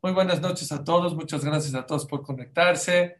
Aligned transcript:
Muy 0.00 0.12
buenas 0.12 0.40
noches 0.40 0.70
a 0.70 0.84
todos, 0.84 1.16
muchas 1.16 1.44
gracias 1.44 1.74
a 1.74 1.84
todos 1.84 2.06
por 2.06 2.22
conectarse 2.22 3.16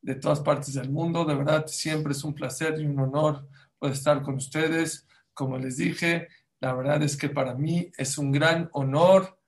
de 0.00 0.14
todas 0.14 0.40
partes 0.40 0.74
del 0.74 0.90
mundo. 0.90 1.24
De 1.24 1.34
verdad, 1.34 1.66
siempre 1.66 2.12
es 2.12 2.24
un 2.24 2.34
placer 2.34 2.80
y 2.80 2.86
un 2.86 2.98
honor 2.98 3.46
poder 3.78 3.94
estar 3.94 4.22
con 4.22 4.36
ustedes. 4.36 5.06
Como 5.34 5.58
les 5.58 5.76
dije, 5.76 6.28
la 6.60 6.72
verdad 6.72 7.02
es 7.02 7.16
que 7.16 7.28
para 7.28 7.54
mí 7.54 7.90
es 7.98 8.16
un 8.16 8.32
gran 8.32 8.70
honor, 8.72 9.38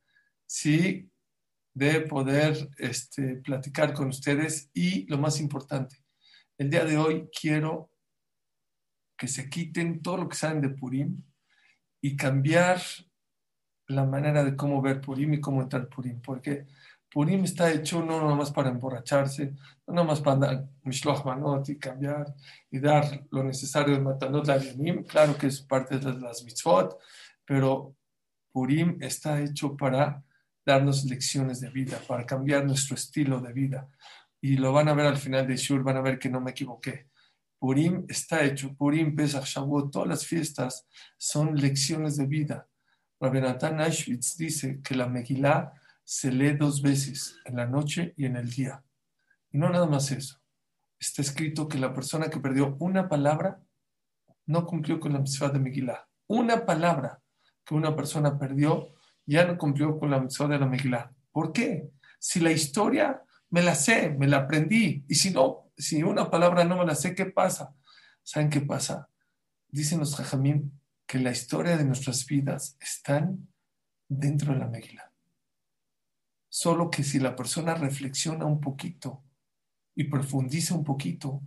sí, 0.45 1.11
de 1.73 2.03
poder 2.03 2.71
este, 2.79 3.37
platicar 3.37 3.95
con 3.95 4.09
ustedes 4.09 4.71
y 4.75 5.07
lo 5.07 5.17
más 5.19 5.41
importante, 5.41 6.05
el 6.59 6.71
día 6.71 6.85
de 6.85 6.97
hoy 6.99 7.29
quiero 7.39 7.91
que 9.17 9.29
se 9.29 9.49
quiten 9.49 10.03
todo 10.03 10.19
lo 10.19 10.29
que 10.29 10.37
saben 10.37 10.61
de 10.61 10.71
Purim 10.71 11.23
y 12.07 12.15
cambiar 12.15 12.81
la 13.89 14.05
manera 14.05 14.45
de 14.45 14.55
cómo 14.55 14.81
ver 14.81 15.01
Purim 15.01 15.35
y 15.35 15.41
cómo 15.41 15.61
entrar 15.61 15.89
Purim, 15.89 16.21
porque 16.21 16.69
Purim 17.11 17.43
está 17.43 17.73
hecho 17.73 18.01
no 18.05 18.21
nada 18.21 18.37
más 18.37 18.53
para 18.53 18.69
emborracharse, 18.69 19.55
no 19.89 19.95
nada 19.95 20.07
más 20.07 20.21
para 20.21 20.37
dar 20.37 20.69
Mishloach 20.85 21.25
Manot 21.25 21.69
y 21.69 21.79
cambiar 21.81 22.33
y 22.71 22.79
dar 22.79 23.27
lo 23.33 23.43
necesario 23.43 23.97
de 23.97 24.01
Matanot 24.01 24.47
Yanim, 24.47 25.03
claro 25.03 25.37
que 25.37 25.49
es 25.49 25.61
parte 25.63 25.99
de 25.99 26.13
las 26.15 26.45
mitzvot, 26.45 26.97
pero 27.45 27.97
Purim 28.53 28.99
está 29.01 29.41
hecho 29.41 29.77
para 29.77 30.23
darnos 30.65 31.07
lecciones 31.07 31.59
de 31.59 31.71
vida, 31.71 31.99
para 32.07 32.25
cambiar 32.25 32.65
nuestro 32.65 32.95
estilo 32.95 33.41
de 33.41 33.53
vida. 33.53 33.89
Y 34.41 34.59
lo 34.59 34.73
van 34.73 34.89
a 34.89 34.95
ver 34.95 35.07
al 35.07 35.17
final 35.17 35.45
de 35.49 35.57
Shur, 35.57 35.83
van 35.83 35.97
a 35.97 36.03
ver 36.03 36.21
que 36.21 36.29
no 36.29 36.41
me 36.41 36.53
equivoqué. 36.53 37.09
Purim 37.59 38.05
está 38.09 38.45
hecho, 38.45 38.75
Purim, 38.75 39.15
Pesach, 39.15 39.45
Shavuot, 39.45 39.91
todas 39.91 40.09
las 40.09 40.27
fiestas 40.27 40.87
son 41.17 41.57
lecciones 41.57 42.17
de 42.17 42.27
vida. 42.27 42.69
Rabbi 43.21 43.41
Natan 43.41 43.81
Auschwitz 43.81 44.37
dice 44.37 44.81
que 44.83 44.95
la 44.95 45.09
Megillah 45.09 45.73
se 46.05 46.31
lee 46.31 46.53
dos 46.53 46.83
veces, 46.83 47.37
en 47.45 47.57
la 47.57 47.67
noche 47.67 48.15
y 48.17 48.27
en 48.27 48.37
el 48.37 48.51
día. 48.51 48.85
Y 49.51 49.59
no 49.59 49.71
nada 49.71 49.87
más 49.87 50.11
eso. 50.13 50.39
Está 50.99 51.23
escrito 51.23 51.67
que 51.67 51.79
la 51.79 51.93
persona 51.93 52.29
que 52.29 52.41
perdió 52.41 52.77
una 52.79 53.09
palabra 53.09 53.61
no 54.47 54.65
cumplió 54.67 55.01
con 55.01 55.13
la 55.13 55.19
mitzvah 55.19 55.49
de 55.49 55.59
Megillah. 55.59 56.07
Una 56.29 56.65
palabra 56.65 57.21
que 57.65 57.75
una 57.75 57.97
persona 57.97 58.39
perdió 58.39 58.95
ya 59.25 59.45
no 59.45 59.59
cumplió 59.59 59.99
con 59.99 60.11
la 60.11 60.21
mitzvah 60.21 60.49
de 60.49 60.59
la 60.59 60.67
Megillah. 60.67 61.11
¿Por 61.33 61.53
qué? 61.53 61.91
Si 62.19 62.41
la 62.41 62.53
historia 62.53 63.23
me 63.51 63.63
la 63.63 63.75
sé, 63.75 64.11
me 64.11 64.29
la 64.29 64.39
aprendí, 64.39 65.05
y 65.09 65.15
si 65.15 65.31
no, 65.31 65.66
si 65.77 66.03
una 66.03 66.31
palabra 66.31 66.65
no 66.65 66.79
me 66.79 66.87
la 66.87 66.95
sé, 66.95 67.15
¿qué 67.15 67.27
pasa? 67.27 67.75
¿Saben 68.23 68.51
qué 68.51 68.61
pasa? 68.61 69.11
Dicen 69.69 69.99
los 69.99 70.17
jajamim 70.17 70.71
que 71.07 71.19
la 71.19 71.31
historia 71.31 71.77
de 71.77 71.85
nuestras 71.85 72.27
vidas 72.27 72.77
están 72.81 73.49
dentro 74.09 74.53
de 74.53 74.59
la 74.59 74.69
Megillah. 74.69 75.13
Solo 76.49 76.91
que 76.91 77.05
si 77.05 77.19
la 77.19 77.37
persona 77.37 77.75
reflexiona 77.75 78.45
un 78.47 78.61
poquito 78.61 79.23
y 79.95 80.05
profundiza 80.05 80.75
un 80.75 80.85
poquito, 80.85 81.43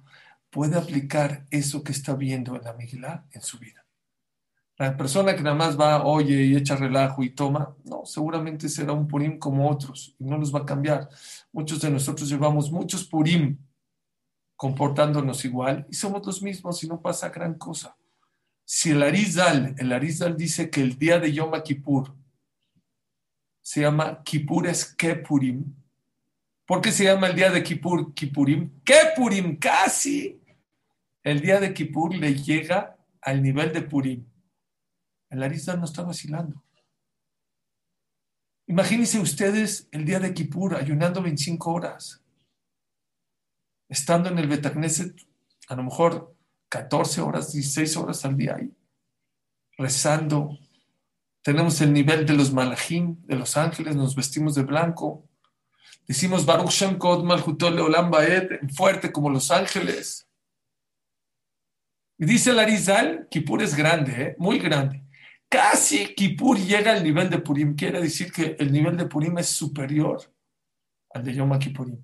puede 0.50 0.78
aplicar 0.78 1.46
eso 1.50 1.84
que 1.84 1.92
está 1.92 2.16
viendo 2.16 2.56
en 2.56 2.64
la 2.64 2.74
Megillah 2.74 3.26
en 3.32 3.42
su 3.42 3.60
vida. 3.60 3.86
La 4.78 4.96
persona 4.96 5.36
que 5.36 5.44
nada 5.44 5.58
más 5.58 5.78
va, 5.78 6.06
oye 6.06 6.46
y 6.46 6.56
echa 6.56 6.78
relajo 6.78 7.22
y 7.22 7.32
toma, 7.32 7.76
no, 7.84 8.06
seguramente 8.06 8.70
será 8.70 8.94
un 8.94 9.08
purim 9.08 9.38
como 9.38 9.70
otros 9.70 10.16
y 10.18 10.24
no 10.24 10.38
los 10.38 10.56
va 10.56 10.60
a 10.60 10.66
cambiar. 10.66 11.10
Muchos 11.52 11.82
de 11.82 11.90
nosotros 11.90 12.30
llevamos 12.30 12.72
muchos 12.72 13.04
purim 13.04 13.58
comportándonos 14.60 15.46
igual 15.46 15.88
y 15.90 15.96
somos 15.96 16.26
los 16.26 16.42
mismos 16.42 16.84
y 16.84 16.88
no 16.90 17.02
pasa 17.02 17.30
gran 17.30 17.54
cosa. 17.54 17.96
Si 18.66 18.92
el 18.92 19.02
Arizal, 19.02 19.74
el 19.78 19.94
Arizal 19.94 20.36
dice 20.36 20.70
que 20.70 20.82
el 20.82 21.00
día 21.00 21.18
de 21.18 21.32
Yom 21.32 21.54
Kippur 21.64 22.14
se 23.62 23.80
llama 23.80 24.22
Kipures 24.22 24.84
Kepurim, 24.96 25.64
¿por 26.66 26.82
qué 26.82 26.92
se 26.92 27.06
llama 27.06 27.28
el 27.28 27.38
día 27.38 27.50
de 27.50 27.64
Kippur 27.64 28.14
Kippurim? 28.14 28.82
Kepurim, 28.84 29.58
casi. 29.58 30.42
El 31.24 31.40
día 31.40 31.62
de 31.62 31.74
Kippur 31.74 32.14
le 32.14 32.36
llega 32.36 32.98
al 33.22 33.42
nivel 33.42 33.72
de 33.72 33.84
Purim. 33.84 34.26
El 35.30 35.42
Arizal 35.42 35.80
no 35.80 35.86
está 35.86 36.02
vacilando. 36.02 36.62
Imagínense 38.68 39.22
ustedes 39.22 39.88
el 39.94 40.04
día 40.04 40.20
de 40.20 40.34
Kippur 40.34 40.76
ayunando 40.76 41.22
25 41.22 41.72
horas 41.72 42.22
estando 43.90 44.30
en 44.30 44.38
el 44.38 44.48
Betacneset, 44.48 45.16
a 45.68 45.76
lo 45.76 45.84
mejor 45.84 46.36
14 46.70 47.22
horas, 47.22 47.52
16 47.52 47.98
horas 47.98 48.24
al 48.24 48.38
día 48.38 48.56
ahí, 48.56 48.72
rezando. 49.78 50.58
Tenemos 51.42 51.82
el 51.82 51.92
nivel 51.92 52.26
de 52.26 52.34
los 52.34 52.54
malachim, 52.54 53.18
de 53.26 53.36
los 53.36 53.58
ángeles, 53.58 53.96
nos 53.96 54.16
vestimos 54.16 54.56
de 54.56 54.64
blanco. 54.64 55.28
Decimos 56.08 56.46
Baruch 56.46 56.72
Shem 56.72 56.98
Kod 56.98 57.24
Malchutol 57.24 57.76
Leolam 57.76 58.12
Baed, 58.12 58.70
fuerte 58.74 59.12
como 59.12 59.30
los 59.30 59.50
ángeles. 59.52 60.28
Y 62.18 62.26
dice 62.26 62.52
el 62.52 62.60
Arizal, 62.60 63.28
Kippur 63.32 63.64
es 63.64 63.76
grande, 63.76 64.22
¿eh? 64.22 64.36
muy 64.38 64.60
grande. 64.60 65.04
Casi 65.48 66.14
Kippur 66.14 66.60
llega 66.60 66.92
al 66.92 67.04
nivel 67.04 67.30
de 67.30 67.40
Purim. 67.40 67.76
Quiere 67.76 68.02
decir 68.02 68.32
que 68.32 68.56
el 68.60 68.72
nivel 68.72 68.98
de 68.98 69.06
Purim 69.06 69.38
es 69.38 69.48
superior 69.48 70.22
al 71.12 71.24
de 71.24 71.34
Yom 71.34 71.58
Kippurim. 71.58 72.04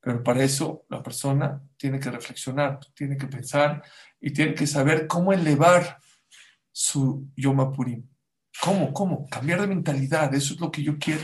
Pero 0.00 0.22
para 0.22 0.44
eso 0.44 0.84
la 0.88 1.02
persona 1.02 1.60
tiene 1.76 1.98
que 1.98 2.10
reflexionar, 2.10 2.78
tiene 2.94 3.16
que 3.16 3.26
pensar 3.26 3.82
y 4.20 4.32
tiene 4.32 4.54
que 4.54 4.66
saber 4.66 5.06
cómo 5.06 5.32
elevar 5.32 5.98
su 6.70 7.28
Yom 7.36 7.72
Purim. 7.72 8.08
¿Cómo? 8.60 8.92
¿Cómo? 8.92 9.26
Cambiar 9.28 9.60
de 9.60 9.66
mentalidad. 9.66 10.34
Eso 10.34 10.54
es 10.54 10.60
lo 10.60 10.70
que 10.70 10.82
yo 10.82 10.98
quiero. 10.98 11.22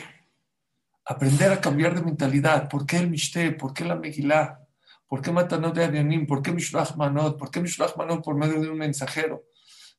Aprender 1.05 1.53
a 1.53 1.61
cambiar 1.61 1.95
de 1.95 2.03
mentalidad. 2.03 2.69
¿Por 2.69 2.87
qué 2.87 2.99
el 2.99 3.11
Mishte? 3.11 3.53
¿Por 3.53 3.73
qué 3.75 3.85
la 3.85 3.97
Megillah? 3.97 4.61
¿Por 5.07 5.21
qué 5.21 5.31
Matanot 5.31 5.75
de 5.75 5.85
Adianim? 5.85 6.27
¿Por 6.27 6.43
qué 6.43 6.53
Mishlach 6.53 6.97
Manot? 6.97 7.39
¿Por 7.39 7.51
qué 7.51 7.61
Mishlach 7.61 7.97
Manot 7.97 8.25
por 8.25 8.37
medio 8.37 8.61
de 8.61 8.69
un 8.69 8.79
mensajero? 8.79 9.45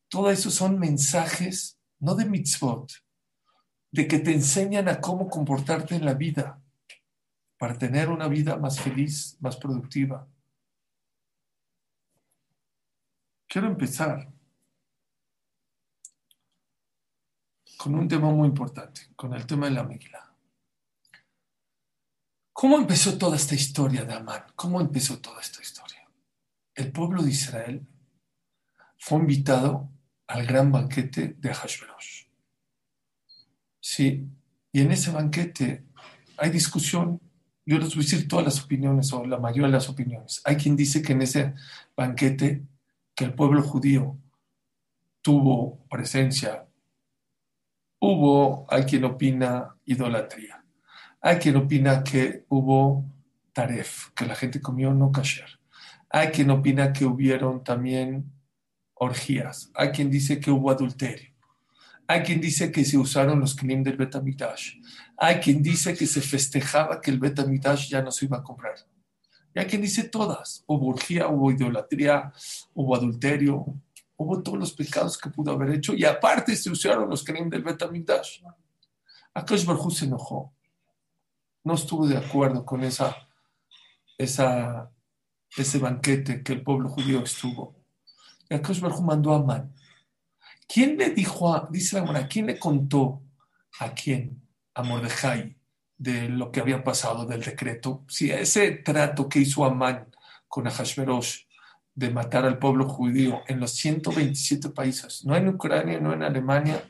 Todo 0.10 0.30
eso 0.30 0.52
son 0.52 0.80
mensajes, 0.80 1.80
no 2.00 2.16
de 2.16 2.26
mitzvot, 2.26 2.92
de 3.92 4.08
que 4.08 4.20
te 4.20 4.34
enseñan 4.34 4.88
a 4.90 5.00
cómo 5.00 5.30
comportarte 5.30 5.96
en 5.96 6.06
la 6.06 6.14
vida 6.14 6.62
para 7.58 7.78
tener 7.78 8.10
una 8.10 8.28
vida 8.28 8.58
más 8.58 8.80
feliz, 8.80 9.38
más 9.40 9.56
productiva. 9.58 10.28
Quiero 13.48 13.68
empezar 13.68 14.32
con 17.78 17.96
un 17.96 18.08
tema 18.08 18.30
muy 18.32 18.48
importante, 18.48 19.02
con 19.16 19.34
el 19.34 19.46
tema 19.46 19.68
de 19.68 19.74
la 19.74 19.84
Megillah. 19.84 20.34
¿Cómo 22.52 22.78
empezó 22.78 23.18
toda 23.18 23.36
esta 23.36 23.54
historia 23.54 24.06
de 24.06 24.14
Amán? 24.14 24.46
¿Cómo 24.56 24.80
empezó 24.82 25.20
toda 25.20 25.42
esta 25.42 25.62
historia? 25.62 26.10
El 26.74 26.92
pueblo 26.92 27.22
de 27.22 27.30
Israel 27.30 27.86
fue 28.98 29.20
invitado 29.20 29.90
al 30.28 30.46
gran 30.46 30.72
banquete 30.72 31.36
de 31.38 31.54
Hashverosh. 31.54 32.26
Sí, 33.80 34.28
y 34.72 34.82
en 34.82 34.92
ese 34.92 35.12
banquete 35.12 35.86
hay 36.38 36.50
discusión 36.50 37.22
yo 37.66 37.80
les 37.80 37.96
voy 37.96 38.04
a 38.04 38.06
decir 38.06 38.28
todas 38.28 38.46
las 38.46 38.64
opiniones 38.64 39.12
o 39.12 39.26
la 39.26 39.40
mayoría 39.40 39.66
de 39.66 39.74
las 39.74 39.90
opiniones. 39.90 40.42
Hay 40.46 40.56
quien 40.56 40.76
dice 40.76 41.02
que 41.02 41.14
en 41.14 41.24
ese 41.24 41.54
banquete 41.98 42.64
que 43.16 43.26
el 43.26 43.34
pueblo 43.34 43.64
judío 43.64 44.18
tuvo 45.22 45.84
presencia, 45.90 46.68
hubo, 48.00 48.68
hay 48.70 48.84
quien 48.84 49.06
opina 49.06 49.76
idolatría, 49.86 50.64
hay 51.22 51.38
quien 51.38 51.56
opina 51.56 52.04
que 52.04 52.46
hubo 52.50 53.06
taref, 53.54 54.10
que 54.12 54.26
la 54.26 54.36
gente 54.36 54.62
comió 54.62 54.94
no 54.94 55.12
kasher, 55.12 55.60
hay 56.10 56.28
quien 56.28 56.52
opina 56.52 56.94
que 56.94 57.06
hubieron 57.06 57.64
también 57.64 58.32
orgías, 58.94 59.72
hay 59.74 59.90
quien 59.90 60.12
dice 60.12 60.40
que 60.40 60.52
hubo 60.52 60.70
adulterio, 60.70 61.35
hay 62.08 62.22
quien 62.22 62.40
dice 62.40 62.72
que 62.72 62.86
se 62.86 62.98
usaron 62.98 63.40
los 63.40 63.56
klim 63.56 63.84
del 63.84 63.98
Betamitash. 63.98 64.76
Hay 65.18 65.40
quien 65.40 65.64
dice 65.64 65.96
que 65.96 66.06
se 66.06 66.22
festejaba 66.22 67.02
que 67.02 67.10
el 67.10 67.20
Betamitash 67.20 67.90
ya 67.90 68.02
no 68.02 68.12
se 68.12 68.26
iba 68.26 68.38
a 68.38 68.44
comprar. 68.44 68.76
Y 69.54 69.60
hay 69.60 69.66
quien 69.66 69.82
dice 69.82 70.04
todas. 70.04 70.64
Hubo 70.68 70.90
orgía, 70.90 71.28
hubo 71.28 71.52
idolatría, 71.52 72.32
hubo 72.74 72.96
adulterio, 72.96 73.66
hubo 74.18 74.44
todos 74.44 74.60
los 74.60 74.74
pecados 74.74 75.18
que 75.18 75.30
pudo 75.30 75.52
haber 75.52 75.72
hecho. 75.72 75.94
Y 75.94 76.06
aparte 76.06 76.56
se 76.56 76.70
usaron 76.70 77.10
los 77.10 77.24
klim 77.24 77.50
del 77.50 77.64
Betamitash. 77.64 78.44
Akash 79.34 79.66
Barhu 79.66 79.90
se 79.90 80.06
enojó. 80.06 80.54
No 81.64 81.74
estuvo 81.74 82.06
de 82.08 82.18
acuerdo 82.18 82.64
con 82.64 82.84
esa, 82.84 83.16
esa, 84.18 84.92
ese 85.58 85.80
banquete 85.80 86.44
que 86.44 86.54
el 86.54 86.62
pueblo 86.62 86.90
judío 86.90 87.24
estuvo. 87.24 87.76
Y 88.48 88.54
Akash 88.54 88.80
Barhu 88.80 89.02
mandó 89.02 89.34
a 89.34 89.42
Man 89.44 89.74
¿Quién 90.68 90.98
le 90.98 91.12
dijo 91.12 91.54
a, 91.54 91.68
dice 91.72 91.98
la 91.98 92.06
Mora, 92.06 92.28
quién 92.28 92.48
le 92.48 92.60
contó 92.60 93.22
a 93.80 93.94
quién? 93.94 94.42
A 94.74 94.84
Mordejai 94.84 95.56
de 95.98 96.28
lo 96.30 96.52
que 96.52 96.60
había 96.60 96.84
pasado 96.84 97.26
del 97.26 97.42
decreto. 97.42 98.04
Si 98.08 98.32
ese 98.32 98.72
trato 98.72 99.30
que 99.30 99.40
hizo 99.40 99.64
Amán 99.64 100.08
con 100.48 100.68
Ahashverosh 100.68 101.44
de 101.94 102.10
matar 102.10 102.46
al 102.46 102.60
pueblo 102.60 102.88
judío 102.88 103.42
en 103.48 103.60
los 103.60 103.72
127 103.72 104.70
países, 104.70 105.24
no 105.26 105.36
en 105.36 105.48
Ucrania, 105.48 106.00
no 106.00 106.14
en 106.14 106.24
Alemania, 106.24 106.84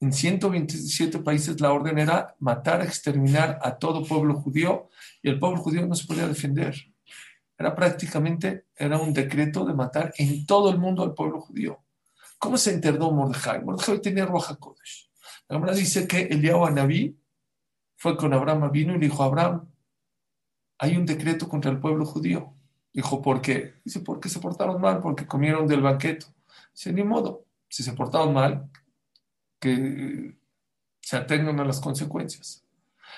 en 0.00 0.12
127 0.12 1.20
países 1.20 1.60
la 1.60 1.72
orden 1.72 1.98
era 1.98 2.34
matar, 2.40 2.82
exterminar 2.82 3.58
a 3.62 3.76
todo 3.78 4.04
pueblo 4.04 4.34
judío 4.34 4.90
y 5.22 5.30
el 5.30 5.38
pueblo 5.38 5.58
judío 5.62 5.86
no 5.86 5.94
se 5.94 6.06
podía 6.06 6.28
defender. 6.28 6.74
Era 7.56 7.74
prácticamente, 7.74 8.66
era 8.76 8.98
un 8.98 9.14
decreto 9.14 9.64
de 9.64 9.72
matar 9.72 10.12
en 10.18 10.44
todo 10.44 10.70
el 10.70 10.78
mundo 10.78 11.02
al 11.02 11.14
pueblo 11.14 11.40
judío. 11.40 11.83
¿Cómo 12.44 12.58
se 12.58 12.74
enteró 12.74 13.10
Mordejai? 13.10 13.64
Mordejai 13.64 14.02
tenía 14.02 14.26
Roja 14.26 14.56
Kodesh. 14.56 15.10
La 15.48 15.72
dice 15.72 16.06
que 16.06 16.24
Eliyahu 16.24 16.66
Anabí 16.66 17.18
fue 17.96 18.18
con 18.18 18.34
Abraham 18.34 18.70
vino 18.70 18.92
y 18.92 18.98
le 18.98 19.06
dijo, 19.06 19.22
Abraham, 19.22 19.66
hay 20.76 20.94
un 20.98 21.06
decreto 21.06 21.48
contra 21.48 21.70
el 21.70 21.80
pueblo 21.80 22.04
judío. 22.04 22.52
Dijo, 22.92 23.22
¿por 23.22 23.40
qué? 23.40 23.76
Dice, 23.82 24.00
porque 24.00 24.28
se 24.28 24.40
portaron 24.40 24.78
mal, 24.78 25.00
porque 25.00 25.26
comieron 25.26 25.66
del 25.66 25.80
banqueto. 25.80 26.26
Dice, 26.74 26.92
ni 26.92 27.02
modo, 27.02 27.46
si 27.66 27.82
se 27.82 27.94
portaron 27.94 28.34
mal, 28.34 28.70
que 29.58 30.36
se 31.00 31.16
atengan 31.16 31.58
a 31.60 31.64
las 31.64 31.80
consecuencias. 31.80 32.62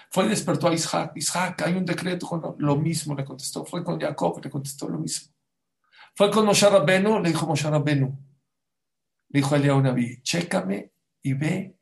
Fue 0.08 0.26
y 0.26 0.28
despertó 0.28 0.69
a 0.69 0.73
Isaac. 0.73 1.14
Isaac, 1.17 1.62
hay 1.62 1.75
un 1.75 1.84
decreto 1.84 2.28
con 2.28 2.55
lo 2.58 2.76
mismo, 2.76 3.17
le 3.17 3.25
contestó. 3.25 3.64
Fue 3.64 3.82
con 3.82 4.00
Jacob, 4.00 4.40
le 4.40 4.50
contestó 4.50 4.88
lo 4.88 5.00
mismo. 5.00 5.34
Fue 6.14 6.31
con 6.31 6.46
Moshe 6.46 6.70
Rabbenu, 6.70 7.19
le 7.19 7.31
dijo 7.31 7.44
Moshe 7.44 7.69
Rabbenu. 7.69 8.25
Le 9.28 9.40
dijo 9.40 9.55
a 9.55 9.58
Naví, 9.58 10.23
chécame 10.23 10.90
y 11.23 11.34
ve 11.34 11.76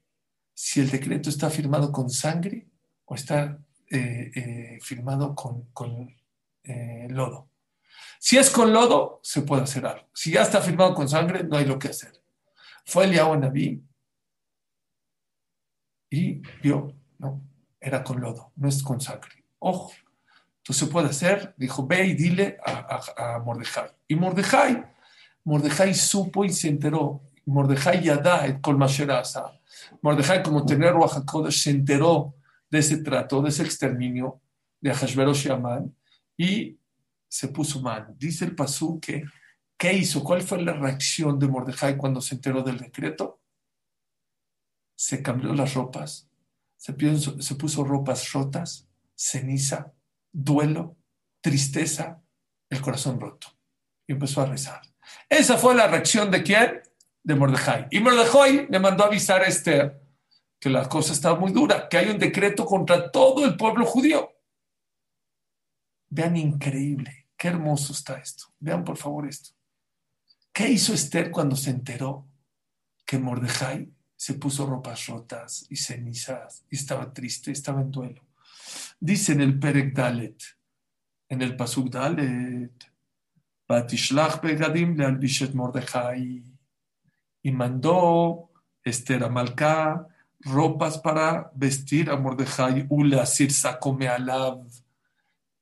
si 0.55 0.81
el 0.81 0.91
decreto 0.91 1.29
está 1.29 1.51
firmado 1.51 1.93
con 1.93 2.09
sangre 2.11 2.67
o 3.05 3.15
está 3.15 3.59
eh, 3.91 4.31
eh, 4.35 4.79
firmado 4.81 5.35
con, 5.35 5.67
con 5.73 6.15
eh, 6.63 7.07
lodo. 7.11 7.51
Si 8.19 8.39
es 8.39 8.51
con 8.51 8.73
lodo, 8.73 9.21
se 9.23 9.43
puede 9.43 9.63
hacer 9.63 9.85
algo. 9.85 10.09
Si 10.15 10.33
ya 10.33 10.43
está 10.43 10.61
firmado 10.61 10.95
con 10.95 11.09
sangre, 11.09 11.45
no 11.45 11.57
hay 11.57 11.67
lo 11.67 11.79
que 11.79 11.89
hacer. 11.89 12.13
Fue 12.87 13.05
Eliyahu 13.05 13.37
Naví 13.37 13.83
y 16.11 16.41
vio, 16.63 16.95
no, 17.19 17.43
era 17.81 18.03
con 18.03 18.21
lodo, 18.21 18.53
no 18.57 18.69
es 18.69 18.83
con 18.83 19.01
sangre. 19.01 19.45
Ojo, 19.59 19.93
entonces 20.59 20.87
se 20.87 20.93
puede 20.93 21.09
hacer. 21.09 21.55
Dijo, 21.57 21.87
ve 21.87 22.07
y 22.07 22.15
dile 22.15 22.59
a, 22.65 23.01
a, 23.17 23.39
Mordejai. 23.41 23.91
Y 24.09 24.15
Mordejai, 24.15 24.85
Mordejai 25.45 25.93
supo 25.95 26.45
y 26.45 26.51
se 26.51 26.69
enteró. 26.69 27.23
Mordejai 27.47 28.05
yada 28.05 28.47
et 28.47 28.61
kol 28.61 28.77
Mordejai, 30.03 30.43
como 30.43 30.65
tener 30.65 30.93
Ruach 30.93 31.23
se 31.51 31.71
enteró 31.71 32.35
de 32.71 32.79
ese 32.79 32.99
trato, 32.99 33.43
de 33.43 33.49
ese 33.49 33.63
exterminio 33.63 34.41
de 34.81 34.91
Ahashverosh 34.91 35.49
y 36.37 36.45
y 36.45 36.79
se 37.29 37.49
puso 37.49 37.81
mal. 37.81 38.15
Dice 38.19 38.45
el 38.45 38.55
Pasú 38.55 39.01
que, 39.01 39.25
¿qué 39.77 39.93
hizo? 39.93 40.23
¿Cuál 40.23 40.43
fue 40.43 40.63
la 40.63 40.73
reacción 40.73 41.39
de 41.39 41.49
Mordejai 41.49 41.97
cuando 41.97 42.21
se 42.21 42.35
enteró 42.35 42.63
del 42.63 42.79
decreto? 42.79 43.41
Se 44.97 45.23
cambió 45.23 45.53
las 45.53 45.75
ropas, 45.75 46.29
se 46.77 46.93
puso, 46.93 47.41
se 47.41 47.55
puso 47.57 47.85
ropas 47.85 48.33
rotas, 48.33 48.89
ceniza, 49.17 49.93
duelo, 50.33 50.97
tristeza, 51.41 52.23
el 52.71 52.81
corazón 52.81 53.21
roto. 53.21 53.49
Y 54.07 54.13
empezó 54.13 54.43
a 54.43 54.47
rezar. 54.47 54.83
Esa 55.29 55.57
fue 55.57 55.75
la 55.75 55.89
reacción 55.89 56.31
de 56.31 56.43
quién? 56.43 56.83
De 57.25 57.35
Mordejai. 57.35 57.89
Y 57.91 58.01
Mordejai 58.01 58.69
le 58.69 58.79
mandó 58.79 59.05
avisar 59.05 59.43
a 59.43 59.47
Esther 59.47 60.01
que 60.61 60.71
la 60.71 60.89
cosa 60.89 61.13
estaba 61.13 61.39
muy 61.39 61.53
dura, 61.53 61.89
que 61.89 61.99
hay 61.99 62.11
un 62.11 62.19
decreto 62.19 62.65
contra 62.65 63.11
todo 63.11 63.45
el 63.45 63.57
pueblo 63.57 63.85
judío. 63.85 64.31
Vean 66.09 66.37
increíble. 66.37 67.27
Qué 67.37 67.49
hermoso 67.49 67.93
está 67.93 68.19
esto. 68.19 68.45
Vean 68.61 68.85
por 68.85 68.97
favor 68.97 69.27
esto. 69.27 69.51
¿Qué 70.53 70.69
hizo 70.69 70.95
Esther 70.95 71.31
cuando 71.31 71.57
se 71.57 71.71
enteró 71.71 72.27
que 73.05 73.19
Mordejai 73.19 73.93
se 74.17 74.35
puso 74.35 74.67
ropas 74.67 75.07
rotas 75.09 75.67
y 75.69 75.77
cenizas 75.77 76.65
y 76.71 76.77
estaba 76.77 77.13
triste, 77.13 77.51
estaba 77.51 77.81
en 77.81 77.91
duelo? 77.91 78.23
Dice 79.01 79.33
en 79.33 79.41
el 79.41 79.59
Perek 79.59 79.93
Dalet, 79.93 80.41
en 81.29 81.43
el 81.43 81.57
Pasuk 81.57 81.91
Dalet, 81.91 82.73
Batishlach 83.67 84.41
Begadim 84.41 84.97
le 84.97 85.49
Mordejai 85.53 86.54
y 87.45 87.53
mandó 87.53 88.51
Esther 88.83 89.23
a 89.23 89.29
Malká 89.29 90.09
ropas 90.41 90.99
para 90.99 91.53
vestir 91.55 92.11
a 92.11 92.17
Mordejai, 92.17 92.87
Ula 92.89 93.23
Asir 93.23 93.53
Sakome 93.53 94.09
Alav 94.09 94.67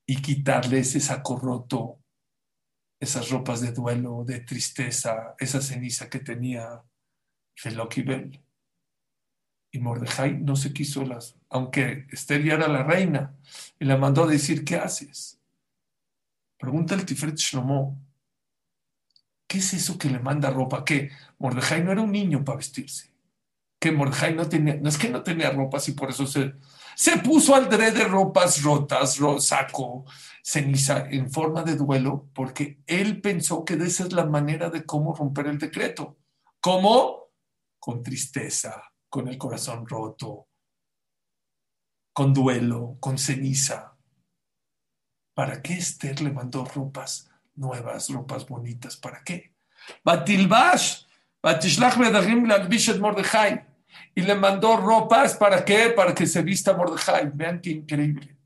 y 0.07 0.23
quitarle 0.23 0.79
ese 0.79 1.01
saco 1.01 1.37
roto, 1.37 1.99
esas 3.01 3.31
ropas 3.31 3.61
de 3.61 3.73
duelo, 3.73 4.25
de 4.25 4.41
tristeza, 4.41 5.35
esa 5.39 5.61
ceniza 5.61 6.09
que 6.09 6.21
tenía 6.21 6.83
Felokibel. 7.57 8.41
Y 9.73 9.81
Mordejai 9.81 10.39
no 10.39 10.55
se 10.55 10.73
quiso 10.73 11.05
las, 11.05 11.37
aunque 11.49 12.07
Esther 12.13 12.45
ya 12.45 12.55
era 12.55 12.69
la 12.69 12.85
reina, 12.85 13.35
y 13.81 13.87
la 13.87 13.97
mandó 13.97 14.25
a 14.25 14.29
decir, 14.29 14.65
¿qué 14.65 14.77
haces? 14.77 15.41
Pregunta 16.59 16.95
el 16.95 17.05
Tifret 17.05 17.37
Shlomo, 17.37 17.99
¿qué 19.53 19.59
es 19.59 19.75
eso 19.75 19.99
que 19.99 20.09
le 20.09 20.19
manda 20.19 20.49
ropa? 20.49 20.83
Que 20.83 21.11
Mordejai 21.39 21.85
no 21.85 21.93
era 21.93 22.01
un 22.01 22.11
niño 22.11 22.43
para 22.43 22.57
vestirse, 22.57 23.13
que 23.79 23.93
Mordejai 23.93 24.35
no 24.35 24.49
tenía, 24.49 24.77
no 24.77 24.89
es 24.89 24.97
que 24.97 25.11
no 25.11 25.23
tenía 25.23 25.51
ropas 25.51 25.87
y 25.91 25.93
por 25.93 26.09
eso 26.09 26.27
se, 26.27 26.55
se 26.97 27.19
puso 27.19 27.55
al 27.55 27.69
de 27.69 28.05
ropas 28.05 28.63
rotas, 28.63 29.19
saco, 29.41 30.07
ceniza, 30.43 31.07
en 31.11 31.31
forma 31.31 31.65
de 31.65 31.77
duelo, 31.77 32.31
porque 32.33 32.83
él 32.87 33.21
pensó 33.21 33.63
que 33.63 33.75
esa 33.75 34.05
es 34.05 34.15
la 34.15 34.25
manera 34.25 34.71
de 34.71 34.87
cómo 34.87 35.15
romper 35.15 35.49
el 35.49 35.59
decreto. 35.59 36.17
¿Cómo? 36.59 37.33
Con 37.79 38.03
tristeza, 38.03 38.83
con 39.11 39.29
el 39.29 39.37
corazón 39.37 39.87
roto, 39.87 40.49
con 42.15 42.33
duelo, 42.33 42.97
con 43.01 43.19
ceniza. 43.19 43.99
¿Para 45.35 45.61
qué 45.61 45.75
Esther 45.75 46.23
le 46.23 46.33
mandó 46.33 46.65
ropas 46.65 47.32
nuevas, 47.55 48.09
ropas 48.11 48.47
bonitas? 48.47 48.97
¿Para 48.97 49.23
qué? 49.23 49.55
Batilbash, 50.05 51.05
Batishlach 51.43 51.97
Mordechai 52.99 53.67
y 54.15 54.23
le 54.23 54.35
mandó 54.35 54.77
ropas, 54.77 55.37
¿para 55.37 55.65
qué? 55.65 55.91
Para 55.91 56.15
que 56.15 56.27
se 56.27 56.43
vista 56.43 56.77
Mordejai. 56.77 57.31
Vean 57.35 57.61
qué 57.61 57.71
increíble. 57.71 58.37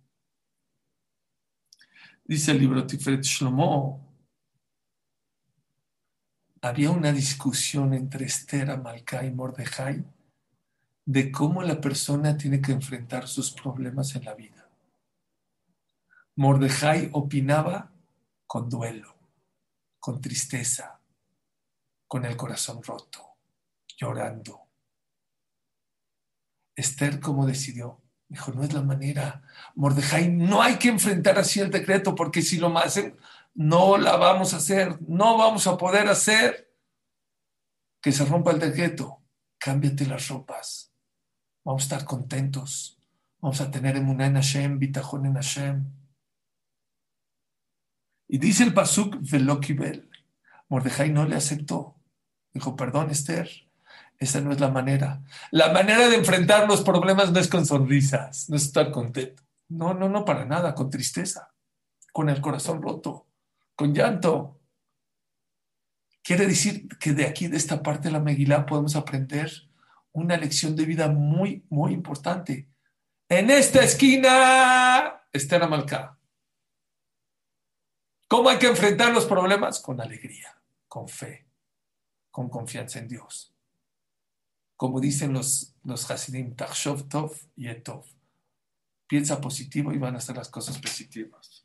Dice 2.24 2.52
el 2.52 2.58
libro 2.58 2.86
Tiferet 2.86 3.22
Shlomo, 3.22 4.04
había 6.60 6.90
una 6.90 7.12
discusión 7.12 7.94
entre 7.94 8.26
Esther, 8.26 8.70
Amalcá 8.70 9.24
y 9.24 9.30
Mordejai 9.30 10.04
de 11.04 11.30
cómo 11.30 11.62
la 11.62 11.80
persona 11.80 12.36
tiene 12.36 12.60
que 12.60 12.72
enfrentar 12.72 13.28
sus 13.28 13.52
problemas 13.52 14.16
en 14.16 14.24
la 14.24 14.34
vida. 14.34 14.68
Mordejai 16.34 17.10
opinaba 17.12 17.92
con 18.46 18.68
duelo, 18.68 19.14
con 19.98 20.20
tristeza, 20.20 21.00
con 22.06 22.24
el 22.24 22.36
corazón 22.36 22.82
roto, 22.82 23.36
llorando 23.96 24.66
Esther, 26.76 27.20
¿cómo 27.20 27.46
decidió? 27.46 28.02
Dijo, 28.28 28.52
no 28.52 28.62
es 28.62 28.72
la 28.74 28.82
manera. 28.82 29.42
Mordejai, 29.74 30.28
no 30.28 30.60
hay 30.60 30.76
que 30.76 30.88
enfrentar 30.88 31.38
así 31.38 31.60
el 31.60 31.70
decreto 31.70 32.14
porque 32.14 32.42
si 32.42 32.58
lo 32.58 32.76
hacen, 32.76 33.16
no 33.54 33.96
la 33.96 34.16
vamos 34.16 34.52
a 34.52 34.58
hacer, 34.58 35.00
no 35.08 35.38
vamos 35.38 35.66
a 35.66 35.78
poder 35.78 36.06
hacer 36.08 36.70
que 38.02 38.12
se 38.12 38.26
rompa 38.26 38.52
el 38.52 38.60
decreto. 38.60 39.22
Cámbiate 39.58 40.06
las 40.06 40.28
ropas. 40.28 40.92
Vamos 41.64 41.82
a 41.82 41.86
estar 41.86 42.04
contentos. 42.04 43.00
Vamos 43.40 43.60
a 43.60 43.70
tener 43.70 43.96
emuná 43.96 44.26
en 44.26 44.34
Hashem, 44.34 44.78
bitajón 44.78 45.26
en 45.26 45.34
Hashem. 45.34 45.90
Y 48.28 48.38
dice 48.38 48.64
el 48.64 48.74
Pasuk 48.74 49.16
Velokibel. 49.20 50.08
Mordejai 50.68 51.10
no 51.10 51.24
le 51.26 51.36
aceptó. 51.36 51.96
Dijo, 52.52 52.74
perdón, 52.74 53.10
Esther, 53.10 53.48
esa 54.18 54.40
no 54.40 54.52
es 54.52 54.60
la 54.60 54.70
manera. 54.70 55.22
La 55.50 55.72
manera 55.72 56.08
de 56.08 56.16
enfrentar 56.16 56.66
los 56.66 56.82
problemas 56.82 57.32
no 57.32 57.38
es 57.38 57.48
con 57.48 57.66
sonrisas, 57.66 58.48
no 58.48 58.56
es 58.56 58.64
estar 58.64 58.90
contento. 58.90 59.42
No, 59.68 59.94
no, 59.94 60.08
no, 60.08 60.24
para 60.24 60.44
nada, 60.44 60.74
con 60.74 60.90
tristeza, 60.90 61.52
con 62.12 62.28
el 62.28 62.40
corazón 62.40 62.82
roto, 62.82 63.26
con 63.74 63.94
llanto. 63.94 64.60
Quiere 66.22 66.46
decir 66.46 66.88
que 66.98 67.12
de 67.12 67.26
aquí, 67.26 67.46
de 67.46 67.56
esta 67.56 67.82
parte 67.82 68.08
de 68.08 68.12
la 68.12 68.20
Megilá, 68.20 68.66
podemos 68.66 68.96
aprender 68.96 69.50
una 70.12 70.36
lección 70.36 70.74
de 70.74 70.86
vida 70.86 71.08
muy, 71.08 71.64
muy 71.68 71.92
importante. 71.92 72.68
En 73.28 73.50
esta 73.50 73.82
esquina, 73.82 75.22
Esther 75.32 75.62
Amalcá. 75.62 76.15
¿Cómo 78.28 78.48
hay 78.48 78.58
que 78.58 78.66
enfrentar 78.66 79.12
los 79.12 79.26
problemas? 79.26 79.80
Con 79.80 80.00
alegría, 80.00 80.60
con 80.88 81.08
fe, 81.08 81.46
con 82.30 82.48
confianza 82.48 82.98
en 82.98 83.08
Dios 83.08 83.56
como 84.76 85.00
dicen 85.00 85.32
los, 85.32 85.74
los 85.84 86.08
Hasidim, 86.10 86.54
Tachshov 86.54 87.08
Tov 87.08 87.34
y 87.56 87.68
Etov. 87.68 88.04
Piensa 89.06 89.40
positivo 89.40 89.92
y 89.92 89.98
van 89.98 90.16
a 90.16 90.20
ser 90.20 90.36
las 90.36 90.48
cosas 90.48 90.78
positivas. 90.78 91.64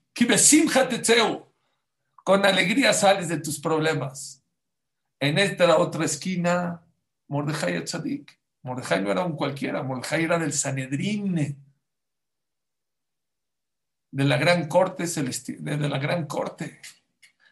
Con 2.23 2.45
alegría 2.45 2.93
sales 2.93 3.27
de 3.27 3.39
tus 3.39 3.59
problemas. 3.59 4.43
En 5.19 5.37
esta 5.37 5.77
otra 5.77 6.05
esquina, 6.05 6.83
Mordejai 7.27 7.83
Tzadik. 7.83 8.39
Mordejai 8.63 9.01
no 9.03 9.11
era 9.11 9.25
un 9.25 9.35
cualquiera, 9.35 9.83
Mordejai 9.83 10.23
era 10.23 10.37
del 10.37 10.53
Sanedrín, 10.53 11.57
de 14.11 14.25
la 14.25 14.37
gran 14.37 14.67
corte 14.67 15.07
celestial, 15.07 15.63
de 15.63 15.89
la 15.89 15.97
gran 15.97 16.27
corte. 16.27 16.81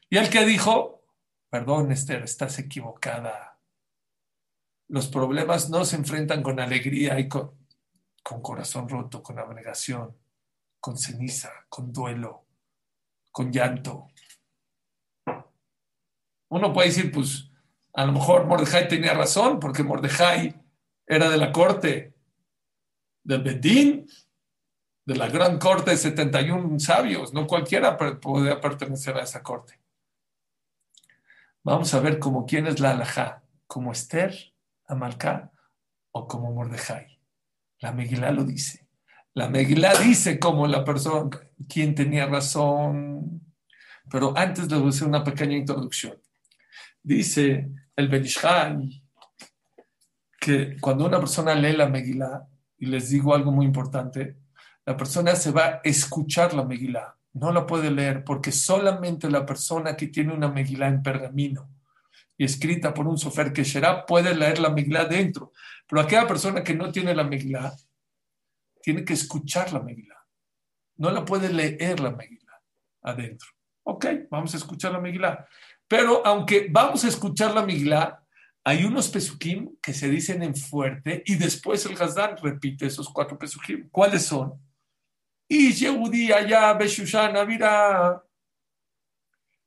Y 0.10 0.18
el 0.18 0.30
que 0.30 0.46
dijo, 0.46 1.04
perdón 1.50 1.92
Esther, 1.92 2.24
estás 2.24 2.60
equivocada. 2.60 3.60
Los 4.88 5.08
problemas 5.08 5.70
no 5.70 5.86
se 5.86 5.96
enfrentan 5.96 6.44
con 6.44 6.60
alegría 6.60 7.20
y 7.20 7.30
con, 7.30 7.58
corazón 8.24 8.90
roto, 8.90 9.24
con 9.24 9.40
abnegación, 9.40 10.16
con 10.80 10.98
ceniza, 10.98 11.52
con 11.70 11.94
duelo, 11.94 12.46
con 13.32 13.52
llanto. 13.52 14.08
Uno 16.50 16.74
puede 16.74 16.90
decir, 16.90 17.12
pues, 17.12 17.50
a 17.94 18.06
lo 18.06 18.12
mejor 18.12 18.46
Mordejai 18.46 18.88
tenía 18.88 19.14
razón, 19.14 19.60
porque 19.60 19.84
Mordejai 19.84 20.60
era 21.06 21.30
de 21.30 21.38
la 21.38 21.52
corte 21.52 22.16
del 23.24 23.44
Bedín, 23.44 24.08
de 25.10 25.16
la 25.16 25.28
gran 25.28 25.58
corte 25.58 25.90
de 25.90 25.98
71 25.98 26.80
sabios, 26.80 27.34
no 27.34 27.48
cualquiera 27.48 27.98
podía 27.98 28.62
pertenecer 28.62 29.18
a 29.18 29.24
esa 29.24 29.42
corte. 29.42 29.80
Vamos 31.64 31.96
a 31.96 32.00
ver 32.00 32.20
como 32.20 32.46
quién 32.46 32.68
es 32.68 32.80
la 32.80 32.92
alajá, 32.92 33.42
como 33.66 33.92
Esther, 33.92 34.54
Amalcá 34.86 35.52
o 36.12 36.28
como 36.28 36.54
Mordejai. 36.54 37.20
La 37.80 37.92
Megilá 37.92 38.30
lo 38.30 38.44
dice. 38.44 38.86
La 39.34 39.50
Megilá 39.50 39.96
dice 39.96 40.38
como 40.38 40.68
la 40.68 40.86
persona, 40.86 41.36
quién 41.68 41.96
tenía 41.96 42.28
razón. 42.28 43.42
Pero 44.12 44.38
antes 44.38 44.70
les 44.70 44.78
voy 44.78 44.90
a 44.90 44.92
hacer 44.92 45.08
una 45.08 45.24
pequeña 45.24 45.58
introducción. 45.58 46.22
Dice 47.02 47.68
el 47.96 48.10
Benishai 48.10 49.02
que 50.40 50.78
cuando 50.80 51.08
una 51.08 51.18
persona 51.18 51.56
lee 51.56 51.76
la 51.76 51.90
Megilá, 51.90 52.48
y 52.78 52.86
les 52.86 53.10
digo 53.10 53.34
algo 53.34 53.52
muy 53.52 53.66
importante, 53.66 54.38
la 54.86 54.98
persona 54.98 55.36
se 55.36 55.52
va 55.52 55.66
a 55.66 55.82
escuchar 55.84 56.54
la 56.54 56.64
Megilá, 56.64 57.16
no 57.34 57.52
la 57.52 57.66
puede 57.66 57.92
leer 57.92 58.24
porque 58.24 58.52
solamente 58.52 59.30
la 59.30 59.46
persona 59.46 59.96
que 59.96 60.08
tiene 60.08 60.34
una 60.34 60.50
Megilá 60.50 60.88
en 60.88 61.04
pergamino 61.04 61.70
y 62.38 62.46
escrita 62.46 62.94
por 62.94 63.08
un 63.08 63.18
sofer 63.18 63.54
que 63.54 63.66
será 63.66 64.06
puede 64.06 64.34
leer 64.34 64.60
la 64.60 64.70
Megilá 64.70 65.06
dentro. 65.06 65.52
Pero 65.88 66.02
aquella 66.02 66.28
persona 66.28 66.64
que 66.64 66.74
no 66.74 66.92
tiene 66.92 67.14
la 67.14 67.24
Megilá 67.24 67.76
tiene 68.82 69.04
que 69.04 69.14
escuchar 69.14 69.74
la 69.74 69.82
Megilá. 69.82 70.16
No 70.98 71.12
la 71.12 71.24
puede 71.26 71.52
leer 71.52 72.00
la 72.00 72.12
Megilá 72.12 72.62
adentro. 73.02 73.50
Ok, 73.84 74.06
vamos 74.30 74.54
a 74.54 74.58
escuchar 74.58 74.92
la 74.92 75.00
Megilá. 75.00 75.48
Pero 75.90 76.22
aunque 76.24 76.68
vamos 76.70 77.04
a 77.04 77.08
escuchar 77.08 77.56
la 77.56 77.66
Migla, 77.66 78.24
hay 78.64 78.86
unos 78.86 79.10
pesukim 79.10 79.76
que 79.82 79.94
se 79.94 80.08
dicen 80.08 80.44
en 80.44 80.56
fuerte 80.56 81.24
y 81.26 81.36
después 81.36 81.84
el 81.88 82.00
Hazdán 82.00 82.38
repite 82.38 82.86
esos 82.86 83.10
cuatro 83.10 83.40
pesukim. 83.40 83.90
¿Cuáles 83.90 84.26
son? 84.28 84.54
Y 85.50 85.74
Yehudi 85.74 86.32
allá, 86.32 86.74
Beshushana, 86.74 87.44
mira. 87.44 88.24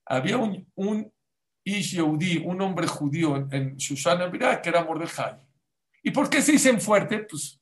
Había 0.06 0.38
un, 0.38 0.66
un 0.76 1.12
Ish 1.64 2.00
un 2.00 2.60
hombre 2.60 2.86
judío 2.86 3.36
en, 3.50 3.76
Shushana, 3.76 4.28
mira, 4.28 4.62
que 4.62 4.68
era 4.68 4.84
Mordejai. 4.84 5.36
¿Y 6.02 6.10
por 6.10 6.30
qué 6.30 6.40
se 6.40 6.52
dicen 6.52 6.80
fuerte? 6.80 7.26
Pues 7.28 7.60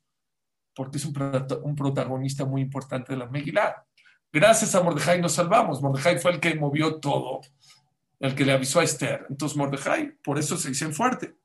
porque 0.75 0.99
es 0.99 1.05
un, 1.05 1.15
un 1.63 1.75
protagonista 1.75 2.45
muy 2.45 2.63
importante 2.63 3.13
de 3.13 3.19
la 3.19 3.27
Megilá. 3.27 3.85
Gracias 4.33 4.75
a 4.75 4.83
Mordejai 4.83 5.21
nos 5.21 5.33
salvamos. 5.33 5.83
Mordejai 5.83 6.19
fue 6.19 6.33
el 6.33 6.41
que 6.41 6.55
movió 6.55 7.01
todo 7.01 7.41
el 8.19 8.35
que 8.35 8.45
le 8.45 8.53
avisó 8.53 8.81
a 8.81 8.85
Esther. 8.85 9.27
Entonces 9.29 9.57
Mordejai, 9.57 10.13
por 10.23 10.39
eso 10.39 10.57
se 10.57 10.69
dicen 10.69 10.95
fuerte. 10.95 11.37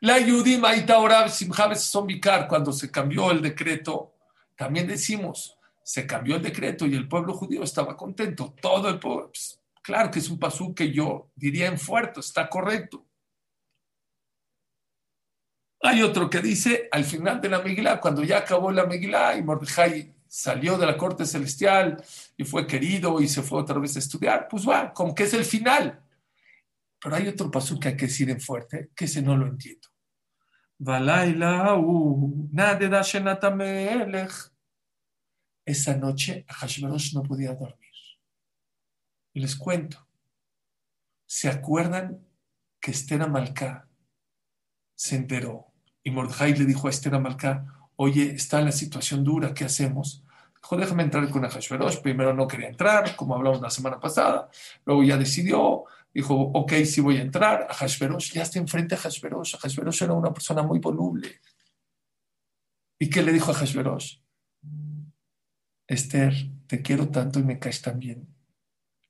La 0.00 0.18
Yudim 0.18 0.62
ahora 0.64 1.28
son 1.28 2.06
vicar 2.06 2.46
cuando 2.46 2.72
se 2.72 2.90
cambió 2.90 3.32
el 3.32 3.42
decreto, 3.42 4.17
también 4.58 4.88
decimos, 4.88 5.56
se 5.84 6.04
cambió 6.04 6.34
el 6.34 6.42
decreto 6.42 6.84
y 6.84 6.96
el 6.96 7.08
pueblo 7.08 7.32
judío 7.32 7.62
estaba 7.62 7.96
contento. 7.96 8.56
Todo 8.60 8.88
el 8.88 8.98
pueblo, 8.98 9.30
pues, 9.32 9.60
claro 9.82 10.10
que 10.10 10.18
es 10.18 10.28
un 10.28 10.38
pasú 10.40 10.74
que 10.74 10.92
yo 10.92 11.30
diría 11.36 11.68
en 11.68 11.78
fuerte, 11.78 12.18
está 12.18 12.48
correcto. 12.48 13.06
Hay 15.80 16.02
otro 16.02 16.28
que 16.28 16.40
dice 16.40 16.88
al 16.90 17.04
final 17.04 17.40
de 17.40 17.50
la 17.50 17.62
Megilá, 17.62 18.00
cuando 18.00 18.24
ya 18.24 18.38
acabó 18.38 18.72
la 18.72 18.84
Megilá 18.84 19.36
y 19.36 19.44
Mordejai 19.44 20.12
salió 20.26 20.76
de 20.76 20.86
la 20.86 20.96
corte 20.96 21.24
celestial 21.24 22.04
y 22.36 22.42
fue 22.42 22.66
querido 22.66 23.20
y 23.20 23.28
se 23.28 23.42
fue 23.42 23.60
otra 23.60 23.78
vez 23.78 23.94
a 23.94 24.00
estudiar, 24.00 24.48
pues 24.50 24.68
va, 24.68 24.92
como 24.92 25.14
que 25.14 25.22
es 25.22 25.34
el 25.34 25.44
final. 25.44 26.02
Pero 27.00 27.14
hay 27.14 27.28
otro 27.28 27.48
paso 27.48 27.78
que 27.78 27.88
hay 27.88 27.96
que 27.96 28.06
decir 28.06 28.28
en 28.28 28.40
fuerte, 28.40 28.90
que 28.96 29.04
ese 29.04 29.22
no 29.22 29.36
lo 29.36 29.46
entiendo. 29.46 29.87
Esa 35.64 35.96
noche 35.96 36.46
Hashverosh 36.48 37.14
no 37.14 37.22
podía 37.24 37.52
dormir. 37.54 37.78
Y 39.34 39.40
les 39.40 39.56
cuento. 39.56 40.06
¿Se 41.26 41.48
acuerdan 41.48 42.24
que 42.80 42.92
Esther 42.92 43.22
Amalcá 43.22 43.88
se 44.94 45.16
enteró? 45.16 45.72
Y 46.04 46.10
Mordejai 46.10 46.54
le 46.54 46.64
dijo 46.64 46.86
a 46.86 46.90
Esther 46.90 47.16
Amalcá, 47.16 47.90
oye, 47.96 48.32
está 48.32 48.60
la 48.62 48.72
situación 48.72 49.24
dura, 49.24 49.52
¿qué 49.52 49.64
hacemos? 49.64 50.24
Dijo, 50.62 50.76
déjame 50.76 51.02
entrar 51.02 51.28
con 51.28 51.42
Hashverosh. 51.42 52.00
Primero 52.02 52.32
no 52.32 52.46
quería 52.46 52.68
entrar, 52.68 53.16
como 53.16 53.34
hablamos 53.34 53.60
la 53.60 53.70
semana 53.70 53.98
pasada. 53.98 54.48
Luego 54.84 55.02
ya 55.02 55.16
decidió, 55.16 55.84
dijo, 56.20 56.34
ok, 56.34 56.72
sí 56.84 57.00
voy 57.00 57.18
a 57.18 57.22
entrar. 57.22 57.66
A 57.70 57.74
Hashverosh 57.74 58.32
ya 58.32 58.42
está 58.42 58.58
enfrente 58.58 58.94
a 58.94 58.98
Hashverosh. 58.98 59.56
Hashverosh 59.56 60.02
era 60.02 60.12
una 60.14 60.32
persona 60.32 60.62
muy 60.62 60.78
voluble. 60.78 61.40
¿Y 62.98 63.08
qué 63.08 63.22
le 63.22 63.32
dijo 63.32 63.50
a 63.50 63.54
Hashverosh? 63.54 64.18
Esther, 65.86 66.34
te 66.66 66.82
quiero 66.82 67.08
tanto 67.08 67.38
y 67.38 67.44
me 67.44 67.58
caes 67.58 67.80
tan 67.80 67.98
bien 67.98 68.26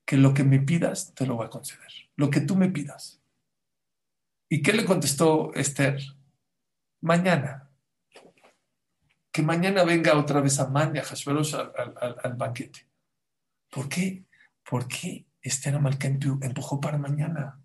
que 0.05 0.17
lo 0.17 0.33
que 0.33 0.43
me 0.43 0.59
pidas 0.59 1.13
te 1.13 1.25
lo 1.25 1.35
voy 1.35 1.47
a 1.47 1.49
conceder. 1.49 1.91
Lo 2.15 2.29
que 2.29 2.41
tú 2.41 2.55
me 2.55 2.69
pidas. 2.69 3.21
¿Y 4.49 4.61
qué 4.61 4.73
le 4.73 4.85
contestó 4.85 5.53
Esther? 5.53 5.99
Mañana 7.01 7.69
que 9.31 9.41
mañana 9.41 9.83
venga 9.83 10.17
otra 10.17 10.41
vez 10.41 10.59
Amán 10.59 10.95
y 10.95 10.99
a 10.99 11.03
Hashverosh 11.03 11.55
al, 11.55 12.33
banquete. 12.35 12.87
¿Por 13.69 13.87
qué? 13.87 14.25
¿Por 14.67 14.87
qué 14.87 15.28
Esther 15.41 15.75
Amalcán 15.75 16.19
empujó 16.41 16.79
para 16.79 16.97
mañana? 16.97 17.61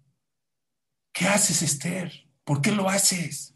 ¿Qué 1.12 1.26
haces, 1.26 1.62
Esther? 1.62 2.12
¿Por 2.45 2.61
qué 2.61 2.73
lo 2.73 2.88
haces? 2.88 3.54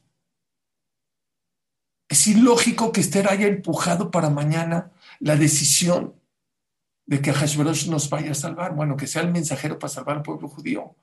Es 2.09 2.27
ilógico 2.27 2.91
que 2.93 3.01
Esther 3.01 3.29
haya 3.29 3.47
empujado 3.47 4.11
para 4.11 4.31
mañana 4.31 4.93
la 5.21 5.37
decisión 5.37 6.19
de 7.05 7.21
que 7.21 7.33
Hashverosh 7.33 7.89
nos 7.89 8.09
vaya 8.09 8.33
a 8.33 8.35
salvar. 8.35 8.75
Bueno, 8.75 8.97
que 8.97 9.07
sea 9.07 9.23
el 9.23 9.33
mensajero 9.33 9.79
para 9.79 9.93
salvar 9.93 10.17
al 10.17 10.23
pueblo 10.23 10.49
judío. 10.49 10.97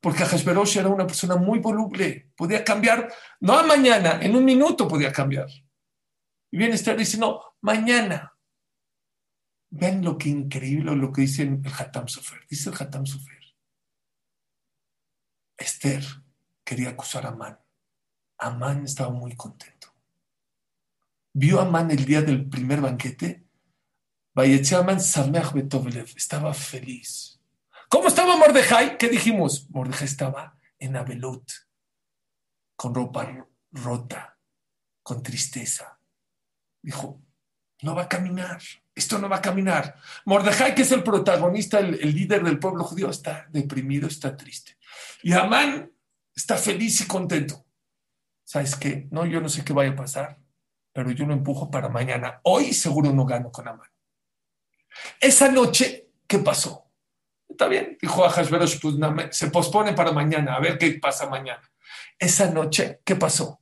Porque 0.00 0.24
Hashverosh 0.24 0.78
era 0.78 0.88
una 0.88 1.06
persona 1.06 1.36
muy 1.36 1.60
voluble. 1.60 2.32
Podía 2.36 2.64
cambiar, 2.64 3.12
no 3.40 3.56
a 3.56 3.62
mañana, 3.62 4.18
en 4.20 4.34
un 4.34 4.44
minuto 4.44 4.88
podía 4.88 5.12
cambiar. 5.12 5.48
Y 6.50 6.58
viene 6.58 6.74
Esther 6.74 6.96
dice, 6.96 7.18
no, 7.18 7.40
mañana. 7.60 8.31
Ven 9.74 10.04
lo 10.04 10.18
que 10.18 10.28
increíble 10.28 10.94
lo 10.94 11.12
que 11.12 11.22
dice 11.22 11.42
el 11.42 11.62
Hatam 11.66 12.06
Sofer. 12.06 12.46
Dice 12.48 12.70
el 12.70 12.76
Hatam 12.78 13.06
Sofer. 13.06 13.40
Esther 15.56 16.04
quería 16.64 16.90
acusar 16.90 17.26
a 17.26 17.30
Amán. 17.30 17.58
Amán 18.38 18.84
estaba 18.84 19.10
muy 19.10 19.34
contento. 19.34 19.94
Vio 21.32 21.58
a 21.58 21.62
Amán 21.62 21.90
el 21.90 22.04
día 22.04 22.22
del 22.22 22.48
primer 22.48 22.80
banquete. 22.80 23.46
Amán 24.34 24.98
Estaba 26.16 26.54
feliz. 26.54 27.40
¿Cómo 27.88 28.08
estaba 28.08 28.36
Mordejai? 28.36 28.98
¿Qué 28.98 29.08
dijimos? 29.08 29.68
Mordejai 29.70 30.06
estaba 30.06 30.58
en 30.78 30.96
Abelut, 30.96 31.50
con 32.76 32.94
ropa 32.94 33.48
rota, 33.70 34.38
con 35.02 35.22
tristeza 35.22 35.98
dijo, 36.82 37.22
no 37.82 37.94
va 37.94 38.02
a 38.02 38.08
caminar, 38.08 38.60
esto 38.94 39.18
no 39.18 39.28
va 39.28 39.36
a 39.36 39.42
caminar. 39.42 39.96
Mordejai, 40.24 40.74
que 40.74 40.82
es 40.82 40.92
el 40.92 41.02
protagonista, 41.02 41.78
el, 41.78 42.14
líder 42.14 42.42
del 42.42 42.58
pueblo 42.58 42.84
judío, 42.84 43.10
está 43.10 43.46
deprimido, 43.50 44.06
está 44.06 44.36
triste. 44.36 44.76
Y 45.22 45.32
Amán 45.32 45.90
está 46.34 46.56
feliz 46.56 47.00
y 47.00 47.06
contento. 47.06 47.64
¿Sabes 48.44 48.76
qué? 48.76 49.08
No, 49.10 49.24
yo 49.24 49.40
no 49.40 49.48
sé 49.48 49.64
qué 49.64 49.72
vaya 49.72 49.92
a 49.92 49.96
pasar, 49.96 50.38
pero 50.92 51.10
yo 51.10 51.24
lo 51.26 51.32
empujo 51.32 51.70
para 51.70 51.88
mañana. 51.88 52.40
Hoy 52.42 52.72
seguro 52.72 53.12
no 53.12 53.24
gano 53.24 53.50
con 53.50 53.66
Amán. 53.66 53.88
Esa 55.20 55.48
noche, 55.48 56.10
¿qué 56.26 56.38
pasó? 56.38 56.90
Está 57.48 57.68
bien, 57.68 57.98
dijo 58.00 58.24
a 58.24 58.32
pues 58.32 58.96
se 59.30 59.50
pospone 59.50 59.92
para 59.92 60.12
mañana, 60.12 60.54
a 60.54 60.60
ver 60.60 60.78
qué 60.78 60.98
pasa 61.00 61.28
mañana. 61.28 61.62
Esa 62.18 62.50
noche, 62.50 63.00
¿qué 63.04 63.16
pasó? 63.16 63.60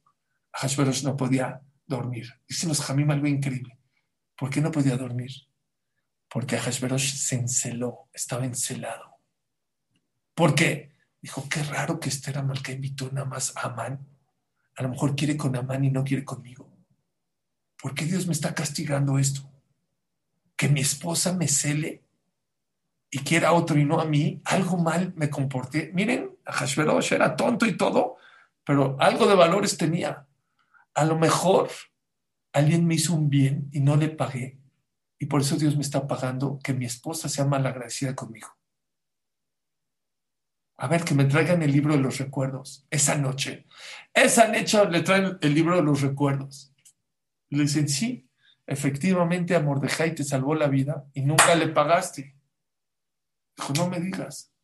Hashverosh 0.52 1.04
no 1.04 1.16
podía 1.16 1.60
dormir. 1.86 2.40
Dice 2.48 2.68
los 2.68 2.80
Jamim 2.80 3.10
algo 3.10 3.26
increíble. 3.26 3.79
¿Por 4.40 4.48
qué 4.48 4.62
no 4.62 4.72
podía 4.72 4.96
dormir? 4.96 5.32
Porque 6.26 6.56
Hashverosh 6.56 7.14
se 7.14 7.34
enceló, 7.34 8.08
estaba 8.14 8.46
encelado. 8.46 9.18
¿Por 10.34 10.54
qué? 10.54 10.94
Dijo, 11.20 11.46
qué 11.50 11.62
raro 11.62 12.00
que 12.00 12.08
Esther 12.08 12.38
Amalca 12.38 12.72
invitó 12.72 13.10
nada 13.12 13.26
más 13.26 13.54
a 13.54 13.66
Amán. 13.66 14.08
A 14.76 14.82
lo 14.82 14.88
mejor 14.88 15.14
quiere 15.14 15.36
con 15.36 15.54
Amán 15.56 15.84
y 15.84 15.90
no 15.90 16.04
quiere 16.04 16.24
conmigo. 16.24 16.74
¿Por 17.82 17.94
qué 17.94 18.06
Dios 18.06 18.26
me 18.26 18.32
está 18.32 18.54
castigando 18.54 19.18
esto? 19.18 19.42
Que 20.56 20.70
mi 20.70 20.80
esposa 20.80 21.34
me 21.34 21.46
cele 21.46 22.02
y 23.10 23.18
quiera 23.18 23.50
a 23.50 23.52
otro 23.52 23.78
y 23.78 23.84
no 23.84 24.00
a 24.00 24.06
mí. 24.06 24.40
Algo 24.46 24.78
mal 24.78 25.12
me 25.16 25.28
comporté. 25.28 25.90
Miren, 25.92 26.34
a 26.46 26.52
Hashverosh 26.52 27.12
era 27.12 27.36
tonto 27.36 27.66
y 27.66 27.76
todo, 27.76 28.16
pero 28.64 28.96
algo 29.00 29.26
de 29.26 29.34
valores 29.34 29.76
tenía. 29.76 30.26
A 30.94 31.04
lo 31.04 31.18
mejor 31.18 31.68
alguien 32.52 32.86
me 32.86 32.94
hizo 32.94 33.14
un 33.14 33.30
bien 33.30 33.68
y 33.72 33.80
no 33.80 33.96
le 33.96 34.08
pagué 34.08 34.60
y 35.22 35.26
por 35.26 35.42
eso 35.42 35.56
Dios 35.56 35.76
me 35.76 35.82
está 35.82 36.06
pagando 36.06 36.58
que 36.64 36.72
mi 36.72 36.86
esposa 36.86 37.28
sea 37.28 37.44
malagradecida 37.44 38.16
conmigo. 38.16 38.48
A 40.78 40.88
ver, 40.88 41.04
que 41.04 41.14
me 41.14 41.26
traigan 41.26 41.62
el 41.62 41.72
libro 41.72 41.94
de 41.94 42.00
los 42.00 42.16
recuerdos 42.16 42.86
esa 42.88 43.16
noche. 43.16 43.66
Esa 44.14 44.48
noche 44.48 44.82
le 44.86 45.02
traen 45.02 45.36
el 45.42 45.54
libro 45.54 45.76
de 45.76 45.82
los 45.82 46.00
recuerdos. 46.00 46.74
le 47.50 47.64
dicen, 47.64 47.86
sí, 47.86 48.30
efectivamente 48.66 49.54
a 49.54 49.62
te 50.14 50.24
salvó 50.24 50.54
la 50.54 50.68
vida 50.68 51.04
y 51.12 51.20
nunca 51.20 51.54
le 51.54 51.68
pagaste. 51.68 52.34
Dijo, 53.58 53.74
no 53.74 53.90
me 53.90 54.00
digas. 54.00 54.54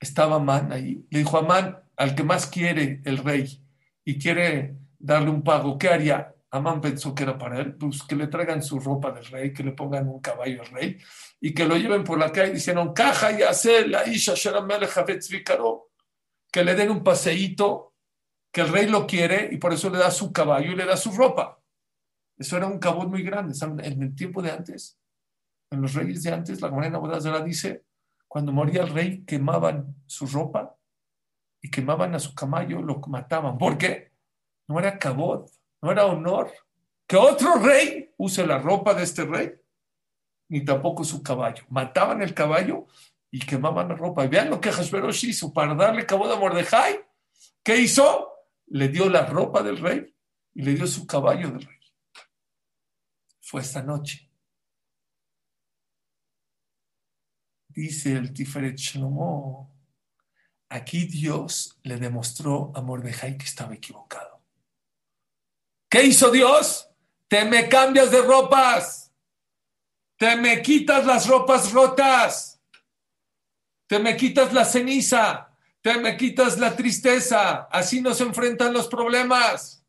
Estaba 0.00 0.36
Amán 0.36 0.72
ahí. 0.72 1.06
Le 1.08 1.20
dijo, 1.20 1.38
Amán, 1.38 1.84
al 1.96 2.16
que 2.16 2.24
más 2.24 2.46
quiere 2.48 3.00
el 3.04 3.18
rey 3.18 3.64
y 4.04 4.18
quiere 4.18 4.81
darle 5.02 5.30
un 5.30 5.42
pago, 5.42 5.76
¿qué 5.76 5.88
haría? 5.88 6.34
Amán 6.50 6.80
pensó 6.80 7.14
que 7.14 7.24
era 7.24 7.36
para 7.36 7.60
él, 7.60 7.74
pues 7.74 8.02
que 8.02 8.14
le 8.14 8.28
traigan 8.28 8.62
su 8.62 8.78
ropa 8.78 9.10
del 9.10 9.24
rey, 9.24 9.52
que 9.52 9.64
le 9.64 9.72
pongan 9.72 10.08
un 10.08 10.20
caballo 10.20 10.62
al 10.62 10.68
rey 10.68 10.98
y 11.40 11.54
que 11.54 11.64
lo 11.64 11.76
lleven 11.76 12.04
por 12.04 12.18
la 12.18 12.30
calle. 12.30 12.52
Dijeron, 12.52 12.92
caja 12.92 13.32
y 13.32 13.42
hacer 13.42 13.88
la 13.88 14.06
isha 14.06 14.34
que 16.52 16.64
le 16.64 16.74
den 16.74 16.90
un 16.90 17.02
paseíto, 17.02 17.94
que 18.52 18.60
el 18.60 18.68
rey 18.68 18.86
lo 18.86 19.06
quiere 19.06 19.48
y 19.50 19.56
por 19.56 19.72
eso 19.72 19.88
le 19.88 19.98
da 19.98 20.10
su 20.10 20.30
caballo 20.30 20.72
y 20.72 20.76
le 20.76 20.84
da 20.84 20.96
su 20.96 21.10
ropa. 21.12 21.58
Eso 22.36 22.56
era 22.58 22.66
un 22.66 22.78
cabot 22.78 23.08
muy 23.08 23.22
grande. 23.22 23.54
En 23.82 24.02
el 24.02 24.14
tiempo 24.14 24.42
de 24.42 24.50
antes, 24.50 24.98
en 25.70 25.80
los 25.80 25.94
reyes 25.94 26.22
de 26.22 26.32
antes, 26.32 26.60
la 26.60 26.70
Morena 26.70 26.98
Bodazara 26.98 27.40
dice, 27.40 27.86
cuando 28.28 28.52
moría 28.52 28.82
el 28.82 28.90
rey, 28.90 29.24
quemaban 29.24 29.96
su 30.06 30.26
ropa 30.26 30.76
y 31.62 31.70
quemaban 31.70 32.14
a 32.14 32.18
su 32.18 32.34
caballo, 32.34 32.82
lo 32.82 33.00
mataban. 33.08 33.56
¿Por 33.56 33.78
qué? 33.78 34.11
No 34.68 34.78
era 34.78 34.98
cabot 34.98 35.50
no 35.82 35.90
era 35.90 36.06
honor 36.06 36.52
que 37.06 37.16
otro 37.16 37.56
rey 37.56 38.14
use 38.16 38.46
la 38.46 38.58
ropa 38.58 38.94
de 38.94 39.02
este 39.02 39.24
rey, 39.24 39.52
ni 40.48 40.64
tampoco 40.64 41.04
su 41.04 41.22
caballo. 41.22 41.64
Mataban 41.68 42.22
el 42.22 42.32
caballo 42.32 42.86
y 43.30 43.40
quemaban 43.40 43.88
la 43.88 43.96
ropa. 43.96 44.24
Y 44.24 44.28
vean 44.28 44.48
lo 44.48 44.60
que 44.60 44.70
Hashverosh 44.70 45.24
hizo 45.24 45.52
para 45.52 45.74
darle 45.74 46.06
cabo 46.06 46.32
a 46.32 46.38
Mordejai. 46.38 47.04
¿Qué 47.62 47.76
hizo? 47.76 48.30
Le 48.68 48.88
dio 48.88 49.10
la 49.10 49.26
ropa 49.26 49.62
del 49.62 49.78
rey 49.78 50.14
y 50.54 50.62
le 50.62 50.74
dio 50.74 50.86
su 50.86 51.06
caballo 51.06 51.50
del 51.50 51.64
rey. 51.64 51.78
Fue 53.40 53.60
esta 53.60 53.82
noche. 53.82 54.30
Dice 57.68 58.12
el 58.12 58.32
Tiferet 58.32 58.76
Shlomo, 58.76 59.74
aquí 60.68 61.06
Dios 61.06 61.78
le 61.82 61.96
demostró 61.96 62.72
a 62.74 62.80
Mordejai 62.80 63.36
que 63.36 63.44
estaba 63.44 63.74
equivocado. 63.74 64.31
¿Qué 65.92 66.04
hizo 66.04 66.30
Dios? 66.30 66.88
Te 67.28 67.44
me 67.44 67.68
cambias 67.68 68.10
de 68.10 68.22
ropas. 68.22 69.12
Te 70.16 70.36
me 70.36 70.62
quitas 70.62 71.04
las 71.04 71.28
ropas 71.28 71.70
rotas. 71.70 72.62
Te 73.86 73.98
me 73.98 74.16
quitas 74.16 74.54
la 74.54 74.64
ceniza. 74.64 75.50
Te 75.82 75.98
me 75.98 76.16
quitas 76.16 76.58
la 76.58 76.74
tristeza. 76.74 77.68
Así 77.70 78.00
nos 78.00 78.22
enfrentan 78.22 78.72
los 78.72 78.88
problemas. 78.88 79.84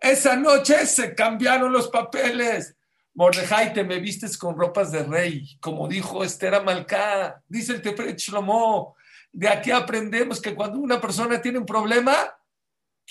Esa 0.00 0.36
noche 0.36 0.86
se 0.86 1.14
cambiaron 1.14 1.70
los 1.70 1.88
papeles. 1.88 2.74
Mordejai, 3.12 3.74
te 3.74 3.84
me 3.84 4.00
vistes 4.00 4.38
con 4.38 4.56
ropas 4.56 4.90
de 4.90 5.02
rey, 5.02 5.58
como 5.60 5.86
dijo 5.86 6.24
Esther 6.24 6.54
Amalcá. 6.54 7.42
Dice 7.46 7.74
el 7.74 8.16
Shlomo. 8.16 8.96
De 9.30 9.50
aquí 9.50 9.70
aprendemos 9.70 10.40
que 10.40 10.54
cuando 10.54 10.78
una 10.78 10.98
persona 10.98 11.42
tiene 11.42 11.58
un 11.58 11.66
problema, 11.66 12.34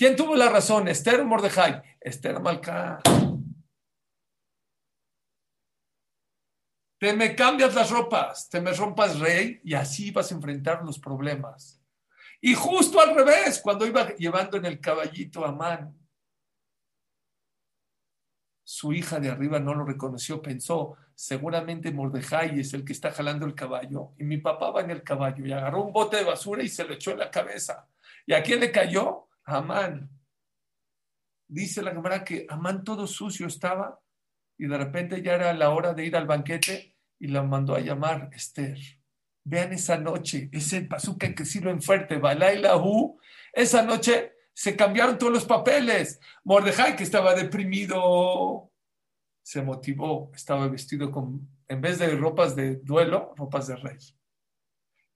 ¿Quién 0.02 0.16
tuvo 0.16 0.36
la 0.36 0.50
razón? 0.50 0.88
¿Esther 0.88 1.22
o 1.22 1.26
Mordejai? 1.26 1.80
Esther 2.00 2.40
Malca. 2.40 3.00
Te 6.98 7.14
me 7.14 7.36
cambias 7.36 7.76
las 7.76 7.92
ropas, 7.92 8.50
te 8.50 8.60
me 8.60 8.74
rompas 8.74 9.20
rey 9.20 9.62
y 9.64 9.76
así 9.76 10.10
vas 10.10 10.32
a 10.32 10.34
enfrentar 10.34 10.84
los 10.84 10.98
problemas. 10.98 11.80
Y 12.42 12.56
justo 12.56 13.00
al 13.00 13.14
revés, 13.14 13.62
cuando 13.62 13.86
iba 13.86 14.16
llevando 14.16 14.58
en 14.58 14.66
el 14.66 14.80
caballito 14.80 15.46
a 15.46 15.52
Man, 15.52 15.96
su 18.64 18.94
hija 18.94 19.20
de 19.20 19.30
arriba 19.30 19.60
no 19.60 19.76
lo 19.76 19.86
reconoció, 19.86 20.42
pensó, 20.42 20.98
seguramente 21.14 21.92
Mordejai 21.92 22.60
es 22.60 22.74
el 22.74 22.84
que 22.84 22.94
está 22.94 23.12
jalando 23.12 23.46
el 23.46 23.54
caballo. 23.54 24.14
Y 24.18 24.24
mi 24.24 24.40
papá 24.40 24.72
va 24.72 24.82
en 24.82 24.90
el 24.90 25.04
caballo 25.04 25.46
y 25.46 25.52
agarró 25.52 25.84
un 25.84 25.94
bote 25.94 26.18
de 26.18 26.24
basura 26.24 26.64
y 26.64 26.70
se 26.70 26.86
lo 26.86 26.96
echó 26.96 27.12
en 27.12 27.20
la 27.20 27.30
cabeza. 27.30 27.88
¿Y 28.26 28.34
a 28.34 28.42
quién 28.42 28.62
le 28.62 28.72
cayó? 28.72 29.28
Amán. 29.52 30.10
Dice 31.48 31.82
la 31.82 31.94
cámara 31.94 32.24
que 32.24 32.46
Amán 32.50 32.84
todo 32.84 33.08
sucio 33.08 33.48
estaba 33.48 34.00
y 34.58 34.68
de 34.68 34.78
repente 34.78 35.22
ya 35.22 35.34
era 35.36 35.54
la 35.54 35.72
hora 35.72 35.94
de 35.94 36.06
ir 36.06 36.16
al 36.16 36.28
banquete 36.28 36.96
y 37.20 37.28
la 37.28 37.44
mandó 37.44 37.76
a 37.76 37.80
llamar 37.80 38.30
Esther. 38.34 38.78
Vean 39.44 39.74
esa 39.74 39.98
noche, 39.98 40.50
ese 40.52 40.82
bazooka 40.82 41.34
que 41.34 41.46
sirve 41.46 41.72
en 41.72 41.82
fuerte, 41.82 42.18
Balaila 42.18 42.78
Hu, 42.78 43.20
esa 43.54 43.84
noche 43.84 44.34
se 44.54 44.76
cambiaron 44.76 45.18
todos 45.18 45.34
los 45.34 45.46
papeles. 45.46 46.20
Mordejai, 46.44 46.96
que 46.96 47.04
estaba 47.04 47.34
deprimido, 47.34 48.72
se 49.42 49.62
motivó, 49.62 50.32
estaba 50.36 50.68
vestido 50.68 51.12
con, 51.12 51.50
en 51.68 51.82
vez 51.82 52.00
de 52.00 52.16
ropas 52.16 52.56
de 52.56 52.76
duelo, 52.78 53.34
ropas 53.36 53.68
de 53.68 53.76
rey. 53.76 53.98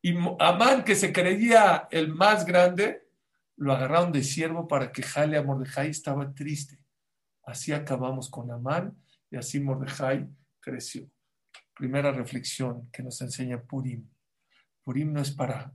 Y 0.01 0.15
Amán, 0.39 0.83
que 0.83 0.95
se 0.95 1.13
creía 1.13 1.87
el 1.91 2.13
más 2.13 2.45
grande, 2.45 3.04
lo 3.57 3.73
agarraron 3.73 4.11
de 4.11 4.23
siervo 4.23 4.67
para 4.67 4.91
que 4.91 5.03
jale 5.03 5.37
a 5.37 5.43
Mordejai, 5.43 5.89
estaba 5.89 6.33
triste. 6.33 6.79
Así 7.43 7.71
acabamos 7.71 8.29
con 8.29 8.51
Amán 8.51 8.97
y 9.29 9.37
así 9.37 9.59
Mordejai 9.59 10.27
creció. 10.59 11.09
Primera 11.73 12.11
reflexión 12.11 12.89
que 12.91 13.03
nos 13.03 13.21
enseña 13.21 13.61
Purim. 13.61 14.09
Purim 14.83 15.13
no 15.13 15.21
es 15.21 15.31
para 15.31 15.73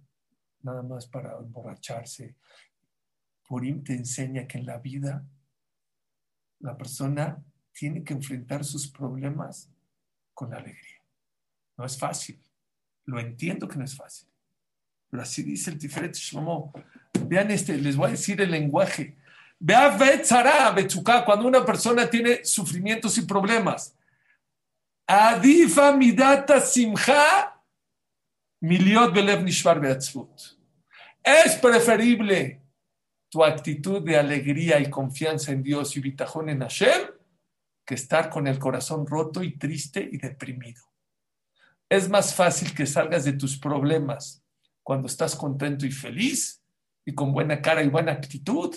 nada 0.62 0.82
más 0.82 1.06
para 1.06 1.38
emborracharse. 1.38 2.36
Purim 3.46 3.82
te 3.82 3.94
enseña 3.94 4.46
que 4.46 4.58
en 4.58 4.66
la 4.66 4.78
vida 4.78 5.26
la 6.60 6.76
persona 6.76 7.42
tiene 7.72 8.04
que 8.04 8.12
enfrentar 8.12 8.64
sus 8.64 8.90
problemas 8.90 9.70
con 10.34 10.52
alegría. 10.54 11.02
No 11.76 11.84
es 11.84 11.98
fácil. 11.98 12.42
Lo 13.06 13.18
entiendo 13.18 13.66
que 13.66 13.78
no 13.78 13.84
es 13.84 13.96
fácil. 13.96 14.29
Pero 15.10 15.22
así 15.22 15.42
dice 15.42 15.70
el 15.70 15.78
Tiferet 15.78 16.14
Shlomo. 16.14 16.72
Vean 17.26 17.50
este, 17.50 17.76
les 17.76 17.96
voy 17.96 18.08
a 18.08 18.10
decir 18.12 18.40
el 18.40 18.50
lenguaje. 18.50 19.16
Cuando 21.26 21.46
una 21.46 21.64
persona 21.64 22.08
tiene 22.08 22.44
sufrimientos 22.44 23.18
y 23.18 23.22
problemas. 23.22 23.94
Adifa 25.06 25.92
midata 25.92 26.60
simcha 26.60 27.60
miliot 28.60 29.12
belev 29.12 29.42
nishvar 29.42 29.84
Es 31.22 31.56
preferible 31.60 32.62
tu 33.28 33.44
actitud 33.44 34.02
de 34.02 34.16
alegría 34.16 34.78
y 34.80 34.88
confianza 34.88 35.52
en 35.52 35.62
Dios 35.62 35.96
y 35.96 36.00
bitajón 36.00 36.48
en 36.48 36.60
Hashem 36.60 37.10
que 37.84 37.94
estar 37.94 38.30
con 38.30 38.46
el 38.46 38.58
corazón 38.58 39.06
roto 39.06 39.42
y 39.42 39.58
triste 39.58 40.08
y 40.10 40.16
deprimido. 40.16 40.82
Es 41.88 42.08
más 42.08 42.34
fácil 42.34 42.72
que 42.72 42.86
salgas 42.86 43.24
de 43.24 43.32
tus 43.32 43.58
problemas 43.58 44.39
cuando 44.90 45.06
estás 45.06 45.36
contento 45.36 45.86
y 45.86 45.92
feliz 45.92 46.64
y 47.04 47.14
con 47.14 47.32
buena 47.32 47.62
cara 47.62 47.80
y 47.80 47.88
buena 47.88 48.10
actitud, 48.10 48.74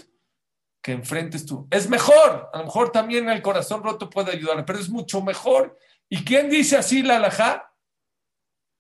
que 0.80 0.91
enfrentes 0.91 1.43
tú. 1.43 1.67
Es 1.71 1.89
mejor, 1.89 2.52
a 2.54 2.60
lo 2.60 2.65
mejor 2.65 2.91
también 2.91 3.28
el 3.30 3.41
corazón 3.41 3.82
roto 3.82 4.12
puede 4.12 4.32
ayudar, 4.32 4.63
pero 4.63 4.78
es 4.78 4.89
mucho 4.89 5.23
mejor. 5.23 5.76
¿Y 6.08 6.23
quién 6.23 6.52
dice 6.52 6.78
así 6.78 7.02
la 7.02 7.15
alajá? 7.15 7.73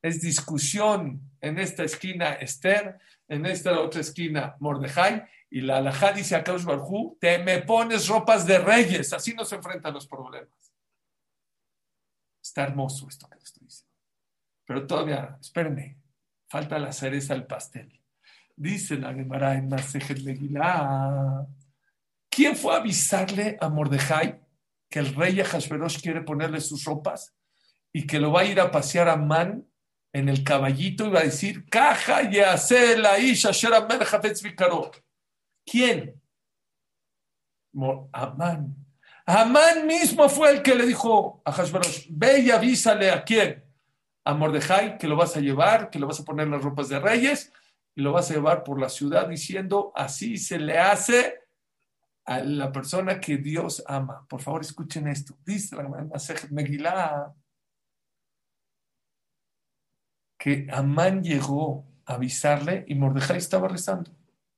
Es 0.03 0.21
discusión 0.21 1.27
en 1.41 1.57
esta 1.57 1.83
esquina 1.83 2.33
Esther, 2.33 2.99
en 3.27 3.47
esta 3.47 3.79
otra 3.79 4.01
esquina 4.01 4.55
Mordejai, 4.59 5.27
y 5.49 5.61
la 5.61 5.77
alajá 5.77 6.11
dice 6.11 6.35
a 6.35 6.43
Kaush 6.43 6.65
Barjú, 6.65 7.17
te 7.19 7.39
me 7.39 7.63
pones 7.63 8.07
ropas 8.09 8.45
de 8.45 8.59
reyes, 8.59 9.11
así 9.11 9.33
no 9.33 9.43
se 9.43 9.55
enfrentan 9.55 9.95
los 9.95 10.05
problemas. 10.05 10.71
Está 12.43 12.61
hermoso 12.61 13.07
esto 13.09 13.27
que 13.27 13.39
estoy 13.39 13.63
diciendo. 13.63 13.91
Pero 14.65 14.85
todavía, 14.85 15.35
espérenme, 15.41 16.02
falta 16.53 16.77
la 16.77 16.91
cereza 16.91 17.33
al 17.33 17.47
pastel. 17.47 17.89
Dice 18.55 18.95
la 18.97 19.11
Gemara 19.11 19.55
en 19.55 19.67
Masejet 19.69 20.19
Megillah. 20.21 21.47
¿Quién 22.29 22.55
fue 22.55 22.75
a 22.75 22.77
avisarle 22.77 23.57
a 23.59 23.69
Mordejai 23.69 24.39
que 24.87 24.99
el 24.99 25.15
rey 25.15 25.39
Ahasverosh 25.39 25.99
quiere 25.99 26.21
ponerle 26.21 26.61
sus 26.61 26.85
ropas? 26.85 27.33
y 27.95 28.07
que 28.07 28.19
lo 28.19 28.31
va 28.31 28.41
a 28.41 28.45
ir 28.45 28.59
a 28.59 28.71
pasear 28.71 29.07
a 29.07 29.15
Man 29.15 29.67
en 30.11 30.27
el 30.27 30.43
caballito 30.43 31.05
y 31.05 31.11
va 31.11 31.19
a 31.19 31.23
decir, 31.23 31.69
caja 31.69 32.23
y 32.23 32.37
la 32.97 33.19
isha 33.19 33.51
¿Quién? 35.65 36.21
Amán. 38.11 38.75
Amán 39.25 39.87
mismo 39.87 40.27
fue 40.27 40.49
el 40.51 40.61
que 40.61 40.75
le 40.75 40.85
dijo 40.85 41.41
a 41.45 41.51
Hashbarosh, 41.51 42.07
ve 42.09 42.39
y 42.39 42.51
avísale 42.51 43.11
a 43.11 43.23
quién. 43.23 43.62
A 44.25 44.33
Mordejai, 44.33 44.97
que 44.97 45.07
lo 45.07 45.15
vas 45.15 45.35
a 45.35 45.41
llevar, 45.41 45.89
que 45.89 45.99
lo 45.99 46.07
vas 46.07 46.19
a 46.19 46.23
poner 46.23 46.47
las 46.47 46.63
ropas 46.63 46.89
de 46.89 46.99
reyes 46.99 47.51
y 47.95 48.01
lo 48.01 48.11
vas 48.11 48.31
a 48.31 48.35
llevar 48.35 48.63
por 48.63 48.79
la 48.79 48.89
ciudad 48.89 49.27
diciendo, 49.27 49.91
así 49.95 50.37
se 50.37 50.59
le 50.59 50.79
hace 50.79 51.41
a 52.25 52.39
la 52.39 52.71
persona 52.71 53.19
que 53.19 53.37
Dios 53.37 53.83
ama. 53.85 54.25
Por 54.27 54.41
favor, 54.41 54.61
escuchen 54.61 55.07
esto. 55.07 55.35
Dice 55.45 55.75
la 55.75 55.83
Megillah 56.49 57.33
que 60.37 60.67
Amán 60.71 61.23
llegó 61.23 61.85
a 62.05 62.15
avisarle 62.15 62.83
y 62.87 62.95
Mordejai 62.95 63.37
estaba 63.37 63.67
rezando. 63.67 64.11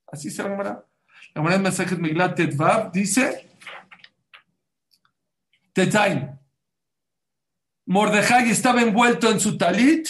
Así 0.06 0.30
se 0.30 0.42
la 0.42 0.84
La 1.34 1.42
manera 1.42 1.62
mensaje 1.62 1.96
Megillah 1.96 2.34
Tetvav 2.34 2.90
dice, 2.90 3.48
Tetaim. 5.72 6.38
Mordejai 7.86 8.50
estaba 8.50 8.82
envuelto 8.82 9.30
en 9.30 9.40
su 9.40 9.56
talit 9.56 10.08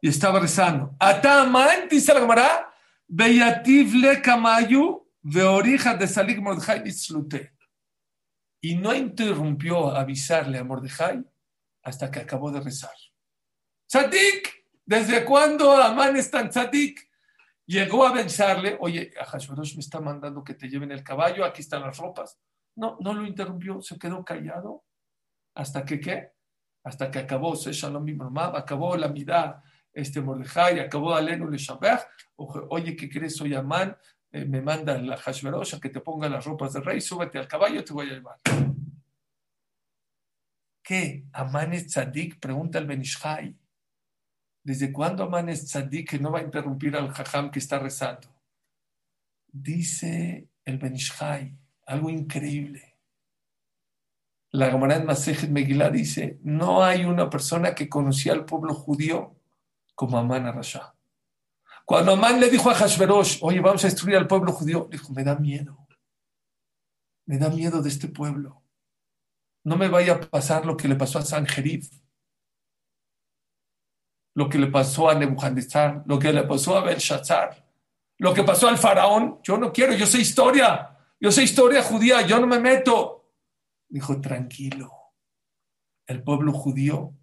y 0.00 0.08
estaba 0.08 0.40
rezando. 0.40 0.94
Amán, 0.98 1.88
dice 1.90 2.12
la 2.14 2.20
Gemara, 2.20 2.74
Beyativ 3.06 3.94
le 3.94 4.22
kamayu 4.22 5.06
veorija 5.22 5.94
de 5.94 6.08
Salik 6.08 6.38
Mordejai 6.40 6.82
Y 8.60 8.76
no 8.76 8.94
interrumpió 8.94 9.90
a 9.90 10.00
avisarle 10.00 10.58
a 10.58 10.64
Mordejai 10.64 11.22
hasta 11.82 12.10
que 12.10 12.20
acabó 12.20 12.50
de 12.50 12.60
rezar. 12.60 12.94
Sadik, 13.86 14.62
¿Desde 14.84 15.24
cuándo 15.24 15.72
Amán 15.72 16.16
es 16.16 16.30
tan 16.30 16.50
tzadik? 16.50 17.08
Llegó 17.66 18.04
a 18.04 18.10
avisarle, 18.10 18.76
oye, 18.80 19.12
a 19.18 19.24
Hashverosh 19.24 19.76
me 19.76 19.80
está 19.80 20.00
mandando 20.00 20.42
que 20.42 20.54
te 20.54 20.68
lleven 20.68 20.90
el 20.90 21.04
caballo, 21.04 21.44
aquí 21.44 21.62
están 21.62 21.82
las 21.82 21.96
ropas. 21.96 22.38
No, 22.76 22.98
no 23.00 23.14
lo 23.14 23.24
interrumpió, 23.24 23.80
se 23.80 23.98
quedó 23.98 24.24
callado. 24.24 24.84
¿Hasta 25.54 25.84
que 25.84 26.00
qué? 26.00 26.32
Hasta 26.84 27.10
que 27.10 27.20
acabó 27.20 27.54
Shalom 27.54 28.06
acabó 28.54 28.96
la 28.96 29.08
mitad, 29.08 29.62
este 29.92 30.20
Mordejai, 30.20 30.80
acabó 30.80 31.14
Alenu 31.14 31.48
le 31.48 31.58
Oye, 32.36 32.96
¿qué 32.96 33.08
crees? 33.08 33.36
Soy 33.36 33.54
Amán, 33.54 33.96
eh, 34.32 34.44
me 34.44 34.62
manda 34.62 34.98
la 34.98 35.16
Hashverosh 35.16 35.78
que 35.78 35.90
te 35.90 36.00
ponga 36.00 36.28
las 36.28 36.44
ropas 36.44 36.72
de 36.72 36.80
rey, 36.80 37.00
súbete 37.00 37.38
al 37.38 37.46
caballo, 37.46 37.84
te 37.84 37.92
voy 37.92 38.10
a 38.10 38.14
llevar. 38.14 38.40
¿Qué? 40.82 41.26
¿Amán 41.32 41.72
es 41.74 41.86
tzadik? 41.86 42.40
Pregunta 42.40 42.78
el 42.78 42.86
Benishai. 42.86 43.56
¿Desde 44.64 44.92
cuándo 44.92 45.24
Amán 45.24 45.48
es 45.48 45.66
tzadik 45.66 46.10
que 46.10 46.18
no 46.18 46.32
va 46.32 46.40
a 46.40 46.42
interrumpir 46.42 46.96
al 46.96 47.10
jajam 47.10 47.50
que 47.50 47.60
está 47.60 47.78
rezando? 47.78 48.28
Dice 49.46 50.48
el 50.64 50.78
Benishai, 50.78 51.56
algo 51.86 52.10
increíble. 52.10 52.91
La 54.52 54.70
Gemara 54.70 54.96
en 54.96 55.06
Masejet 55.06 55.50
Megillah 55.50 55.90
dice, 55.90 56.38
no 56.42 56.84
hay 56.84 57.04
una 57.04 57.28
persona 57.30 57.74
que 57.74 57.88
conocía 57.88 58.32
al 58.32 58.44
pueblo 58.44 58.74
judío 58.74 59.34
como 59.94 60.18
Amán 60.18 60.46
Arashá. 60.46 60.94
Cuando 61.84 62.12
Amán 62.12 62.38
le 62.38 62.50
dijo 62.50 62.70
a 62.70 62.74
Hashverosh, 62.74 63.38
oye, 63.42 63.60
vamos 63.60 63.82
a 63.84 63.88
destruir 63.88 64.16
al 64.16 64.28
pueblo 64.28 64.52
judío, 64.52 64.88
dijo, 64.90 65.12
me 65.12 65.24
da 65.24 65.36
miedo. 65.36 65.78
Me 67.26 67.38
da 67.38 67.48
miedo 67.48 67.82
de 67.82 67.88
este 67.88 68.08
pueblo. 68.08 68.62
No 69.64 69.76
me 69.76 69.88
vaya 69.88 70.14
a 70.14 70.20
pasar 70.20 70.66
lo 70.66 70.76
que 70.76 70.88
le 70.88 70.96
pasó 70.96 71.18
a 71.18 71.22
Sanjerib 71.22 71.84
lo 74.34 74.48
que 74.48 74.58
le 74.58 74.68
pasó 74.68 75.10
a 75.10 75.14
Nebuchadnezzar, 75.14 76.02
lo 76.06 76.18
que 76.18 76.32
le 76.32 76.42
pasó 76.44 76.76
a 76.76 76.82
Belshazzar, 76.82 77.64
lo 78.18 78.32
que 78.32 78.44
pasó 78.44 78.68
al 78.68 78.78
faraón. 78.78 79.40
Yo 79.42 79.58
no 79.58 79.72
quiero, 79.72 79.92
yo 79.94 80.06
sé 80.06 80.20
historia, 80.20 80.96
yo 81.20 81.30
sé 81.30 81.42
historia 81.42 81.82
judía, 81.82 82.22
yo 82.22 82.40
no 82.40 82.46
me 82.46 82.58
meto. 82.58 83.21
Dijo, 83.92 84.22
tranquilo, 84.22 84.90
el 86.06 86.22
pueblo 86.22 86.54
judío 86.54 87.14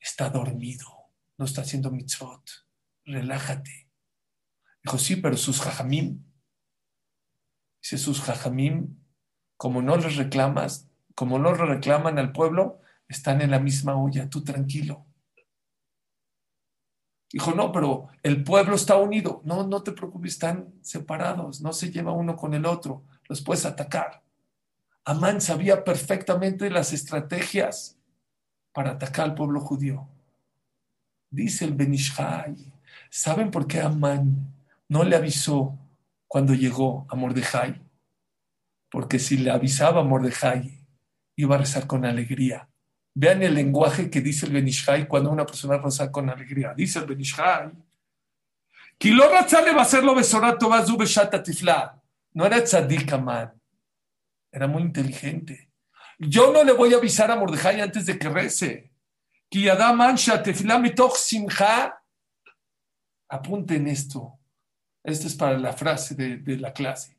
está 0.00 0.28
dormido, 0.28 1.12
no 1.38 1.44
está 1.44 1.60
haciendo 1.60 1.92
mitzvot, 1.92 2.42
relájate. 3.04 3.88
Dijo, 4.82 4.98
sí, 4.98 5.14
pero 5.14 5.36
sus 5.36 5.60
jajamim, 5.60 6.24
dice, 7.80 7.96
sus 7.96 8.20
jajamim, 8.22 8.98
como 9.56 9.82
no 9.82 9.96
les 9.96 10.16
reclamas, 10.16 10.90
como 11.14 11.38
no 11.38 11.54
reclaman 11.54 12.18
al 12.18 12.32
pueblo, 12.32 12.80
están 13.06 13.40
en 13.40 13.52
la 13.52 13.60
misma 13.60 13.94
olla, 13.94 14.28
tú 14.28 14.42
tranquilo. 14.42 15.06
Dijo, 17.32 17.52
no, 17.52 17.70
pero 17.70 18.08
el 18.24 18.42
pueblo 18.42 18.74
está 18.74 18.96
unido. 18.96 19.42
No, 19.44 19.64
no 19.64 19.84
te 19.84 19.92
preocupes, 19.92 20.32
están 20.32 20.74
separados, 20.82 21.60
no 21.60 21.72
se 21.72 21.92
lleva 21.92 22.10
uno 22.10 22.34
con 22.34 22.52
el 22.52 22.66
otro, 22.66 23.04
los 23.28 23.42
puedes 23.42 23.64
atacar. 23.64 24.25
Amán 25.06 25.40
sabía 25.40 25.84
perfectamente 25.84 26.68
las 26.68 26.92
estrategias 26.92 27.96
para 28.72 28.90
atacar 28.90 29.24
al 29.24 29.34
pueblo 29.34 29.60
judío. 29.60 30.06
Dice 31.30 31.64
el 31.64 31.72
Benishai, 31.72 32.54
¿saben 33.08 33.50
por 33.50 33.66
qué 33.66 33.80
Amán 33.80 34.52
no 34.88 35.04
le 35.04 35.16
avisó 35.16 35.78
cuando 36.28 36.52
llegó 36.52 37.06
a 37.08 37.14
Mordejai? 37.14 37.80
Porque 38.90 39.18
si 39.18 39.38
le 39.38 39.50
avisaba 39.50 40.02
a 40.02 40.04
Mordejai, 40.04 40.84
iba 41.36 41.54
a 41.54 41.58
rezar 41.58 41.86
con 41.86 42.04
alegría 42.04 42.68
Vean 43.18 43.42
el 43.42 43.54
lenguaje 43.54 44.10
que 44.10 44.20
dice 44.20 44.44
el 44.44 44.52
Benishai 44.52 45.08
cuando 45.08 45.30
una 45.30 45.46
persona 45.46 45.78
reza 45.78 46.12
con 46.12 46.28
alegría. 46.28 46.74
Dice 46.76 46.98
el 46.98 47.06
Benishai. 47.06 47.72
No 52.34 52.44
era 52.44 52.62
tzadik 52.62 53.10
Era 54.56 54.66
muy 54.66 54.82
inteligente. 54.84 55.70
Yo 56.18 56.50
no 56.50 56.64
le 56.64 56.72
voy 56.72 56.94
a 56.94 56.96
avisar 56.96 57.30
a 57.30 57.36
Mordejai 57.36 57.82
antes 57.82 58.06
de 58.06 58.18
que 58.18 58.30
rece. 58.30 58.90
Apunten 63.28 63.86
esto. 63.86 64.38
Esto 65.04 65.26
es 65.26 65.34
para 65.34 65.58
la 65.58 65.74
frase 65.74 66.14
de, 66.14 66.56
la 66.56 66.72
clase. 66.72 67.18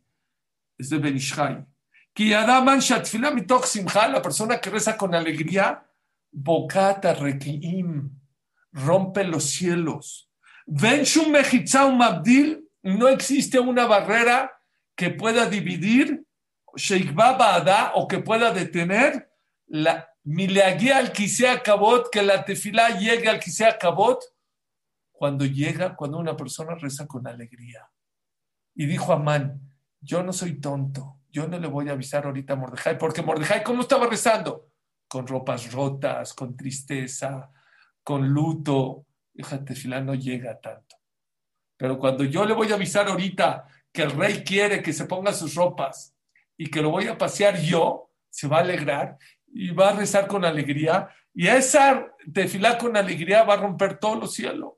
Es 0.79 0.89
de 0.89 0.97
Benishai. 0.97 1.63
La 2.15 2.63
persona 4.23 4.59
que 4.59 4.71
reza 4.71 4.97
con 4.97 5.13
alegría 5.13 5.85
Bocata 6.31 7.13
Requiim, 7.13 8.19
rompe 8.71 9.23
los 9.23 9.43
cielos. 9.43 10.31
Mabdil, 10.65 12.67
no 12.81 13.07
existe 13.09 13.59
una 13.59 13.85
barrera 13.85 14.59
que 14.95 15.11
pueda 15.11 15.45
dividir, 15.45 16.26
Sheikba 16.77 17.93
o 17.95 18.07
que 18.07 18.19
pueda 18.19 18.53
detener 18.53 19.29
la 19.67 20.09
mileaguía 20.23 20.97
al 20.97 21.11
Kisea 21.11 21.61
Kabot, 21.61 22.09
que 22.09 22.23
la 22.23 22.45
tefilá 22.45 22.97
llegue 22.97 23.27
al 23.27 23.39
Kisea 23.39 23.77
Kabot, 23.77 24.23
cuando 25.11 25.45
llega, 25.45 25.95
cuando 25.95 26.19
una 26.19 26.37
persona 26.37 26.75
reza 26.75 27.07
con 27.07 27.27
alegría. 27.27 27.89
Y 28.75 28.85
dijo 28.85 29.11
Amán, 29.11 29.59
yo 29.99 30.23
no 30.23 30.31
soy 30.31 30.61
tonto, 30.61 31.19
yo 31.29 31.47
no 31.47 31.59
le 31.59 31.67
voy 31.67 31.89
a 31.89 31.93
avisar 31.93 32.25
ahorita 32.25 32.53
a 32.53 32.55
Mordejai, 32.57 32.97
porque 32.97 33.23
Mordejai, 33.23 33.63
¿cómo 33.63 33.81
estaba 33.81 34.07
rezando? 34.07 34.67
con 35.07 35.25
ropas 35.25 35.71
rotas, 35.71 36.33
con 36.33 36.55
tristeza, 36.55 37.49
con 38.03 38.27
luto. 38.27 39.05
Fíjate, 39.33 39.75
Filán 39.75 40.05
no 40.05 40.15
llega 40.15 40.59
tanto. 40.59 40.95
Pero 41.77 41.97
cuando 41.97 42.23
yo 42.23 42.45
le 42.45 42.53
voy 42.53 42.71
a 42.71 42.75
avisar 42.75 43.07
ahorita 43.07 43.67
que 43.91 44.03
el 44.03 44.11
rey 44.11 44.43
quiere 44.43 44.81
que 44.81 44.93
se 44.93 45.05
ponga 45.05 45.33
sus 45.33 45.55
ropas 45.55 46.15
y 46.57 46.69
que 46.69 46.81
lo 46.81 46.89
voy 46.89 47.07
a 47.07 47.17
pasear 47.17 47.59
yo, 47.61 48.11
se 48.29 48.47
va 48.47 48.57
a 48.57 48.61
alegrar 48.61 49.17
y 49.47 49.71
va 49.71 49.89
a 49.89 49.95
rezar 49.95 50.27
con 50.27 50.43
alegría. 50.43 51.09
Y 51.33 51.47
esa 51.47 52.11
tefilá 52.33 52.77
con 52.77 52.97
alegría 52.97 53.43
va 53.43 53.53
a 53.53 53.61
romper 53.61 53.99
todos 53.99 54.19
los 54.19 54.33
cielos. 54.33 54.73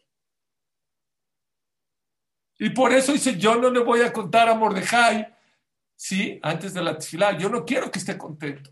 Y 2.59 2.71
por 2.71 2.93
eso 2.93 3.13
dice, 3.13 3.37
yo 3.37 3.55
no 3.55 3.69
le 3.69 3.79
voy 3.79 4.01
a 4.01 4.11
contar 4.11 4.49
a 4.49 4.55
Mordejai, 4.55 5.33
sí, 5.95 6.39
antes 6.43 6.73
de 6.73 6.83
la 6.83 6.97
tefilá, 6.97 7.37
yo 7.37 7.49
no 7.49 7.63
quiero 7.63 7.89
que 7.89 7.99
esté 7.99 8.17
contento. 8.17 8.71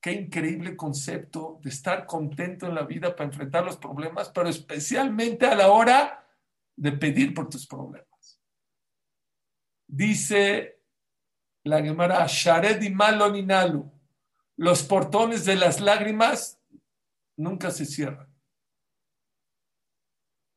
Qué 0.00 0.12
increíble 0.12 0.76
concepto 0.76 1.60
de 1.62 1.70
estar 1.70 2.06
contento 2.06 2.66
en 2.66 2.74
la 2.74 2.82
vida 2.82 3.14
para 3.14 3.28
enfrentar 3.28 3.64
los 3.64 3.76
problemas, 3.76 4.30
pero 4.30 4.48
especialmente 4.48 5.46
a 5.46 5.54
la 5.54 5.68
hora 5.68 6.24
de 6.76 6.92
pedir 6.92 7.34
por 7.34 7.48
tus 7.48 7.66
problemas. 7.66 8.07
Dice 9.88 10.80
la 11.64 11.82
Gemara, 11.82 12.24
Shared 12.28 12.82
y 12.82 12.90
Malo 12.90 13.32
los 14.56 14.82
portones 14.82 15.44
de 15.44 15.56
las 15.56 15.80
lágrimas 15.80 16.60
nunca 17.36 17.70
se 17.70 17.86
cierran. 17.86 18.28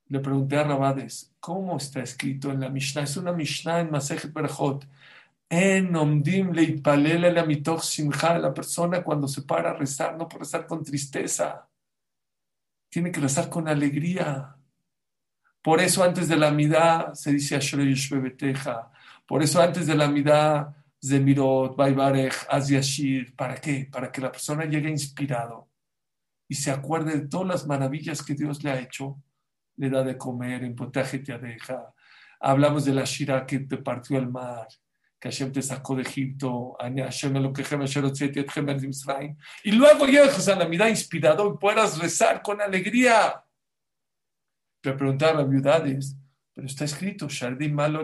Le 0.07 0.19
pregunté 0.19 0.57
a 0.57 0.63
Rabades, 0.63 1.33
¿cómo 1.39 1.77
está 1.77 2.01
escrito 2.01 2.51
en 2.51 2.59
la 2.59 2.69
Mishnah? 2.69 3.03
Es 3.03 3.15
una 3.15 3.31
Mishnah 3.31 3.79
en 3.79 3.91
Masejet 3.91 4.33
Berjot. 4.33 4.85
En 5.47 5.95
omdim 5.95 6.51
leitpalele 6.51 7.31
la 7.31 7.45
mitoch 7.45 7.81
simcha, 7.81 8.37
la 8.37 8.53
persona 8.53 9.03
cuando 9.03 9.27
se 9.27 9.43
para 9.43 9.71
a 9.71 9.73
rezar, 9.73 10.17
no 10.17 10.27
puede 10.27 10.45
rezar 10.45 10.65
con 10.65 10.83
tristeza, 10.83 11.69
tiene 12.89 13.11
que 13.11 13.21
rezar 13.21 13.49
con 13.49 13.67
alegría. 13.67 14.55
Por 15.61 15.79
eso 15.79 16.03
antes 16.03 16.27
de 16.27 16.37
la 16.37 16.51
midá 16.51 17.13
se 17.13 17.31
dice 17.31 17.55
Ashrei 17.55 17.93
Bebeteja. 18.09 18.91
Por 19.25 19.43
eso 19.43 19.61
antes 19.61 19.87
de 19.87 19.95
la 19.95 20.07
midá 20.07 20.81
Zemirot, 21.03 21.75
Baibarech, 21.75 22.45
Azyashir. 22.49 23.35
¿Para 23.35 23.55
qué? 23.55 23.87
Para 23.91 24.11
que 24.11 24.21
la 24.21 24.31
persona 24.31 24.65
llegue 24.65 24.89
inspirado 24.89 25.69
y 26.47 26.55
se 26.55 26.69
acuerde 26.69 27.17
de 27.17 27.27
todas 27.27 27.47
las 27.47 27.67
maravillas 27.67 28.21
que 28.21 28.35
Dios 28.35 28.63
le 28.63 28.71
ha 28.71 28.79
hecho. 28.79 29.23
Le 29.77 29.89
da 29.89 30.03
de 30.03 30.17
comer, 30.17 30.63
en 30.63 30.75
potaje 30.75 31.19
te 31.19 31.37
deja. 31.39 31.93
Hablamos 32.39 32.85
de 32.85 32.93
la 32.93 33.03
Shira 33.05 33.45
que 33.45 33.59
te 33.59 33.77
partió 33.77 34.17
el 34.17 34.27
mar, 34.27 34.67
que 35.19 35.29
Hashem 35.29 35.51
te 35.51 35.61
sacó 35.61 35.95
de 35.95 36.01
Egipto, 36.01 36.75
y 39.63 39.71
luego 39.71 40.05
llegas 40.07 40.47
a 40.47 40.55
la 40.55 40.67
mirada 40.67 40.89
inspirado 40.89 41.53
y 41.53 41.57
puedas 41.57 41.97
rezar 41.99 42.41
con 42.41 42.59
alegría. 42.59 43.43
Le 44.83 44.93
preguntaba 44.93 45.41
a 45.41 45.45
viudades, 45.45 46.17
pero 46.53 46.67
está 46.67 46.85
escrito, 46.85 47.29
Shardim 47.29 47.73
Malo 47.73 48.03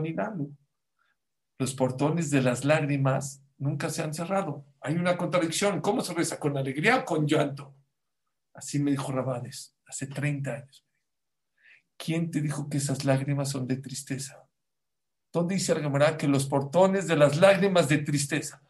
Los 1.58 1.74
portones 1.74 2.30
de 2.30 2.42
las 2.42 2.66
lágrimas 2.66 3.44
nunca 3.58 3.90
se 3.90 4.04
han 4.04 4.14
cerrado. 4.14 4.66
Hay 4.82 4.96
una 4.96 5.18
contradicción. 5.18 5.82
¿Cómo 5.82 6.02
se 6.02 6.14
reza? 6.14 6.40
¿Con 6.40 6.58
alegría 6.58 6.98
o 6.98 7.06
con 7.06 7.28
llanto? 7.28 7.76
Así 8.54 8.80
me 8.80 8.92
dijo 8.92 9.12
Rabades 9.12 9.76
hace 9.86 10.08
30 10.08 10.54
años. 10.54 10.86
¿Quién 11.98 12.30
te 12.30 12.42
dijo 12.42 12.70
que 12.70 12.78
esas 12.78 13.06
lágrimas 13.06 13.50
son 13.50 13.68
de 13.68 13.78
tristeza? 13.78 14.48
¿Dónde 15.34 15.56
dice 15.56 15.72
Argamara 15.72 16.18
que 16.18 16.28
los 16.28 16.46
portones 16.46 17.08
de 17.08 17.16
las 17.16 17.38
lágrimas 17.38 17.90
de 17.90 18.00
tristeza? 18.00 18.62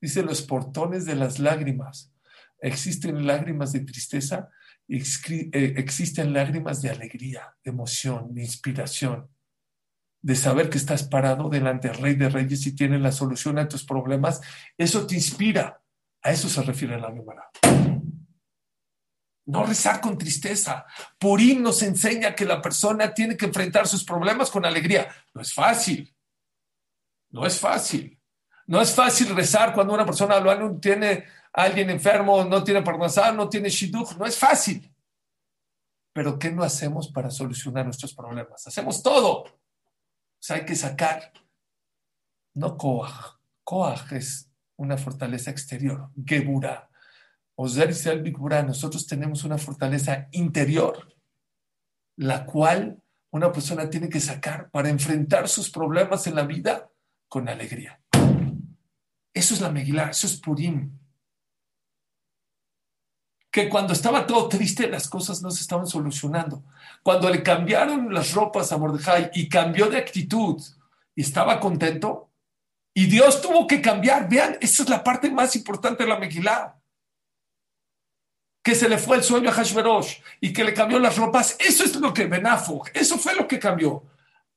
Dice 0.00 0.22
los 0.22 0.42
portones 0.42 1.04
de 1.04 1.16
las 1.16 1.38
lágrimas. 1.38 2.12
Existen 2.60 3.26
lágrimas 3.26 3.72
de 3.72 3.80
tristeza 3.80 4.50
eh, 4.88 5.74
existen 5.76 6.32
lágrimas 6.32 6.80
de 6.80 6.90
alegría, 6.90 7.56
de 7.64 7.70
emoción, 7.70 8.32
de 8.32 8.42
inspiración, 8.42 9.28
de 10.26 10.34
saber 10.34 10.68
que 10.68 10.76
estás 10.76 11.04
parado 11.04 11.48
delante 11.48 11.86
del 11.86 11.98
Rey 11.98 12.14
de 12.16 12.28
Reyes 12.28 12.66
y 12.66 12.74
tienes 12.74 13.00
la 13.00 13.12
solución 13.12 13.60
a 13.60 13.68
tus 13.68 13.84
problemas. 13.84 14.40
Eso 14.76 15.06
te 15.06 15.14
inspira. 15.14 15.80
A 16.20 16.32
eso 16.32 16.48
se 16.48 16.62
refiere 16.62 16.98
la 16.98 17.12
Gemara. 17.12 17.48
No 19.44 19.64
rezar 19.64 20.00
con 20.00 20.18
tristeza. 20.18 20.84
Purim 21.16 21.62
nos 21.62 21.80
enseña 21.84 22.34
que 22.34 22.44
la 22.44 22.60
persona 22.60 23.14
tiene 23.14 23.36
que 23.36 23.44
enfrentar 23.44 23.86
sus 23.86 24.02
problemas 24.02 24.50
con 24.50 24.66
alegría. 24.66 25.06
No 25.32 25.42
es 25.42 25.54
fácil. 25.54 26.12
No 27.30 27.46
es 27.46 27.60
fácil. 27.60 28.20
No 28.66 28.80
es 28.80 28.92
fácil 28.92 29.28
rezar 29.28 29.72
cuando 29.72 29.94
una 29.94 30.04
persona 30.04 30.40
lo 30.40 30.76
tiene 30.80 31.24
alguien 31.52 31.88
enfermo, 31.88 32.42
no 32.42 32.64
tiene 32.64 32.82
parnasá, 32.82 33.30
no 33.30 33.48
tiene 33.48 33.68
shidduch, 33.68 34.16
no 34.16 34.26
es 34.26 34.36
fácil. 34.36 34.92
Pero 36.12 36.36
¿qué 36.36 36.50
no 36.50 36.64
hacemos 36.64 37.12
para 37.12 37.30
solucionar 37.30 37.84
nuestros 37.84 38.12
problemas? 38.12 38.66
Hacemos 38.66 39.04
todo. 39.04 39.44
Hay 40.50 40.64
que 40.64 40.76
sacar, 40.76 41.32
no 42.54 42.76
koach. 42.76 43.36
Koach 43.64 44.12
es 44.12 44.50
una 44.76 44.96
fortaleza 44.96 45.50
exterior, 45.50 46.10
gebura. 46.24 46.88
Ozer 47.56 47.90
y 48.24 48.32
nosotros 48.64 49.06
tenemos 49.06 49.44
una 49.44 49.56
fortaleza 49.56 50.28
interior, 50.32 51.14
la 52.16 52.44
cual 52.44 53.00
una 53.30 53.50
persona 53.50 53.88
tiene 53.88 54.08
que 54.08 54.20
sacar 54.20 54.70
para 54.70 54.90
enfrentar 54.90 55.48
sus 55.48 55.70
problemas 55.70 56.26
en 56.26 56.34
la 56.34 56.44
vida 56.44 56.90
con 57.28 57.48
alegría. 57.48 58.00
Eso 59.32 59.54
es 59.54 59.60
la 59.60 59.70
Megilá, 59.70 60.10
eso 60.10 60.26
es 60.26 60.36
Purim 60.36 61.05
que 63.56 63.70
cuando 63.70 63.94
estaba 63.94 64.26
todo 64.26 64.50
triste 64.50 64.86
las 64.86 65.08
cosas 65.08 65.40
no 65.40 65.50
se 65.50 65.62
estaban 65.62 65.86
solucionando. 65.86 66.62
Cuando 67.02 67.30
le 67.30 67.42
cambiaron 67.42 68.12
las 68.12 68.34
ropas 68.34 68.70
a 68.70 68.76
Mordejai 68.76 69.30
y 69.32 69.48
cambió 69.48 69.88
de 69.88 69.96
actitud 69.96 70.62
y 71.14 71.22
estaba 71.22 71.58
contento, 71.58 72.28
y 72.92 73.06
Dios 73.06 73.40
tuvo 73.40 73.66
que 73.66 73.80
cambiar. 73.80 74.28
Vean, 74.28 74.58
esa 74.60 74.82
es 74.82 74.90
la 74.90 75.02
parte 75.02 75.30
más 75.30 75.56
importante 75.56 76.02
de 76.02 76.10
la 76.10 76.18
Megilá. 76.18 76.78
Que 78.62 78.74
se 78.74 78.90
le 78.90 78.98
fue 78.98 79.16
el 79.16 79.22
sueño 79.22 79.48
a 79.48 79.54
Hashverosh 79.54 80.18
y 80.38 80.52
que 80.52 80.62
le 80.62 80.74
cambió 80.74 80.98
las 80.98 81.16
ropas. 81.16 81.56
Eso 81.58 81.82
es 81.82 81.96
lo 81.96 82.12
que 82.12 82.26
Benafo, 82.26 82.82
eso 82.92 83.16
fue 83.16 83.34
lo 83.34 83.48
que 83.48 83.58
cambió. 83.58 84.04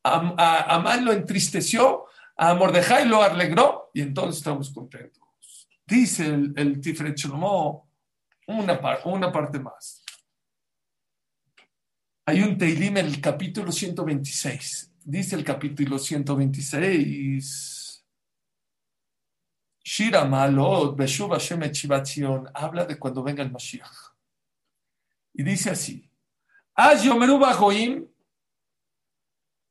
A, 0.03 0.99
lo 1.01 1.13
entristeció, 1.13 2.07
a 2.35 2.53
Mordejai 2.53 3.07
lo 3.07 3.23
alegró 3.23 3.91
y 3.93 4.01
entonces 4.01 4.39
estamos 4.39 4.71
contentos. 4.71 5.23
Dice 5.87 6.25
el, 6.25 6.53
el 6.57 6.81
Tiferet 6.81 7.15
una, 8.49 8.79
una 9.05 9.31
parte 9.31 9.59
más. 9.59 10.03
Hay 12.25 12.41
un 12.41 12.57
Teilim 12.57 12.97
en 12.97 13.05
el 13.05 13.21
capítulo 13.21 13.71
126. 13.71 14.91
Dice 15.03 15.35
el 15.35 15.43
capítulo 15.43 15.99
126. 15.99 18.05
Shira 19.83 20.25
Malot, 20.25 20.97
Beshuv 20.97 21.31
Hashem 21.31 21.61
habla 22.53 22.85
de 22.85 22.97
cuando 22.97 23.21
venga 23.23 23.43
el 23.43 23.51
Mashiach. 23.51 24.15
Y 25.33 25.43
dice 25.43 25.71
así: 25.71 26.09
Az 26.75 27.05
Goim, 27.07 28.07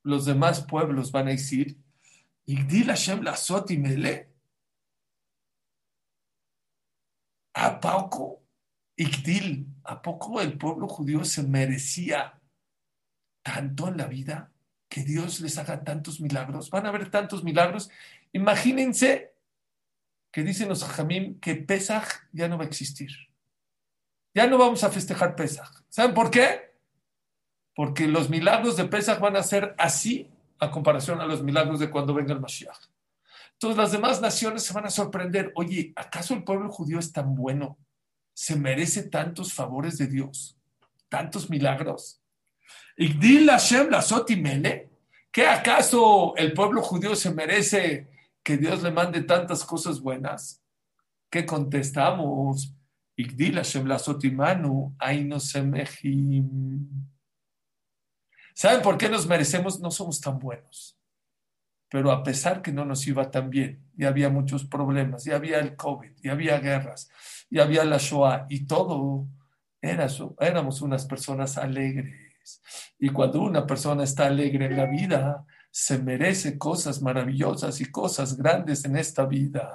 los 0.03 0.25
demás 0.25 0.63
pueblos 0.63 1.11
van 1.11 1.27
a 1.27 1.31
decir, 1.31 1.77
Igdil 2.45 2.87
Hashem 2.87 3.23
la 3.23 3.35
Mele. 3.77 4.29
¿A 7.53 7.79
poco 7.79 8.38
Igdil, 8.99 9.65
¿a 9.85 10.01
poco 10.01 10.41
el 10.41 10.57
pueblo 10.57 10.85
judío 10.89 11.23
se 11.23 11.43
merecía 11.43 12.37
tanto 13.41 13.87
en 13.87 13.95
la 13.95 14.07
vida 14.07 14.51
que 14.89 15.05
Dios 15.05 15.39
les 15.39 15.57
haga 15.57 15.85
tantos 15.85 16.19
milagros? 16.19 16.69
Van 16.69 16.85
a 16.85 16.89
haber 16.89 17.09
tantos 17.09 17.45
milagros. 17.45 17.89
Imagínense 18.33 19.33
que 20.33 20.43
dicen 20.43 20.67
los 20.67 20.83
Jamim 20.83 21.39
que 21.39 21.55
Pesach 21.55 22.27
ya 22.33 22.49
no 22.49 22.57
va 22.57 22.65
a 22.65 22.67
existir. 22.67 23.09
Ya 24.35 24.47
no 24.47 24.57
vamos 24.57 24.83
a 24.83 24.91
festejar 24.91 25.33
Pesach. 25.33 25.81
¿Saben 25.87 26.13
por 26.13 26.29
qué? 26.29 26.75
Porque 27.73 28.05
los 28.05 28.29
milagros 28.29 28.75
de 28.75 28.83
Pesach 28.83 29.21
van 29.21 29.37
a 29.37 29.43
ser 29.43 29.75
así 29.77 30.29
a 30.59 30.69
comparación 30.71 31.21
a 31.21 31.25
los 31.25 31.41
milagros 31.41 31.79
de 31.79 31.89
cuando 31.89 32.13
venga 32.13 32.33
el 32.33 32.41
Mashiach. 32.41 32.89
Entonces 33.53 33.77
las 33.77 33.93
demás 33.93 34.19
naciones 34.19 34.63
se 34.63 34.73
van 34.73 34.85
a 34.85 34.89
sorprender. 34.89 35.53
Oye, 35.55 35.93
¿acaso 35.95 36.33
el 36.33 36.43
pueblo 36.43 36.69
judío 36.69 36.99
es 36.99 37.13
tan 37.13 37.33
bueno? 37.33 37.77
Se 38.39 38.55
merece 38.55 39.03
tantos 39.03 39.51
favores 39.51 39.97
de 39.97 40.07
Dios, 40.07 40.57
tantos 41.09 41.49
milagros. 41.49 42.21
Igdil 42.95 43.49
Hashem 43.49 43.89
mele, 44.41 44.89
¿qué 45.29 45.45
acaso 45.45 46.33
el 46.37 46.53
pueblo 46.53 46.81
judío 46.81 47.17
se 47.17 47.33
merece 47.33 48.07
que 48.41 48.55
Dios 48.55 48.81
le 48.81 48.91
mande 48.91 49.23
tantas 49.23 49.65
cosas 49.65 49.99
buenas? 49.99 50.63
¿Qué 51.29 51.45
contestamos? 51.45 52.73
¿Saben 58.55 58.81
por 58.81 58.97
qué 58.97 59.09
nos 59.09 59.27
merecemos? 59.27 59.81
No 59.81 59.91
somos 59.91 60.21
tan 60.21 60.39
buenos. 60.39 60.97
Pero 61.89 62.11
a 62.11 62.23
pesar 62.23 62.61
que 62.61 62.71
no 62.71 62.85
nos 62.85 63.05
iba 63.07 63.31
tan 63.31 63.49
bien, 63.49 63.83
y 63.97 64.05
había 64.05 64.29
muchos 64.29 64.65
problemas, 64.65 65.25
y 65.25 65.31
había 65.31 65.59
el 65.59 65.75
COVID, 65.75 66.11
y 66.21 66.29
había 66.29 66.59
guerras, 66.59 67.09
y 67.49 67.59
había 67.59 67.83
la 67.83 67.97
Shoah 67.97 68.45
y 68.49 68.65
todo, 68.65 69.27
era, 69.81 70.07
éramos 70.39 70.81
unas 70.81 71.05
personas 71.05 71.57
alegres. 71.57 72.61
Y 72.99 73.09
cuando 73.09 73.41
una 73.41 73.65
persona 73.65 74.03
está 74.03 74.27
alegre 74.27 74.65
en 74.65 74.77
la 74.77 74.85
vida, 74.85 75.45
se 75.71 75.97
merece 75.99 76.57
cosas 76.57 77.01
maravillosas 77.01 77.79
y 77.81 77.85
cosas 77.85 78.37
grandes 78.37 78.85
en 78.85 78.97
esta 78.97 79.25
vida. 79.25 79.71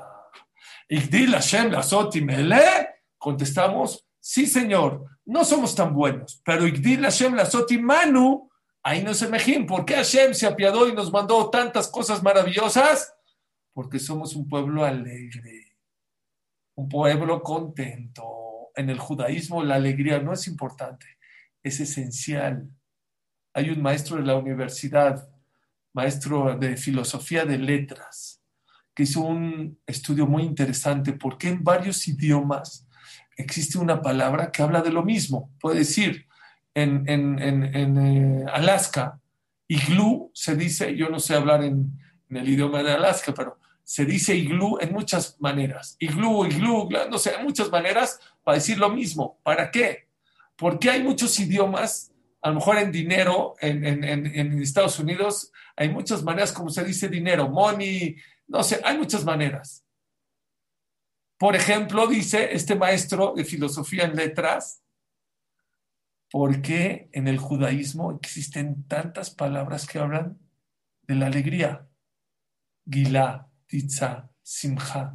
Igdil 0.88 1.32
Hashem 1.32 1.70
la 1.70 1.84
Mele, 2.22 2.88
contestamos, 3.18 4.06
sí 4.20 4.46
señor, 4.46 5.04
no 5.24 5.44
somos 5.44 5.74
tan 5.74 5.94
buenos, 5.94 6.42
pero 6.44 6.66
Igdil 6.66 7.02
Hashem 7.02 7.34
la 7.34 7.48
Manu, 7.80 8.50
ahí 8.84 9.04
se 9.14 9.28
mejín, 9.28 9.66
¿por 9.66 9.84
qué 9.84 9.96
Hashem 9.96 10.34
se 10.34 10.46
apiadó 10.46 10.88
y 10.88 10.92
nos 10.92 11.10
mandó 11.10 11.50
tantas 11.50 11.88
cosas 11.88 12.22
maravillosas? 12.22 13.12
Porque 13.72 13.98
somos 13.98 14.36
un 14.36 14.48
pueblo 14.48 14.84
alegre 14.84 15.64
un 16.76 16.88
pueblo 16.88 17.42
contento. 17.42 18.70
En 18.74 18.90
el 18.90 18.98
judaísmo 18.98 19.62
la 19.62 19.76
alegría 19.76 20.18
no 20.20 20.32
es 20.32 20.46
importante, 20.48 21.06
es 21.62 21.80
esencial. 21.80 22.68
Hay 23.52 23.70
un 23.70 23.80
maestro 23.80 24.16
de 24.16 24.24
la 24.24 24.36
universidad, 24.36 25.28
maestro 25.92 26.56
de 26.58 26.76
filosofía 26.76 27.44
de 27.44 27.58
letras, 27.58 28.42
que 28.94 29.04
hizo 29.04 29.20
un 29.20 29.78
estudio 29.86 30.26
muy 30.26 30.42
interesante 30.42 31.12
porque 31.12 31.48
en 31.48 31.62
varios 31.62 32.08
idiomas 32.08 32.86
existe 33.36 33.78
una 33.78 34.02
palabra 34.02 34.50
que 34.50 34.62
habla 34.62 34.82
de 34.82 34.90
lo 34.90 35.04
mismo. 35.04 35.52
Puede 35.60 35.80
decir, 35.80 36.26
en, 36.74 37.08
en, 37.08 37.98
eh, 37.98 38.44
Alaska, 38.52 39.20
iglú 39.68 40.30
se 40.34 40.56
dice, 40.56 40.94
yo 40.96 41.08
no 41.08 41.20
sé 41.20 41.34
hablar 41.34 41.62
en, 41.62 41.92
en 42.28 42.36
el 42.36 42.48
idioma 42.48 42.82
de 42.82 42.92
Alaska, 42.92 43.32
pero 43.32 43.58
se 43.82 44.04
dice 44.04 44.34
iglú 44.34 44.78
en 44.80 44.92
muchas 44.92 45.40
maneras. 45.40 45.96
Iglú, 45.98 46.46
iglú, 46.46 46.88
no 47.10 47.18
sé, 47.18 47.30
hay 47.36 47.44
muchas 47.44 47.70
maneras 47.70 48.18
para 48.42 48.56
decir 48.56 48.78
lo 48.78 48.90
mismo. 48.90 49.38
¿Para 49.42 49.70
qué? 49.70 50.08
Porque 50.56 50.90
hay 50.90 51.02
muchos 51.02 51.38
idiomas, 51.38 52.12
a 52.42 52.48
lo 52.48 52.56
mejor 52.56 52.78
en 52.78 52.92
dinero, 52.92 53.54
en, 53.60 53.84
en 54.04 54.62
Estados 54.62 54.98
Unidos, 54.98 55.52
hay 55.76 55.88
muchas 55.88 56.22
maneras 56.22 56.52
como 56.52 56.70
se 56.70 56.84
dice 56.84 57.08
dinero, 57.08 57.48
money, 57.48 58.16
no 58.46 58.62
sé, 58.62 58.80
hay 58.84 58.96
muchas 58.98 59.24
maneras. 59.24 59.84
Por 61.38 61.56
ejemplo, 61.56 62.06
dice 62.06 62.54
este 62.54 62.76
maestro 62.76 63.34
de 63.36 63.44
filosofía 63.44 64.04
en 64.04 64.14
letras, 64.14 64.83
¿por 66.34 66.62
qué 66.62 67.08
en 67.12 67.28
el 67.28 67.38
judaísmo 67.38 68.10
existen 68.10 68.88
tantas 68.88 69.30
palabras 69.30 69.86
que 69.86 70.00
hablan 70.00 70.36
de 71.02 71.14
la 71.14 71.26
alegría? 71.26 71.86
Gilá, 72.90 73.46
Titza, 73.68 74.28
Simcha. 74.42 75.14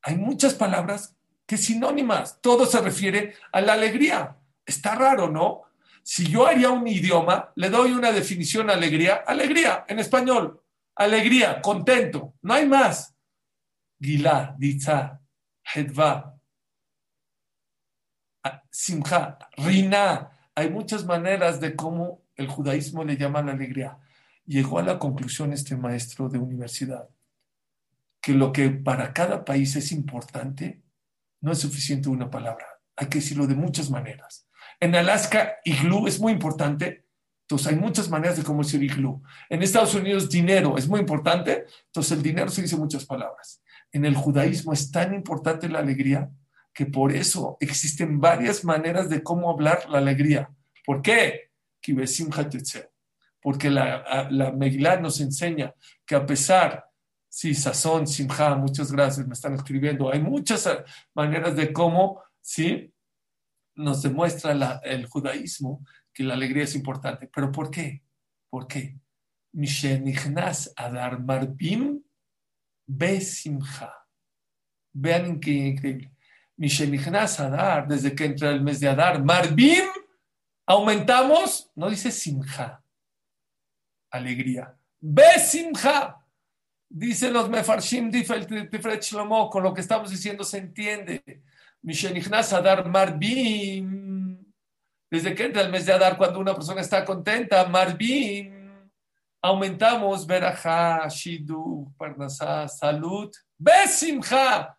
Hay 0.00 0.16
muchas 0.16 0.54
palabras 0.54 1.14
que 1.44 1.58
sinónimas, 1.58 2.40
todo 2.40 2.64
se 2.64 2.80
refiere 2.80 3.34
a 3.52 3.60
la 3.60 3.74
alegría. 3.74 4.38
Está 4.64 4.94
raro, 4.94 5.28
¿no? 5.28 5.64
Si 6.02 6.26
yo 6.26 6.46
haría 6.46 6.70
un 6.70 6.88
idioma, 6.88 7.52
le 7.56 7.68
doy 7.68 7.92
una 7.92 8.10
definición 8.10 8.70
a 8.70 8.72
alegría, 8.72 9.16
alegría 9.26 9.84
en 9.88 9.98
español, 9.98 10.58
alegría, 10.94 11.60
contento, 11.60 12.32
no 12.40 12.54
hay 12.54 12.66
más. 12.66 13.14
Gilá, 14.00 14.56
Ditza, 14.56 15.20
Hedva, 15.74 16.33
Simcha, 18.70 19.38
Rina. 19.56 20.30
Hay 20.54 20.70
muchas 20.70 21.04
maneras 21.04 21.60
de 21.60 21.74
cómo 21.74 22.22
el 22.36 22.48
judaísmo 22.48 23.04
le 23.04 23.16
llama 23.16 23.42
la 23.42 23.52
alegría. 23.52 23.98
Llegó 24.46 24.78
a 24.78 24.82
la 24.82 24.98
conclusión 24.98 25.52
este 25.52 25.76
maestro 25.76 26.28
de 26.28 26.38
universidad 26.38 27.08
que 28.24 28.32
lo 28.32 28.52
que 28.52 28.70
para 28.70 29.12
cada 29.12 29.44
país 29.44 29.76
es 29.76 29.92
importante 29.92 30.82
no 31.42 31.52
es 31.52 31.58
suficiente 31.58 32.08
una 32.08 32.30
palabra. 32.30 32.66
Hay 32.96 33.08
que 33.08 33.18
decirlo 33.18 33.46
de 33.46 33.54
muchas 33.54 33.90
maneras. 33.90 34.48
En 34.80 34.94
Alaska, 34.94 35.56
iglú 35.62 36.08
es 36.08 36.18
muy 36.18 36.32
importante, 36.32 37.04
entonces 37.42 37.66
hay 37.66 37.76
muchas 37.76 38.08
maneras 38.08 38.38
de 38.38 38.42
cómo 38.42 38.62
decir 38.62 38.82
iglú. 38.82 39.22
En 39.50 39.62
Estados 39.62 39.94
Unidos, 39.94 40.30
dinero 40.30 40.78
es 40.78 40.88
muy 40.88 41.00
importante, 41.00 41.66
entonces 41.88 42.12
el 42.12 42.22
dinero 42.22 42.48
se 42.48 42.62
dice 42.62 42.78
muchas 42.78 43.04
palabras. 43.04 43.62
En 43.92 44.06
el 44.06 44.16
judaísmo 44.16 44.72
es 44.72 44.90
tan 44.90 45.12
importante 45.12 45.68
la 45.68 45.80
alegría 45.80 46.30
que 46.74 46.86
por 46.86 47.12
eso 47.12 47.56
existen 47.60 48.20
varias 48.20 48.64
maneras 48.64 49.08
de 49.08 49.22
cómo 49.22 49.50
hablar 49.50 49.88
la 49.88 49.98
alegría. 49.98 50.50
¿Por 50.84 51.00
qué? 51.00 51.50
Porque 53.40 53.70
la, 53.70 54.28
la 54.30 54.50
Megillah 54.50 55.00
nos 55.00 55.20
enseña 55.20 55.72
que 56.04 56.16
a 56.16 56.26
pesar, 56.26 56.84
sí, 57.28 57.54
sazón, 57.54 58.06
simja, 58.06 58.56
muchas 58.56 58.90
gracias, 58.90 59.26
me 59.26 59.34
están 59.34 59.54
escribiendo, 59.54 60.12
hay 60.12 60.20
muchas 60.20 60.68
maneras 61.14 61.54
de 61.54 61.72
cómo, 61.72 62.22
sí, 62.40 62.92
nos 63.76 64.02
demuestra 64.02 64.80
el 64.82 65.06
judaísmo 65.06 65.84
que 66.12 66.24
la 66.24 66.34
alegría 66.34 66.64
es 66.64 66.74
importante. 66.74 67.28
¿Pero 67.32 67.50
por 67.50 67.70
qué? 67.70 68.02
¿Por 68.48 68.66
qué? 68.66 68.98
Adar 70.76 71.22
Marbim 71.22 72.02
Besimcha. 72.86 73.92
Vean 74.92 75.40
qué 75.40 75.50
increíble. 75.50 76.13
Mishenichnas 76.56 77.40
Adar, 77.40 77.88
desde 77.88 78.14
que 78.14 78.26
entra 78.26 78.50
el 78.50 78.60
mes 78.60 78.80
de 78.80 78.88
Adar, 78.88 79.22
Marbim, 79.22 79.84
aumentamos, 80.66 81.70
no 81.74 81.90
dice 81.90 82.10
Simcha, 82.10 82.82
alegría. 84.10 84.76
Besimcha. 85.00 86.16
Dicen 86.88 87.32
los 87.32 87.50
Mefarshim 87.50 88.10
Tifret 88.10 89.02
Shlomo, 89.02 89.50
con 89.50 89.64
lo 89.64 89.74
que 89.74 89.80
estamos 89.80 90.10
diciendo 90.10 90.44
se 90.44 90.58
entiende. 90.58 91.42
Mishenichnas 91.82 92.52
Adar 92.52 92.88
Marbim. 92.88 94.38
Desde 95.10 95.34
que 95.34 95.44
entra 95.44 95.62
el 95.62 95.70
mes 95.70 95.86
de 95.86 95.92
Adar, 95.92 96.16
cuando 96.16 96.38
una 96.38 96.54
persona 96.54 96.80
está 96.80 97.04
contenta, 97.04 97.66
Marbim, 97.66 98.88
aumentamos 99.42 100.26
Berajá, 100.26 101.08
Shidu, 101.08 101.92
Parnasá, 101.98 102.68
salud, 102.68 103.30
Besimcha. 103.58 104.78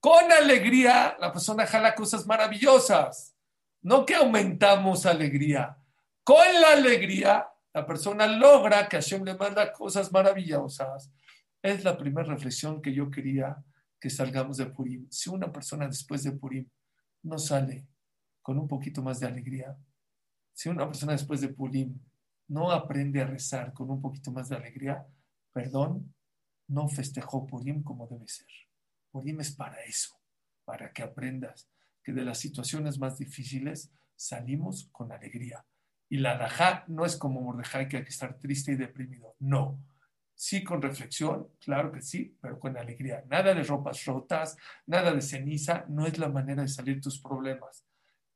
Con 0.00 0.30
alegría, 0.30 1.16
la 1.18 1.32
persona 1.32 1.66
jala 1.66 1.94
cosas 1.94 2.26
maravillosas. 2.26 3.34
No 3.82 4.04
que 4.04 4.14
aumentamos 4.14 5.06
alegría. 5.06 5.76
Con 6.22 6.46
la 6.60 6.72
alegría, 6.72 7.48
la 7.72 7.86
persona 7.86 8.26
logra 8.26 8.88
que 8.88 8.96
Hashem 8.96 9.24
le 9.24 9.36
manda 9.36 9.72
cosas 9.72 10.10
maravillosas. 10.12 11.12
Es 11.62 11.84
la 11.84 11.96
primera 11.96 12.26
reflexión 12.26 12.80
que 12.80 12.92
yo 12.92 13.10
quería 13.10 13.62
que 14.00 14.10
salgamos 14.10 14.56
de 14.56 14.66
Purim. 14.66 15.06
Si 15.10 15.30
una 15.30 15.52
persona 15.52 15.86
después 15.86 16.22
de 16.22 16.32
Purim 16.32 16.68
no 17.22 17.38
sale 17.38 17.86
con 18.42 18.58
un 18.58 18.68
poquito 18.68 19.02
más 19.02 19.20
de 19.20 19.26
alegría, 19.26 19.76
si 20.52 20.68
una 20.68 20.86
persona 20.86 21.12
después 21.12 21.40
de 21.40 21.48
Purim 21.48 21.98
no 22.48 22.70
aprende 22.70 23.20
a 23.20 23.26
rezar 23.26 23.72
con 23.72 23.90
un 23.90 24.00
poquito 24.00 24.30
más 24.30 24.48
de 24.48 24.56
alegría, 24.56 25.06
perdón, 25.52 26.14
no 26.68 26.88
festejó 26.88 27.46
Purim 27.46 27.82
como 27.82 28.06
debe 28.06 28.26
ser. 28.26 28.46
Purim 29.16 29.40
es 29.40 29.50
para 29.56 29.82
eso, 29.84 30.20
para 30.66 30.92
que 30.92 31.02
aprendas 31.02 31.70
que 32.02 32.12
de 32.12 32.22
las 32.22 32.38
situaciones 32.38 32.98
más 32.98 33.16
difíciles 33.16 33.90
salimos 34.14 34.90
con 34.92 35.10
alegría. 35.10 35.64
Y 36.10 36.18
la 36.18 36.36
Dajá 36.36 36.84
no 36.88 37.06
es 37.06 37.16
como 37.16 37.40
Mordejai 37.40 37.88
que 37.88 37.96
hay 37.96 38.04
que 38.04 38.10
estar 38.10 38.38
triste 38.38 38.72
y 38.72 38.76
deprimido. 38.76 39.34
No, 39.38 39.80
Sí, 40.38 40.62
con 40.62 40.82
reflexión, 40.82 41.48
claro 41.58 41.90
que 41.90 42.02
sí, 42.02 42.36
pero 42.42 42.60
con 42.60 42.76
alegría. 42.76 43.24
Nada 43.26 43.54
de 43.54 43.62
ropas 43.62 44.04
rotas, 44.04 44.58
nada 44.84 45.10
de 45.14 45.22
ceniza, 45.22 45.86
no 45.88 46.06
es 46.06 46.18
la 46.18 46.28
manera 46.28 46.60
de 46.60 46.68
salir 46.68 47.00
tus 47.00 47.18
problemas. 47.18 47.86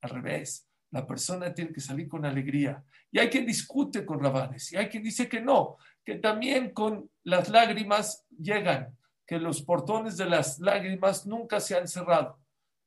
Al 0.00 0.08
revés, 0.08 0.66
la 0.92 1.06
persona 1.06 1.52
tiene 1.52 1.74
que 1.74 1.80
salir 1.82 2.08
con 2.08 2.24
alegría. 2.24 2.82
Y 3.12 3.18
hay 3.18 3.28
quien 3.28 3.44
discute 3.44 4.06
con 4.06 4.18
Rabanes, 4.18 4.72
y 4.72 4.78
hay 4.78 4.88
quien 4.88 5.02
dice 5.02 5.28
que 5.28 5.42
no, 5.42 5.76
que 6.02 6.14
también 6.14 6.72
con 6.72 7.10
las 7.24 7.50
lágrimas 7.50 8.24
llegan, 8.30 8.96
que 9.30 9.38
los 9.38 9.62
portones 9.62 10.16
de 10.16 10.26
las 10.26 10.58
lágrimas 10.58 11.24
nunca 11.24 11.60
se 11.60 11.78
han 11.78 11.86
cerrado. 11.86 12.36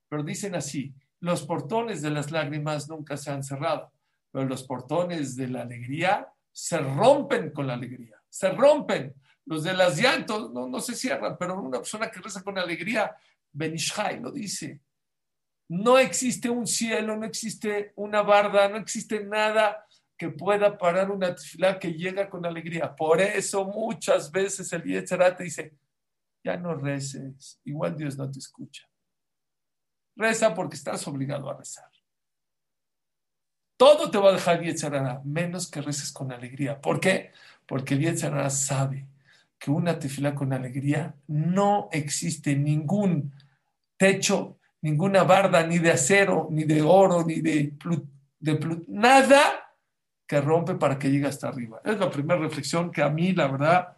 Pero 0.09 0.23
dicen 0.23 0.55
así, 0.55 0.93
los 1.21 1.43
portones 1.43 2.01
de 2.01 2.09
las 2.09 2.31
lágrimas 2.31 2.89
nunca 2.89 3.15
se 3.15 3.31
han 3.31 3.45
cerrado, 3.45 3.93
pero 4.29 4.43
los 4.43 4.63
portones 4.63 5.37
de 5.37 5.47
la 5.47 5.61
alegría 5.61 6.27
se 6.51 6.79
rompen 6.79 7.51
con 7.51 7.67
la 7.67 7.75
alegría 7.75 8.23
se 8.33 8.49
rompen. 8.49 9.13
Los 9.45 9.63
de 9.63 9.73
las 9.73 10.01
llantos 10.01 10.51
no, 10.51 10.67
no 10.67 10.79
se 10.79 10.95
cierran, 10.95 11.37
pero 11.37 11.61
una 11.61 11.77
persona 11.77 12.09
que 12.09 12.19
reza 12.19 12.41
con 12.41 12.57
alegría, 12.57 13.15
Benishai 13.51 14.19
lo 14.19 14.31
dice. 14.31 14.79
No 15.69 15.99
existe 15.99 16.49
un 16.49 16.65
cielo, 16.65 17.15
no 17.15 17.27
existe 17.27 17.93
una 17.95 18.23
barda, 18.23 18.67
no 18.69 18.77
existe 18.77 19.23
nada 19.23 19.85
que 20.17 20.29
pueda 20.29 20.77
parar 20.79 21.11
una 21.11 21.35
tefilá 21.35 21.77
que 21.77 21.93
llega 21.93 22.27
con 22.27 22.43
alegría. 22.43 22.95
Por 22.95 23.21
eso 23.21 23.65
muchas 23.65 24.31
veces 24.31 24.73
el 24.73 24.83
Yetzirah 24.83 25.35
te 25.35 25.43
dice, 25.43 25.73
ya 26.43 26.57
no 26.57 26.75
reces, 26.75 27.59
igual 27.63 27.95
Dios 27.95 28.17
no 28.17 28.29
te 28.29 28.39
escucha. 28.39 28.87
Reza 30.15 30.53
porque 30.53 30.75
estás 30.75 31.07
obligado 31.07 31.49
a 31.49 31.57
rezar. 31.57 31.89
Todo 33.77 34.11
te 34.11 34.17
va 34.17 34.29
a 34.29 34.33
dejar 34.33 34.61
Yetzirah, 34.61 35.21
menos 35.23 35.69
que 35.69 35.81
reces 35.81 36.11
con 36.11 36.31
alegría. 36.31 36.79
¿Por 36.79 36.99
qué? 36.99 37.31
porque 37.65 37.93
el 37.93 38.01
Yetzirah 38.01 38.49
sabe 38.49 39.07
que 39.57 39.71
una 39.71 39.97
tefila 39.97 40.35
con 40.35 40.53
alegría 40.53 41.15
no 41.27 41.89
existe 41.91 42.55
ningún 42.55 43.33
techo, 43.97 44.57
ninguna 44.81 45.23
barda, 45.23 45.65
ni 45.65 45.79
de 45.79 45.91
acero, 45.91 46.47
ni 46.51 46.65
de 46.65 46.81
oro, 46.81 47.23
ni 47.25 47.39
de, 47.39 47.73
de 48.39 48.83
nada 48.89 49.41
que 50.27 50.41
rompe 50.41 50.75
para 50.75 50.99
que 50.99 51.09
llegue 51.09 51.27
hasta 51.27 51.47
arriba. 51.47 51.81
Es 51.85 51.97
la 51.97 52.11
primera 52.11 52.39
reflexión 52.39 52.91
que 52.91 53.01
a 53.01 53.09
mí, 53.09 53.31
la 53.31 53.47
verdad, 53.47 53.97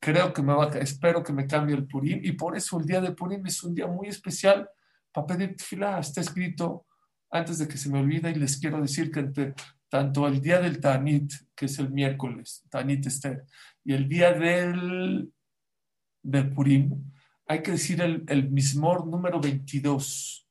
creo 0.00 0.32
que 0.32 0.42
me 0.42 0.54
va, 0.54 0.66
espero 0.78 1.22
que 1.22 1.32
me 1.32 1.46
cambie 1.46 1.76
el 1.76 1.86
Purim, 1.86 2.20
y 2.22 2.32
por 2.32 2.56
eso 2.56 2.78
el 2.80 2.86
día 2.86 3.00
de 3.00 3.12
Purim 3.12 3.46
es 3.46 3.62
un 3.62 3.74
día 3.74 3.86
muy 3.86 4.08
especial 4.08 4.68
para 5.12 5.26
pedir 5.26 5.56
tefilá. 5.56 6.00
Está 6.00 6.22
escrito 6.22 6.86
antes 7.30 7.58
de 7.58 7.68
que 7.68 7.76
se 7.76 7.90
me 7.90 8.00
olvide 8.00 8.30
y 8.30 8.34
les 8.34 8.56
quiero 8.56 8.80
decir 8.80 9.10
que 9.10 9.20
entre 9.20 9.54
tanto 9.88 10.26
el 10.26 10.40
día 10.40 10.60
del 10.60 10.80
Tanit, 10.80 11.32
que 11.54 11.66
es 11.66 11.78
el 11.78 11.90
miércoles, 11.90 12.64
Tanit 12.70 13.06
Esther, 13.06 13.44
y 13.84 13.92
el 13.92 14.08
día 14.08 14.32
del 14.32 15.32
de 16.22 16.44
Purim, 16.44 17.12
hay 17.46 17.62
que 17.62 17.72
decir 17.72 18.00
el, 18.00 18.24
el 18.28 18.50
Mismor 18.50 19.06
número 19.06 19.40
22. 19.40 20.46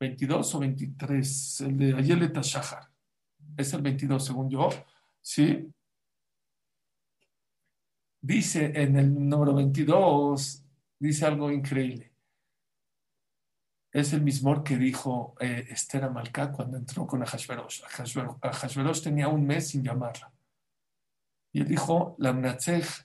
22 0.00 0.54
o 0.54 0.58
23, 0.58 1.60
el 1.60 1.76
de 1.76 1.94
Ayelet 1.94 2.36
Shahar. 2.38 2.90
Es 3.56 3.72
el 3.74 3.82
22, 3.82 4.24
según 4.24 4.48
yo. 4.50 4.70
¿Sí? 5.20 5.68
Dice 8.20 8.72
en 8.74 8.96
el 8.96 9.28
número 9.28 9.54
22, 9.54 10.64
dice 10.98 11.26
algo 11.26 11.50
increíble 11.50 12.10
es 13.92 14.12
el 14.12 14.22
mismo 14.22 14.62
que 14.62 14.76
dijo 14.76 15.34
eh, 15.40 15.66
Esther 15.68 16.04
Amalcá 16.04 16.52
cuando 16.52 16.76
entró 16.76 17.06
con 17.06 17.22
Ahashverosh. 17.22 17.82
Ahashverosh 18.42 19.02
tenía 19.02 19.28
un 19.28 19.44
mes 19.46 19.68
sin 19.68 19.82
llamarla. 19.82 20.32
Y 21.52 21.62
él 21.62 21.68
dijo, 21.68 22.14
la 22.18 22.30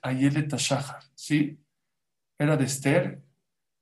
Ayelet 0.02 0.48
Tashahar, 0.48 1.02
¿sí? 1.14 1.58
era 2.38 2.56
de 2.56 2.64
Esther, 2.64 3.20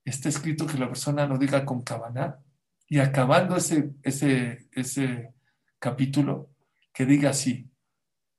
está 0.03 0.29
escrito 0.29 0.65
que 0.65 0.79
la 0.79 0.87
persona 0.87 1.27
lo 1.27 1.37
diga 1.37 1.63
con 1.63 1.83
cabana 1.83 2.39
y 2.87 2.97
acabando 2.97 3.55
ese, 3.57 3.93
ese, 4.01 4.67
ese 4.71 5.33
capítulo, 5.77 6.49
que 6.91 7.05
diga 7.05 7.29
así, 7.29 7.69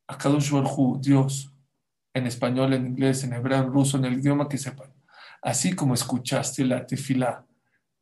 Akadosh 0.09 0.51
Dios, 1.01 1.55
en 2.16 2.26
español, 2.26 2.72
en 2.72 2.86
inglés, 2.86 3.24
en 3.24 3.34
hebreo, 3.34 3.58
en 3.58 3.70
ruso, 3.70 3.98
en 3.98 4.06
el 4.06 4.18
idioma 4.18 4.48
que 4.48 4.56
sepan. 4.56 4.90
Así 5.42 5.74
como 5.74 5.92
escuchaste 5.92 6.64
la 6.64 6.86
tefilá 6.86 7.44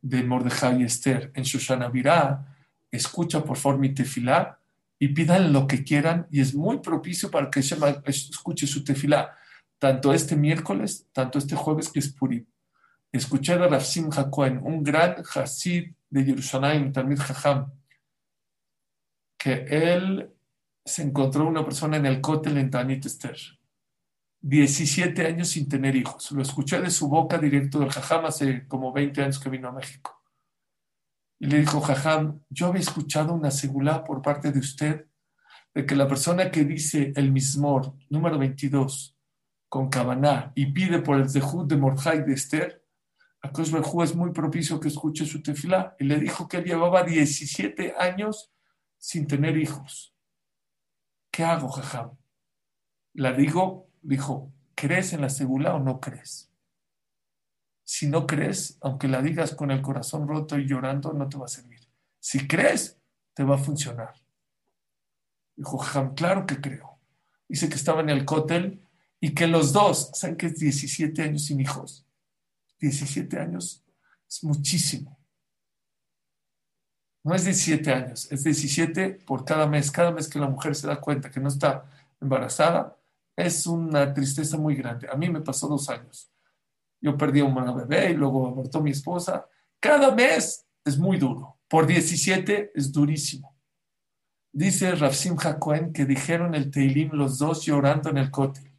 de 0.01 0.23
Mordejai 0.23 0.83
y 0.83 0.85
Esther 0.85 1.33
en 1.35 1.43
Shoshana 1.43 1.89
Virá, 1.89 2.57
escucha 2.93 3.43
por 3.43 3.57
favor 3.57 3.81
mi 3.81 3.93
tefilá 3.93 4.61
y 5.01 5.09
pidan 5.09 5.53
lo 5.53 5.67
que 5.67 5.83
quieran 5.83 6.29
y 6.31 6.41
es 6.41 6.55
muy 6.55 6.79
propicio 6.79 7.29
para 7.29 7.51
que 7.51 7.61
Shema 7.61 8.03
escuche 8.07 8.69
su 8.69 8.85
tefilá, 8.85 9.37
tanto 9.81 10.13
este 10.13 10.37
miércoles, 10.37 11.09
tanto 11.13 11.39
este 11.39 11.57
jueves 11.57 11.91
que 11.91 11.99
es 11.99 12.09
Purim. 12.13 12.47
Escuché 13.11 13.55
a 13.55 13.67
Rav 13.67 13.83
Simcha 13.83 14.31
un 14.63 14.85
gran 14.85 15.17
Hasid 15.35 15.93
de 16.09 16.25
Jerusalén, 16.25 16.93
Tamir 16.93 17.19
Jajam, 17.19 17.73
que 19.37 19.67
él 19.69 20.31
se 20.85 21.03
encontró 21.03 21.49
una 21.49 21.65
persona 21.65 21.97
en 21.97 22.07
el 22.07 22.21
cótel 22.21 22.59
en 22.59 22.71
Tanit 22.71 23.07
Esther. 23.07 23.37
17 24.47 25.27
años 25.27 25.49
sin 25.49 25.71
tener 25.71 25.97
hijos. 25.97 26.31
Lo 26.33 26.43
escuché 26.43 26.79
de 26.79 26.91
su 26.91 27.09
boca 27.09 27.39
directo 27.39 27.79
del 27.79 27.91
Jajam 27.91 28.27
hace 28.27 28.69
como 28.69 28.93
20 28.93 29.23
años 29.23 29.41
que 29.41 29.49
vino 29.49 29.69
a 29.69 29.73
México. 29.73 30.23
Y 31.39 31.47
le 31.47 31.61
dijo, 31.61 31.81
Jajam, 31.81 32.43
yo 32.51 32.67
había 32.67 32.83
escuchado 32.83 33.33
una 33.33 33.51
segula 33.51 34.05
por 34.05 34.21
parte 34.21 34.53
de 34.53 34.59
usted 34.59 35.07
de 35.75 35.87
que 35.87 35.97
la 35.97 36.07
persona 36.07 36.51
que 36.51 36.65
dice 36.65 37.15
el 37.17 37.33
mismor 37.33 37.95
número 38.11 38.39
22 38.39 39.17
con 39.71 39.89
Kabaná 39.89 40.53
y 40.55 40.67
pide 40.67 40.99
por 40.99 41.19
el 41.19 41.31
Zehut 41.31 41.67
de 41.67 41.79
Mordjai 41.79 42.23
de 42.23 42.35
Esther, 42.35 42.85
a 43.41 43.49
Berjú 43.49 44.03
es 44.03 44.15
muy 44.15 44.31
propicio 44.33 44.79
que 44.79 44.89
escuche 44.89 45.25
su 45.25 45.43
tefilá. 45.43 45.97
Y 45.99 46.05
le 46.05 46.19
dijo 46.19 46.47
que 46.49 46.61
llevaba 46.61 47.03
17 47.03 47.95
años 47.99 48.53
sin 48.99 49.27
tener 49.27 49.57
hijos. 49.57 50.15
¿Qué 51.31 51.45
hago, 51.45 51.71
Jajam? 51.71 52.11
La 53.15 53.33
digo 53.33 53.94
dijo, 54.05 54.53
¿crees 54.75 55.13
en 55.13 55.23
la 55.23 55.29
segula 55.29 55.75
o 55.75 55.81
no 55.81 56.01
crees? 56.01 56.51
Si 57.85 58.07
no 58.07 58.27
crees, 58.27 58.79
aunque 58.81 59.09
la 59.09 59.21
digas 59.21 59.55
con 59.55 59.71
el 59.71 59.83
corazón 59.83 60.29
roto 60.29 60.59
y 60.59 60.67
llorando, 60.67 61.13
no 61.13 61.29
te 61.29 61.37
va 61.37 61.47
a 61.47 61.49
servir. 61.49 61.81
Si 62.19 62.47
crees, 62.47 62.99
te 63.35 63.45
va 63.45 63.57
a 63.57 63.59
funcionar. 63.59 64.15
Dijo, 65.57 65.79
Jam, 65.79 66.15
claro 66.15 66.47
que 66.47 66.61
creo. 66.61 66.99
Dice 67.49 67.69
que 67.69 67.75
estaba 67.75 68.01
en 68.01 68.11
el 68.11 68.25
cótel 68.25 68.83
y 69.21 69.35
que 69.35 69.47
los 69.47 69.73
dos, 69.73 70.11
¿saben 70.15 70.37
que 70.37 70.47
es 70.47 70.59
17 70.59 71.23
años 71.23 71.45
sin 71.45 71.61
hijos? 71.61 72.07
17 72.81 73.39
años 73.39 73.85
es 74.29 74.45
muchísimo. 74.45 75.19
No 77.23 77.35
es 77.35 77.45
17 77.45 77.93
años, 77.93 78.31
es 78.31 78.45
17 78.45 79.11
por 79.27 79.45
cada 79.45 79.67
mes. 79.67 79.91
Cada 79.91 80.11
mes 80.11 80.29
que 80.29 80.39
la 80.39 80.49
mujer 80.49 80.75
se 80.75 80.87
da 80.87 81.01
cuenta 81.01 81.31
que 81.31 81.41
no 81.41 81.49
está 81.49 81.85
embarazada, 82.21 82.99
es 83.37 83.67
una 83.67 84.13
tristeza 84.15 84.57
muy 84.57 84.77
grande. 84.77 85.09
A 85.11 85.17
mí 85.17 85.29
me 85.29 85.41
pasó 85.41 85.69
dos 85.69 85.89
años. 85.89 86.31
Yo 87.01 87.17
perdí 87.17 87.41
a 87.41 87.45
un 87.45 87.55
bebé 87.77 88.11
y 88.11 88.15
luego 88.15 88.47
abortó 88.47 88.81
mi 88.81 88.91
esposa. 88.91 89.47
Cada 89.81 90.15
mes 90.15 90.67
es 90.85 90.99
muy 90.99 91.19
duro. 91.19 91.59
Por 91.69 91.87
17 91.87 92.73
es 92.75 92.93
durísimo. 92.93 93.57
Dice 94.53 94.95
Rafsim 94.95 95.37
Hakohen 95.37 95.93
que 95.93 96.05
dijeron 96.05 96.55
el 96.55 96.71
Teilim 96.71 97.11
los 97.13 97.39
dos 97.39 97.65
llorando 97.65 98.11
en 98.11 98.19
el 98.19 98.31
cote. 98.31 98.79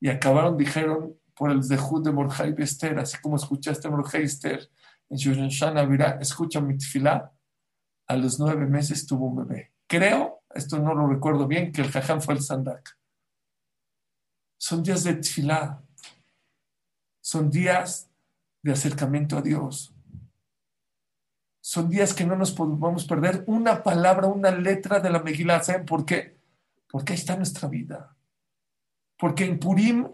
Y 0.00 0.08
acabaron, 0.08 0.56
dijeron, 0.56 1.16
por 1.34 1.50
el 1.50 1.62
Zehut 1.62 2.04
de 2.04 2.12
Morjai 2.12 2.54
Esther, 2.58 2.98
así 2.98 3.18
como 3.20 3.36
escuchaste 3.36 3.88
Morjai 3.88 4.22
Esther 4.22 4.68
en 5.10 5.16
Shushan 5.18 5.88
Virá, 5.88 6.18
escucha 6.20 6.60
mi 6.60 6.76
tefilá. 6.76 7.32
A 8.08 8.16
los 8.16 8.40
nueve 8.40 8.66
meses 8.66 9.06
tuvo 9.06 9.26
un 9.26 9.46
bebé. 9.46 9.72
Creo, 9.86 10.42
esto 10.54 10.78
no 10.78 10.94
lo 10.94 11.06
recuerdo 11.06 11.46
bien, 11.46 11.70
que 11.70 11.82
el 11.82 11.90
Jajam 11.90 12.20
fue 12.20 12.34
el 12.34 12.40
Sandak 12.40 12.98
son 14.62 14.80
días 14.84 15.02
de 15.02 15.14
tefilá, 15.14 15.82
son 17.20 17.50
días 17.50 18.08
de 18.62 18.70
acercamiento 18.70 19.36
a 19.36 19.42
Dios. 19.42 19.92
Son 21.60 21.90
días 21.90 22.14
que 22.14 22.24
no 22.24 22.36
nos 22.36 22.52
podemos 22.52 23.04
perder 23.04 23.42
una 23.48 23.82
palabra, 23.82 24.28
una 24.28 24.52
letra 24.52 25.00
de 25.00 25.10
la 25.10 25.20
Megilá. 25.20 25.60
¿Saben 25.64 25.84
por 25.84 26.04
qué? 26.04 26.38
Porque 26.88 27.12
ahí 27.12 27.18
está 27.18 27.36
nuestra 27.36 27.68
vida. 27.68 28.16
Porque 29.18 29.46
en 29.46 29.58
Purim 29.58 30.08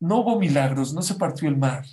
no 0.00 0.18
hubo 0.18 0.38
milagros, 0.38 0.92
no 0.92 1.00
se 1.00 1.14
partió 1.14 1.48
el 1.48 1.56
mar. 1.56 1.86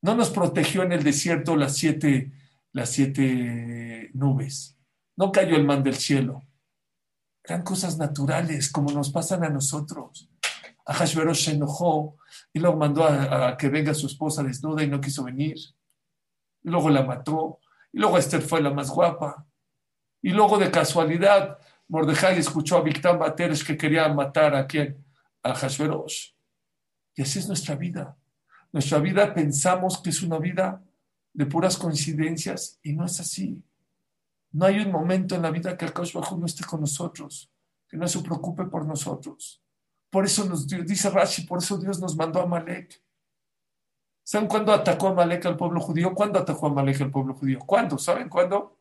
No 0.00 0.14
nos 0.14 0.30
protegió 0.30 0.84
en 0.84 0.92
el 0.92 1.02
desierto 1.02 1.56
las 1.56 1.76
siete, 1.76 2.30
las 2.70 2.90
siete 2.90 4.12
nubes. 4.14 4.78
No 5.16 5.32
cayó 5.32 5.56
el 5.56 5.66
man 5.66 5.82
del 5.82 5.96
cielo. 5.96 6.44
Eran 7.44 7.62
cosas 7.62 7.98
naturales, 7.98 8.70
como 8.70 8.92
nos 8.92 9.10
pasan 9.10 9.44
a 9.44 9.48
nosotros. 9.48 10.28
A 10.84 10.94
Hashverosh 10.94 11.44
se 11.44 11.50
enojó 11.52 12.16
y 12.52 12.58
luego 12.58 12.76
mandó 12.76 13.04
a, 13.04 13.56
que 13.56 13.68
venga 13.68 13.94
su 13.94 14.06
esposa 14.06 14.42
desnuda 14.42 14.82
y 14.82 14.88
no 14.88 15.00
quiso 15.00 15.24
venir. 15.24 15.56
Y 16.62 16.68
luego 16.68 16.90
la 16.90 17.02
mató. 17.02 17.60
Y 17.92 17.98
luego 17.98 18.18
Esther 18.18 18.42
fue 18.42 18.60
la 18.60 18.70
más 18.70 18.90
guapa. 18.90 19.46
Y 20.22 20.30
luego 20.30 20.58
de 20.58 20.70
casualidad, 20.70 21.58
Mordejai 21.88 22.38
escuchó 22.38 22.76
a 22.76 22.82
Victán 22.82 23.18
Bateres 23.18 23.64
que 23.64 23.76
quería 23.76 24.08
matar 24.12 24.54
a 24.54 24.66
quién? 24.66 25.04
A 25.42 25.54
Hashverosh. 25.54 26.32
Y 27.14 27.22
así 27.22 27.38
es 27.38 27.48
nuestra 27.48 27.74
vida. 27.74 28.16
Nuestra 28.72 28.98
vida 28.98 29.34
pensamos 29.34 30.00
que 30.00 30.10
es 30.10 30.22
una 30.22 30.38
vida 30.38 30.82
de 31.32 31.46
puras 31.46 31.76
coincidencias 31.76 32.78
y 32.82 32.92
no 32.92 33.04
es 33.04 33.18
así. 33.20 33.62
No 34.52 34.66
hay 34.66 34.80
un 34.80 34.90
momento 34.90 35.34
en 35.34 35.42
la 35.42 35.50
vida 35.50 35.76
que 35.76 35.84
el 35.84 35.92
Kaush 35.92 36.14
no 36.14 36.46
esté 36.46 36.64
con 36.64 36.80
nosotros, 36.80 37.50
que 37.88 37.96
no 37.96 38.08
se 38.08 38.20
preocupe 38.20 38.64
por 38.64 38.84
nosotros. 38.84 39.62
Por 40.10 40.24
eso 40.24 40.44
nos 40.44 40.66
dice 40.66 41.08
Rashi, 41.08 41.42
por 41.42 41.58
eso 41.58 41.78
Dios 41.78 42.00
nos 42.00 42.16
mandó 42.16 42.40
a 42.40 42.46
Malek. 42.46 43.00
¿Saben 44.24 44.48
cuándo 44.48 44.72
atacó 44.72 45.08
a 45.08 45.14
Malek 45.14 45.46
al 45.46 45.56
pueblo 45.56 45.80
judío? 45.80 46.14
¿Cuándo 46.14 46.38
atacó 46.38 46.66
a 46.66 46.72
Malek 46.72 47.00
al 47.00 47.10
pueblo 47.10 47.34
judío? 47.34 47.60
¿Cuándo? 47.60 47.96
¿Saben 47.96 48.28
cuándo? 48.28 48.78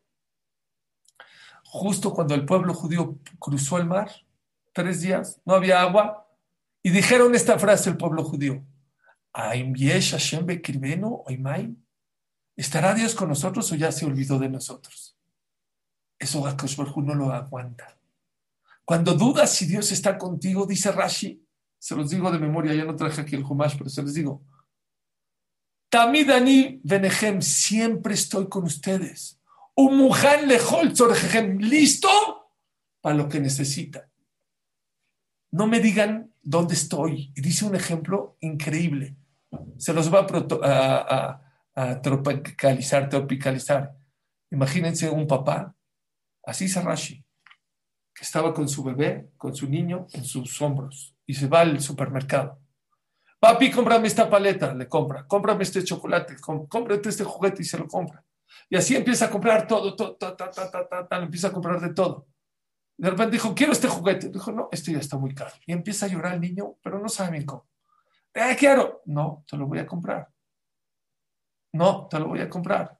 Justo 1.65 2.13
cuando 2.13 2.33
el 2.33 2.45
pueblo 2.45 2.73
judío 2.73 3.19
cruzó 3.37 3.77
el 3.77 3.85
mar, 3.85 4.09
tres 4.73 5.01
días, 5.01 5.39
no 5.45 5.53
había 5.53 5.81
agua, 5.81 6.27
y 6.81 6.89
dijeron 6.89 7.35
esta 7.35 7.59
frase 7.59 7.91
el 7.91 7.97
pueblo 7.97 8.23
judío. 8.23 8.63
¿Estará 12.55 12.93
Dios 12.95 13.13
con 13.13 13.29
nosotros 13.29 13.71
o 13.71 13.75
ya 13.75 13.91
se 13.91 14.05
olvidó 14.05 14.39
de 14.39 14.49
nosotros? 14.49 15.18
Eso 16.19 16.45
Akash 16.45 16.77
no 16.77 17.15
lo 17.15 17.31
aguanta. 17.31 17.97
Cuando 18.83 19.13
dudas 19.13 19.53
si 19.53 19.65
Dios 19.65 19.91
está 19.91 20.17
contigo, 20.17 20.65
dice 20.65 20.91
Rashi, 20.91 21.41
se 21.77 21.95
los 21.95 22.09
digo 22.09 22.29
de 22.29 22.39
memoria, 22.39 22.73
ya 22.73 22.83
no 22.83 22.95
traje 22.95 23.21
aquí 23.21 23.35
el 23.35 23.43
Humash, 23.43 23.77
pero 23.77 23.89
se 23.89 24.03
les 24.03 24.13
digo. 24.13 24.43
Tamidani 25.89 26.81
Benehem, 26.83 27.41
siempre 27.41 28.13
estoy 28.13 28.49
con 28.49 28.65
ustedes. 28.65 29.39
Umuhan 29.75 30.47
lehol 30.47 30.93
listo 31.59 32.09
para 32.99 33.15
lo 33.15 33.29
que 33.29 33.39
necesitan. 33.39 34.03
No 35.51 35.67
me 35.67 35.79
digan 35.79 36.33
dónde 36.41 36.73
estoy. 36.73 37.31
Y 37.35 37.41
dice 37.41 37.65
un 37.65 37.75
ejemplo 37.75 38.35
increíble. 38.41 39.15
Se 39.77 39.93
los 39.93 40.13
va 40.13 40.27
a 41.75 42.01
tropicalizar, 42.01 43.07
tropicalizar. 43.07 43.95
Imagínense 44.51 45.09
un 45.09 45.25
papá 45.25 45.75
Así 46.49 46.65
es 46.65 46.83
Rashi, 46.83 47.23
que 48.11 48.23
estaba 48.23 48.55
con 48.55 48.67
su 48.67 48.83
bebé, 48.83 49.29
con 49.37 49.55
su 49.55 49.69
niño 49.69 50.07
en 50.13 50.25
sus 50.25 50.59
hombros 50.63 51.15
y 51.27 51.35
se 51.35 51.47
va 51.47 51.59
al 51.59 51.79
supermercado. 51.79 52.59
Papi, 53.39 53.69
cómprame 53.69 54.07
esta 54.07 54.27
paleta, 54.27 54.73
le 54.73 54.89
compra. 54.89 55.27
Cómprame 55.27 55.61
este 55.61 55.83
chocolate, 55.83 56.37
cómprate 56.39 57.09
este 57.09 57.23
juguete 57.23 57.61
y 57.61 57.65
se 57.65 57.77
lo 57.77 57.87
compra. 57.87 58.25
Y 58.67 58.75
así 58.75 58.95
empieza 58.95 59.25
a 59.25 59.29
comprar 59.29 59.67
todo, 59.67 59.95
todo, 59.95 60.15
ta, 60.15 60.35
ta, 60.35 60.49
ta, 60.49 61.07
ta, 61.07 61.17
empieza 61.17 61.49
a 61.49 61.51
comprar 61.51 61.79
de 61.79 61.93
todo. 61.93 62.25
De 62.97 63.11
repente 63.11 63.33
dijo, 63.33 63.53
quiero 63.53 63.71
este 63.71 63.87
juguete. 63.87 64.29
Dijo, 64.29 64.51
no, 64.51 64.69
este 64.71 64.91
ya 64.91 64.97
está 64.97 65.19
muy 65.19 65.35
caro. 65.35 65.51
Y 65.67 65.71
empieza 65.71 66.07
a 66.07 66.09
llorar 66.09 66.33
el 66.33 66.41
niño, 66.41 66.77
pero 66.81 66.97
no 66.97 67.09
sabe 67.09 67.33
bien 67.33 67.45
cómo. 67.45 67.69
Eh, 68.33 68.55
quiero. 68.57 69.03
No, 69.05 69.45
te 69.47 69.55
lo 69.55 69.67
voy 69.67 69.77
a 69.77 69.85
comprar. 69.85 70.27
No, 71.73 72.07
te 72.09 72.17
lo 72.17 72.27
voy 72.27 72.41
a 72.41 72.49
comprar 72.49 72.98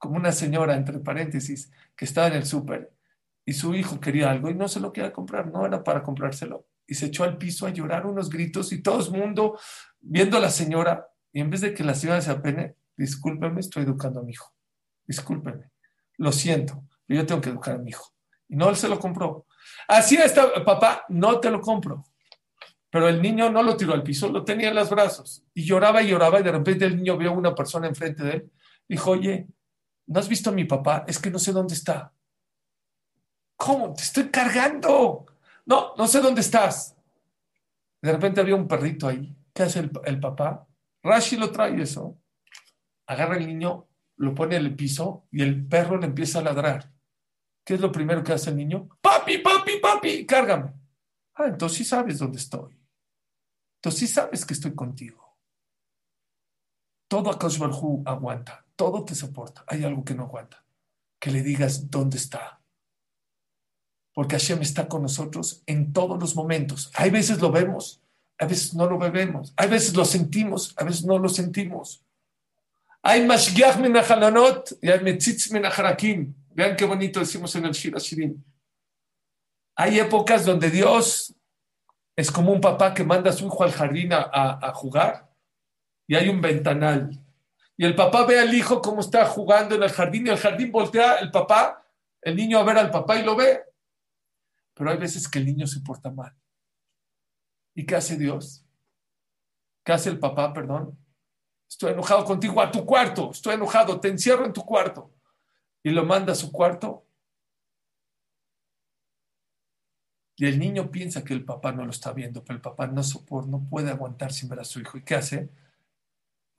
como 0.00 0.16
una 0.16 0.32
señora, 0.32 0.74
entre 0.74 0.98
paréntesis, 0.98 1.70
que 1.94 2.06
estaba 2.06 2.28
en 2.28 2.32
el 2.32 2.46
súper 2.46 2.90
y 3.44 3.52
su 3.52 3.74
hijo 3.74 4.00
quería 4.00 4.30
algo 4.30 4.48
y 4.48 4.54
no 4.54 4.66
se 4.66 4.80
lo 4.80 4.92
quería 4.92 5.12
comprar, 5.12 5.50
no 5.52 5.66
era 5.66 5.84
para 5.84 6.02
comprárselo. 6.02 6.66
Y 6.86 6.94
se 6.94 7.06
echó 7.06 7.24
al 7.24 7.36
piso 7.36 7.66
a 7.66 7.70
llorar 7.70 8.06
unos 8.06 8.30
gritos 8.30 8.72
y 8.72 8.82
todo 8.82 9.04
el 9.04 9.10
mundo 9.12 9.58
viendo 10.00 10.36
a 10.36 10.40
la 10.40 10.50
señora 10.50 11.06
y 11.32 11.40
en 11.40 11.50
vez 11.50 11.60
de 11.60 11.74
que 11.74 11.84
la 11.84 11.94
señora 11.94 12.20
se 12.20 12.30
apene, 12.30 12.76
discúlpeme, 12.96 13.60
estoy 13.60 13.82
educando 13.82 14.20
a 14.20 14.22
mi 14.22 14.32
hijo. 14.32 14.54
Discúlpeme, 15.06 15.70
lo 16.16 16.32
siento, 16.32 16.82
pero 17.06 17.20
yo 17.20 17.26
tengo 17.26 17.40
que 17.40 17.50
educar 17.50 17.74
a 17.74 17.78
mi 17.78 17.90
hijo. 17.90 18.10
Y 18.48 18.56
no 18.56 18.70
él 18.70 18.76
se 18.76 18.88
lo 18.88 18.98
compró. 18.98 19.46
Así 19.86 20.16
está, 20.16 20.64
papá, 20.64 21.04
no 21.08 21.40
te 21.40 21.50
lo 21.50 21.60
compro. 21.60 22.04
Pero 22.88 23.08
el 23.08 23.20
niño 23.20 23.50
no 23.50 23.62
lo 23.62 23.76
tiró 23.76 23.92
al 23.92 24.02
piso, 24.02 24.28
lo 24.28 24.44
tenía 24.44 24.70
en 24.70 24.74
los 24.74 24.88
brazos. 24.90 25.44
Y 25.54 25.64
lloraba 25.64 26.02
y 26.02 26.08
lloraba 26.08 26.40
y 26.40 26.42
de 26.42 26.52
repente 26.52 26.86
el 26.86 26.96
niño 26.96 27.18
vio 27.18 27.30
a 27.30 27.34
una 27.34 27.54
persona 27.54 27.86
enfrente 27.86 28.24
de 28.24 28.32
él. 28.32 28.50
Dijo, 28.88 29.10
oye, 29.12 29.46
¿no 30.10 30.18
has 30.18 30.28
visto 30.28 30.50
a 30.50 30.52
mi 30.52 30.64
papá? 30.64 31.04
Es 31.06 31.20
que 31.20 31.30
no 31.30 31.38
sé 31.38 31.52
dónde 31.52 31.74
está. 31.74 32.12
¿Cómo? 33.56 33.94
Te 33.94 34.02
estoy 34.02 34.28
cargando. 34.28 35.24
No, 35.66 35.94
no 35.96 36.06
sé 36.08 36.20
dónde 36.20 36.40
estás. 36.40 36.96
De 38.02 38.10
repente 38.10 38.40
había 38.40 38.56
un 38.56 38.66
perrito 38.66 39.06
ahí. 39.06 39.36
¿Qué 39.54 39.62
hace 39.62 39.78
el, 39.78 39.92
el 40.04 40.18
papá? 40.18 40.66
Rashi 41.04 41.36
lo 41.36 41.52
trae 41.52 41.80
eso. 41.80 42.18
Agarra 43.06 43.36
al 43.36 43.46
niño, 43.46 43.88
lo 44.16 44.34
pone 44.34 44.56
en 44.56 44.66
el 44.66 44.74
piso 44.74 45.28
y 45.30 45.42
el 45.42 45.66
perro 45.68 45.96
le 45.96 46.06
empieza 46.06 46.40
a 46.40 46.42
ladrar. 46.42 46.92
¿Qué 47.64 47.74
es 47.74 47.80
lo 47.80 47.92
primero 47.92 48.24
que 48.24 48.32
hace 48.32 48.50
el 48.50 48.56
niño? 48.56 48.88
Papi, 49.00 49.38
papi, 49.38 49.78
papi, 49.80 50.26
cárgame. 50.26 50.72
Ah, 51.34 51.46
entonces 51.46 51.78
sí 51.78 51.84
sabes 51.84 52.18
dónde 52.18 52.38
estoy. 52.38 52.76
Entonces 53.76 54.00
sí 54.00 54.06
sabes 54.08 54.44
que 54.44 54.54
estoy 54.54 54.74
contigo. 54.74 55.38
Todo 57.06 57.30
Akash 57.30 57.60
aguanta, 58.06 58.66
todo 58.80 59.04
te 59.04 59.14
soporta. 59.14 59.62
Hay 59.66 59.84
algo 59.84 60.02
que 60.02 60.14
no 60.14 60.22
aguanta. 60.22 60.64
Que 61.18 61.30
le 61.30 61.42
digas 61.42 61.90
dónde 61.90 62.16
está. 62.16 62.62
Porque 64.14 64.36
Hashem 64.36 64.62
está 64.62 64.88
con 64.88 65.02
nosotros 65.02 65.62
en 65.66 65.92
todos 65.92 66.18
los 66.18 66.34
momentos. 66.34 66.90
Hay 66.94 67.10
veces 67.10 67.42
lo 67.42 67.52
vemos, 67.52 68.00
a 68.38 68.46
veces 68.46 68.72
no 68.72 68.88
lo 68.88 68.98
vemos. 68.98 69.52
Hay 69.58 69.68
veces 69.68 69.94
lo 69.94 70.06
sentimos, 70.06 70.72
a 70.78 70.84
veces 70.84 71.04
no 71.04 71.18
lo 71.18 71.28
sentimos. 71.28 72.02
Hay 73.02 73.26
mashgiach 73.26 73.76
menachalanot 73.76 74.78
y 74.80 74.88
hay 74.88 75.00
metzitz 75.00 75.50
menacharakim. 75.50 76.34
Vean 76.54 76.74
qué 76.74 76.86
bonito 76.86 77.20
decimos 77.20 77.54
en 77.56 77.66
el 77.66 77.72
Shira 77.72 77.98
Shirin. 77.98 78.42
Hay 79.76 79.98
épocas 79.98 80.46
donde 80.46 80.70
Dios 80.70 81.34
es 82.16 82.30
como 82.30 82.50
un 82.50 82.62
papá 82.62 82.94
que 82.94 83.04
manda 83.04 83.28
a 83.28 83.34
su 83.34 83.44
hijo 83.44 83.62
al 83.62 83.72
jardín 83.72 84.14
a, 84.14 84.72
jugar 84.72 85.30
y 86.06 86.14
hay 86.14 86.30
un 86.30 86.40
ventanal. 86.40 87.19
Y 87.80 87.86
el 87.86 87.94
papá 87.94 88.26
ve 88.26 88.38
al 88.38 88.52
hijo 88.52 88.82
cómo 88.82 89.00
está 89.00 89.24
jugando 89.24 89.74
en 89.74 89.82
el 89.82 89.88
jardín 89.88 90.26
y 90.26 90.28
el 90.28 90.36
jardín 90.36 90.70
voltea 90.70 91.14
el 91.14 91.30
papá, 91.30 91.82
el 92.20 92.36
niño 92.36 92.58
a 92.58 92.62
ver 92.62 92.76
al 92.76 92.90
papá 92.90 93.16
y 93.16 93.24
lo 93.24 93.34
ve. 93.34 93.64
Pero 94.74 94.90
hay 94.90 94.98
veces 94.98 95.26
que 95.26 95.38
el 95.38 95.46
niño 95.46 95.66
se 95.66 95.80
porta 95.80 96.10
mal. 96.10 96.36
¿Y 97.74 97.86
qué 97.86 97.96
hace 97.96 98.18
Dios? 98.18 98.66
¿Qué 99.82 99.92
hace 99.92 100.10
el 100.10 100.18
papá, 100.18 100.52
perdón? 100.52 100.98
Estoy 101.66 101.92
enojado 101.92 102.22
contigo 102.26 102.60
a 102.60 102.70
tu 102.70 102.84
cuarto, 102.84 103.30
estoy 103.30 103.54
enojado, 103.54 103.98
te 103.98 104.08
encierro 104.08 104.44
en 104.44 104.52
tu 104.52 104.62
cuarto. 104.62 105.14
Y 105.82 105.88
lo 105.88 106.04
manda 106.04 106.34
a 106.34 106.36
su 106.36 106.52
cuarto 106.52 107.06
Y 110.36 110.44
el 110.46 110.58
niño 110.58 110.90
piensa 110.90 111.24
que 111.24 111.32
el 111.32 111.46
papá 111.46 111.72
no 111.72 111.84
lo 111.84 111.90
está 111.90 112.12
viendo, 112.12 112.44
pero 112.44 112.56
el 112.56 112.62
papá 112.62 112.86
no, 112.86 113.00
no 113.46 113.68
puede 113.70 113.90
aguantar 113.90 114.34
sin 114.34 114.50
ver 114.50 114.60
a 114.60 114.64
su 114.64 114.80
hijo. 114.80 114.98
¿Y 114.98 115.02
qué 115.02 115.14
hace? 115.14 115.50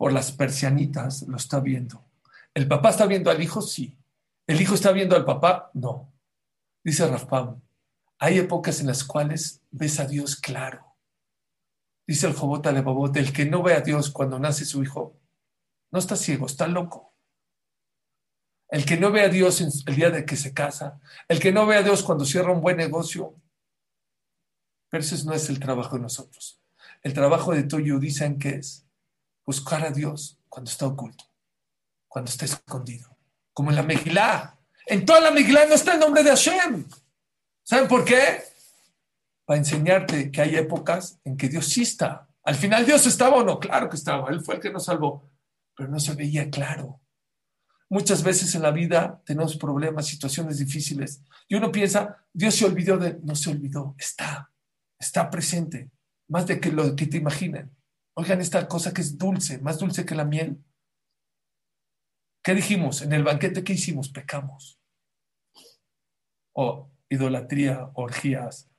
Por 0.01 0.13
las 0.13 0.31
persianitas 0.31 1.27
lo 1.27 1.37
está 1.37 1.59
viendo. 1.59 2.03
¿El 2.55 2.67
papá 2.67 2.89
está 2.89 3.05
viendo 3.05 3.29
al 3.29 3.39
hijo? 3.39 3.61
Sí. 3.61 3.99
¿El 4.47 4.59
hijo 4.59 4.73
está 4.73 4.91
viendo 4.91 5.15
al 5.15 5.25
papá? 5.25 5.69
No. 5.75 6.11
Dice 6.83 7.07
Rafpam, 7.07 7.61
hay 8.17 8.39
épocas 8.39 8.79
en 8.79 8.87
las 8.87 9.03
cuales 9.03 9.61
ves 9.69 9.99
a 9.99 10.07
Dios 10.07 10.35
claro. 10.35 10.95
Dice 12.07 12.25
el 12.25 12.33
Jobot 12.33 12.65
Babot, 12.65 13.15
el 13.15 13.31
que 13.31 13.45
no 13.45 13.61
ve 13.61 13.75
a 13.75 13.81
Dios 13.81 14.09
cuando 14.09 14.39
nace 14.39 14.65
su 14.65 14.81
hijo, 14.81 15.19
no 15.91 15.99
está 15.99 16.15
ciego, 16.15 16.47
está 16.47 16.65
loco. 16.65 17.13
El 18.69 18.85
que 18.85 18.97
no 18.97 19.11
ve 19.11 19.21
a 19.21 19.29
Dios 19.29 19.61
el 19.61 19.95
día 19.95 20.09
de 20.09 20.25
que 20.25 20.35
se 20.35 20.51
casa, 20.51 20.99
el 21.27 21.39
que 21.39 21.51
no 21.51 21.67
ve 21.67 21.75
a 21.75 21.83
Dios 21.83 22.01
cuando 22.01 22.25
cierra 22.25 22.51
un 22.51 22.61
buen 22.61 22.77
negocio, 22.77 23.35
pero 24.89 25.03
ese 25.03 25.23
no 25.25 25.33
es 25.33 25.47
el 25.51 25.59
trabajo 25.59 25.97
de 25.97 26.01
nosotros. 26.01 26.59
El 27.03 27.13
trabajo 27.13 27.53
de 27.53 27.61
Toyo 27.61 27.99
dicen 27.99 28.39
que 28.39 28.55
es 28.55 28.87
buscar 29.51 29.83
a 29.85 29.91
Dios 29.91 30.39
cuando 30.49 30.71
está 30.71 30.87
oculto, 30.87 31.25
cuando 32.07 32.29
está 32.29 32.45
escondido. 32.45 33.17
Como 33.53 33.69
en 33.69 33.75
la 33.75 33.83
Megilá. 33.83 34.57
En 34.85 35.05
toda 35.05 35.19
la 35.21 35.31
Megilá 35.31 35.65
no 35.65 35.75
está 35.75 35.93
el 35.93 35.99
nombre 35.99 36.23
de 36.23 36.29
Hashem. 36.29 36.85
¿Saben 37.63 37.87
por 37.87 38.03
qué? 38.03 38.43
Para 39.45 39.59
enseñarte 39.59 40.31
que 40.31 40.41
hay 40.41 40.55
épocas 40.55 41.19
en 41.23 41.37
que 41.37 41.49
Dios 41.49 41.67
sí 41.67 41.83
está. 41.83 42.27
Al 42.43 42.55
final 42.55 42.85
Dios 42.85 43.05
estaba 43.05 43.37
o 43.37 43.43
no, 43.43 43.59
claro 43.59 43.89
que 43.89 43.97
estaba. 43.97 44.29
Él 44.29 44.41
fue 44.41 44.55
el 44.55 44.61
que 44.61 44.71
nos 44.71 44.85
salvó, 44.85 45.29
pero 45.75 45.89
no 45.89 45.99
se 45.99 46.15
veía 46.15 46.49
claro. 46.49 47.01
Muchas 47.89 48.23
veces 48.23 48.55
en 48.55 48.61
la 48.61 48.71
vida 48.71 49.21
tenemos 49.25 49.57
problemas, 49.57 50.07
situaciones 50.07 50.57
difíciles. 50.57 51.21
Y 51.47 51.55
uno 51.55 51.71
piensa, 51.71 52.25
Dios 52.33 52.55
se 52.55 52.65
olvidó 52.65 52.97
de... 52.97 53.19
No 53.21 53.35
se 53.35 53.49
olvidó, 53.51 53.95
está 53.97 54.51
está 55.01 55.29
presente, 55.29 55.89
más 56.27 56.47
de 56.47 56.59
que 56.59 56.71
lo 56.71 56.95
que 56.95 57.07
te 57.07 57.17
imaginen. 57.17 57.75
Oigan 58.15 58.41
esta 58.41 58.67
cosa 58.67 58.93
que 58.93 59.01
es 59.01 59.17
dulce, 59.17 59.59
más 59.59 59.79
dulce 59.79 60.05
que 60.05 60.15
la 60.15 60.25
miel. 60.25 60.63
¿Qué 62.43 62.53
dijimos? 62.53 63.01
En 63.01 63.13
el 63.13 63.23
banquete 63.23 63.63
que 63.63 63.73
hicimos, 63.73 64.09
pecamos. 64.09 64.79
O 66.53 66.89
idolatría, 67.09 67.91
orgías. 67.93 68.69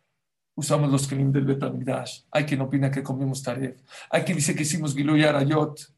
Usamos 0.54 0.90
los 0.90 1.06
kelim 1.06 1.32
del 1.32 1.46
Betamidash. 1.46 2.24
Hay 2.30 2.44
quien 2.44 2.60
opina 2.60 2.90
que 2.90 3.02
comimos 3.02 3.42
taref. 3.42 3.80
Hay 4.10 4.22
quien 4.22 4.36
dice 4.36 4.54
que 4.54 4.62
hicimos 4.62 4.94
Giluy 4.94 5.24
Arayot. 5.24 5.94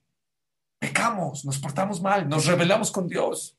Pecamos, 0.78 1.44
nos 1.44 1.58
portamos 1.58 2.00
mal, 2.00 2.28
nos 2.28 2.46
rebelamos 2.46 2.92
con 2.92 3.08
Dios. 3.08 3.58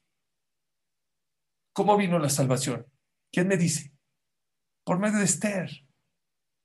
¿Cómo 1.73 1.97
vino 1.97 2.19
la 2.19 2.30
salvación? 2.30 2.86
¿Quién 3.32 3.47
me 3.47 3.57
dice? 3.57 3.91
Por 4.86 4.99
medio 4.99 5.17
de 5.17 5.26
Esther. 5.26 5.69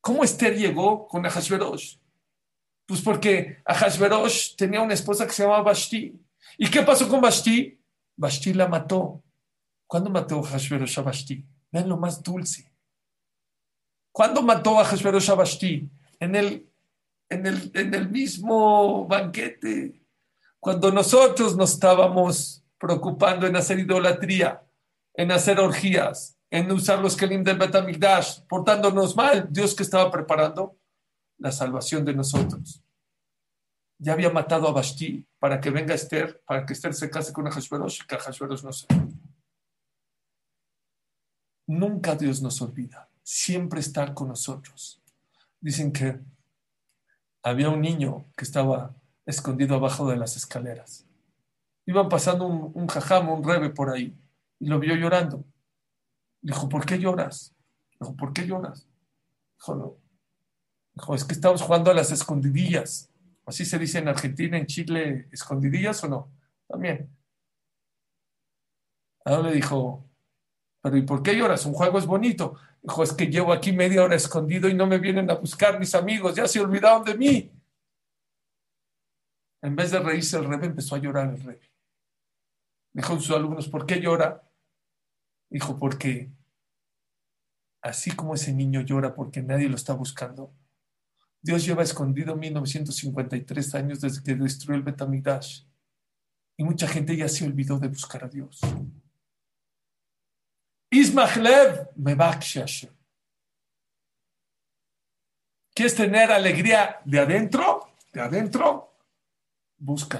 ¿Cómo 0.00 0.22
Esther 0.22 0.56
llegó 0.56 1.08
con 1.08 1.26
Ahashverosh? 1.26 1.99
Pues 2.90 3.02
porque 3.02 3.58
Ahashverosh 3.66 4.56
tenía 4.56 4.82
una 4.82 4.94
esposa 4.94 5.24
que 5.24 5.32
se 5.32 5.44
llamaba 5.44 5.62
Vashti. 5.62 6.12
¿Y 6.58 6.68
qué 6.68 6.82
pasó 6.82 7.08
con 7.08 7.20
Vashti? 7.20 7.80
Vashti 8.16 8.52
la 8.52 8.66
mató. 8.66 9.22
¿Cuándo 9.86 10.10
mató 10.10 10.44
Ahashverosh 10.44 10.98
a 10.98 11.02
Vashti? 11.02 11.46
Vean 11.70 11.88
lo 11.88 11.96
más 11.96 12.20
dulce. 12.20 12.74
¿Cuándo 14.10 14.42
mató 14.42 14.76
a 14.76 14.82
Ahashverosh 14.82 15.30
a 15.30 15.34
Vashti? 15.36 15.88
En 16.18 16.34
el, 16.34 16.68
en, 17.28 17.46
el, 17.46 17.70
en 17.74 17.94
el 17.94 18.10
mismo 18.10 19.06
banquete. 19.06 20.02
Cuando 20.58 20.90
nosotros 20.90 21.56
nos 21.56 21.74
estábamos 21.74 22.64
preocupando 22.76 23.46
en 23.46 23.54
hacer 23.54 23.78
idolatría, 23.78 24.66
en 25.14 25.30
hacer 25.30 25.60
orgías, 25.60 26.36
en 26.50 26.72
usar 26.72 26.98
los 26.98 27.14
kelim 27.14 27.44
del 27.44 27.56
Betamigdash, 27.56 28.40
portándonos 28.48 29.14
mal, 29.14 29.46
Dios 29.48 29.76
que 29.76 29.84
estaba 29.84 30.10
preparando 30.10 30.79
la 31.40 31.50
salvación 31.50 32.04
de 32.04 32.14
nosotros. 32.14 32.82
Ya 33.98 34.12
había 34.12 34.30
matado 34.30 34.68
a 34.68 34.72
Bashti 34.72 35.26
para 35.38 35.60
que 35.60 35.70
venga 35.70 35.94
Esther, 35.94 36.42
para 36.46 36.64
que 36.64 36.74
Esther 36.74 36.94
se 36.94 37.10
case 37.10 37.32
con 37.32 37.46
Ahashverosh 37.46 38.02
y 38.02 38.06
que 38.06 38.14
Ahashverosh 38.14 38.62
no 38.62 38.72
se 38.72 38.86
Nunca 41.66 42.14
Dios 42.14 42.42
nos 42.42 42.60
olvida, 42.62 43.08
siempre 43.22 43.80
está 43.80 44.14
con 44.14 44.28
nosotros. 44.28 45.00
Dicen 45.60 45.92
que 45.92 46.20
había 47.42 47.70
un 47.70 47.80
niño 47.80 48.26
que 48.36 48.44
estaba 48.44 48.94
escondido 49.24 49.76
abajo 49.76 50.08
de 50.08 50.16
las 50.16 50.36
escaleras. 50.36 51.06
Iban 51.86 52.08
pasando 52.08 52.46
un, 52.46 52.72
un 52.74 52.86
jajam, 52.86 53.28
un 53.30 53.44
rebe 53.44 53.70
por 53.70 53.90
ahí, 53.90 54.16
y 54.58 54.66
lo 54.66 54.78
vio 54.78 54.94
llorando. 54.94 55.44
Dijo, 56.42 56.68
¿por 56.68 56.84
qué 56.84 56.98
lloras? 56.98 57.54
Dijo, 57.98 58.16
¿por 58.16 58.32
qué 58.32 58.46
lloras? 58.46 58.86
Dijo, 59.56 59.74
no. 59.74 59.99
Dijo, 60.94 61.14
es 61.14 61.24
que 61.24 61.34
estamos 61.34 61.62
jugando 61.62 61.90
a 61.90 61.94
las 61.94 62.10
escondidillas. 62.10 63.10
Así 63.46 63.64
se 63.64 63.78
dice 63.78 63.98
en 63.98 64.08
Argentina, 64.08 64.58
en 64.58 64.66
Chile, 64.66 65.28
escondidillas 65.32 66.02
o 66.04 66.08
no. 66.08 66.28
También. 66.66 67.10
Ahora 69.24 69.48
le 69.48 69.54
dijo, 69.54 70.04
pero 70.80 70.96
¿y 70.96 71.02
por 71.02 71.22
qué 71.22 71.36
lloras? 71.36 71.66
Un 71.66 71.74
juego 71.74 71.98
es 71.98 72.06
bonito. 72.06 72.56
Dijo, 72.82 73.02
es 73.02 73.12
que 73.12 73.26
llevo 73.26 73.52
aquí 73.52 73.72
media 73.72 74.02
hora 74.02 74.16
escondido 74.16 74.68
y 74.68 74.74
no 74.74 74.86
me 74.86 74.98
vienen 74.98 75.30
a 75.30 75.34
buscar 75.34 75.78
mis 75.78 75.94
amigos, 75.94 76.34
ya 76.34 76.48
se 76.48 76.60
olvidaron 76.60 77.04
de 77.04 77.14
mí. 77.16 77.52
En 79.62 79.76
vez 79.76 79.90
de 79.90 79.98
reírse 79.98 80.38
el 80.38 80.46
rebe, 80.46 80.66
empezó 80.66 80.94
a 80.94 80.98
llorar 80.98 81.28
el 81.28 81.42
rebe. 81.42 81.70
Dijo 82.92 83.12
a 83.12 83.16
sus 83.20 83.30
alumnos, 83.30 83.68
¿por 83.68 83.84
qué 83.84 84.00
llora? 84.00 84.42
Dijo, 85.50 85.78
porque 85.78 86.30
así 87.82 88.12
como 88.12 88.34
ese 88.34 88.52
niño 88.52 88.80
llora 88.80 89.14
porque 89.14 89.42
nadie 89.42 89.68
lo 89.68 89.76
está 89.76 89.92
buscando, 89.94 90.52
Dios 91.42 91.64
lleva 91.64 91.82
escondido 91.82 92.36
1953 92.36 93.74
años 93.74 94.00
desde 94.00 94.22
que 94.22 94.34
destruyó 94.34 94.76
el 94.76 94.82
Betamidash. 94.82 95.62
Y 96.56 96.64
mucha 96.64 96.86
gente 96.86 97.16
ya 97.16 97.28
se 97.28 97.46
olvidó 97.46 97.78
de 97.78 97.88
buscar 97.88 98.24
a 98.24 98.28
Dios. 98.28 98.60
Ismachlev 100.90 101.88
¿Quieres 105.72 105.94
tener 105.94 106.30
alegría 106.30 107.00
de 107.04 107.20
adentro? 107.20 107.88
De 108.12 108.20
adentro, 108.20 108.92
busca 109.78 110.18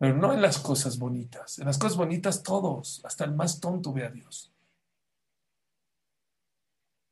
pero 0.00 0.16
no 0.16 0.32
en 0.32 0.40
las 0.40 0.58
cosas 0.58 0.98
bonitas. 0.98 1.58
En 1.58 1.66
las 1.66 1.76
cosas 1.76 1.98
bonitas 1.98 2.42
todos, 2.42 3.02
hasta 3.04 3.26
el 3.26 3.34
más 3.34 3.60
tonto 3.60 3.92
ve 3.92 4.06
a 4.06 4.08
Dios. 4.08 4.50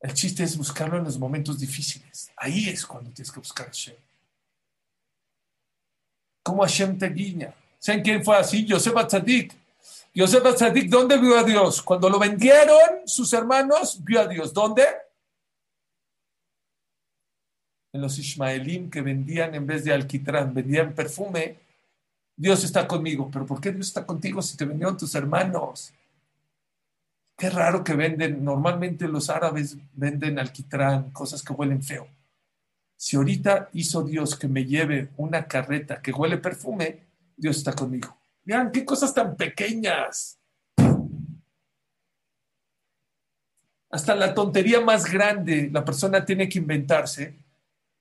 El 0.01 0.13
chiste 0.13 0.43
es 0.43 0.57
buscarlo 0.57 0.97
en 0.97 1.03
los 1.03 1.19
momentos 1.19 1.59
difíciles. 1.59 2.31
Ahí 2.37 2.69
es 2.69 2.85
cuando 2.85 3.11
tienes 3.11 3.31
que 3.31 3.39
buscar 3.39 3.67
a 3.67 3.69
Hashem. 3.69 3.95
¿Cómo 6.41 6.61
Hashem 6.61 6.97
te 6.97 7.09
guiña? 7.09 7.53
¿Saben 7.77 8.01
quién 8.01 8.23
fue 8.23 8.37
así? 8.37 8.65
Yosef 8.65 8.95
Atzadik. 8.95 9.53
Yosef 10.13 10.45
Atzadik, 10.45 10.89
¿dónde 10.89 11.17
vio 11.17 11.37
a 11.37 11.43
Dios? 11.43 11.81
Cuando 11.81 12.09
lo 12.09 12.17
vendieron 12.17 13.05
sus 13.05 13.31
hermanos, 13.33 14.03
vio 14.03 14.21
a 14.21 14.27
Dios. 14.27 14.53
¿Dónde? 14.53 14.85
En 17.91 18.01
los 18.01 18.17
Ismaelim 18.17 18.89
que 18.89 19.01
vendían 19.01 19.53
en 19.53 19.65
vez 19.67 19.83
de 19.83 19.93
alquitrán, 19.93 20.53
vendían 20.53 20.93
perfume. 20.93 21.59
Dios 22.35 22.63
está 22.63 22.87
conmigo. 22.87 23.29
¿Pero 23.31 23.45
por 23.45 23.59
qué 23.59 23.71
Dios 23.71 23.87
está 23.87 24.05
contigo 24.05 24.41
si 24.41 24.55
te 24.55 24.65
vendieron 24.65 24.97
tus 24.97 25.13
hermanos? 25.13 25.93
Qué 27.39 27.49
raro 27.49 27.85
que 27.85 27.93
venden, 27.93 28.43
normalmente 28.43 29.07
los 29.07 29.29
árabes 29.29 29.77
venden 29.93 30.37
alquitrán, 30.39 31.11
cosas 31.11 31.41
que 31.41 31.53
huelen 31.53 31.81
feo. 31.81 32.05
Si 32.97 33.15
ahorita 33.15 33.69
hizo 33.71 34.03
Dios 34.03 34.37
que 34.37 34.49
me 34.49 34.65
lleve 34.65 35.11
una 35.15 35.47
carreta 35.47 36.01
que 36.01 36.11
huele 36.11 36.37
perfume, 36.37 37.07
Dios 37.37 37.55
está 37.55 37.71
conmigo. 37.71 38.13
Vean 38.43 38.73
qué 38.73 38.83
cosas 38.83 39.13
tan 39.13 39.37
pequeñas. 39.37 40.37
Hasta 43.89 44.15
la 44.15 44.33
tontería 44.33 44.81
más 44.81 45.09
grande 45.09 45.69
la 45.71 45.85
persona 45.85 46.25
tiene 46.25 46.49
que 46.49 46.59
inventarse, 46.59 47.35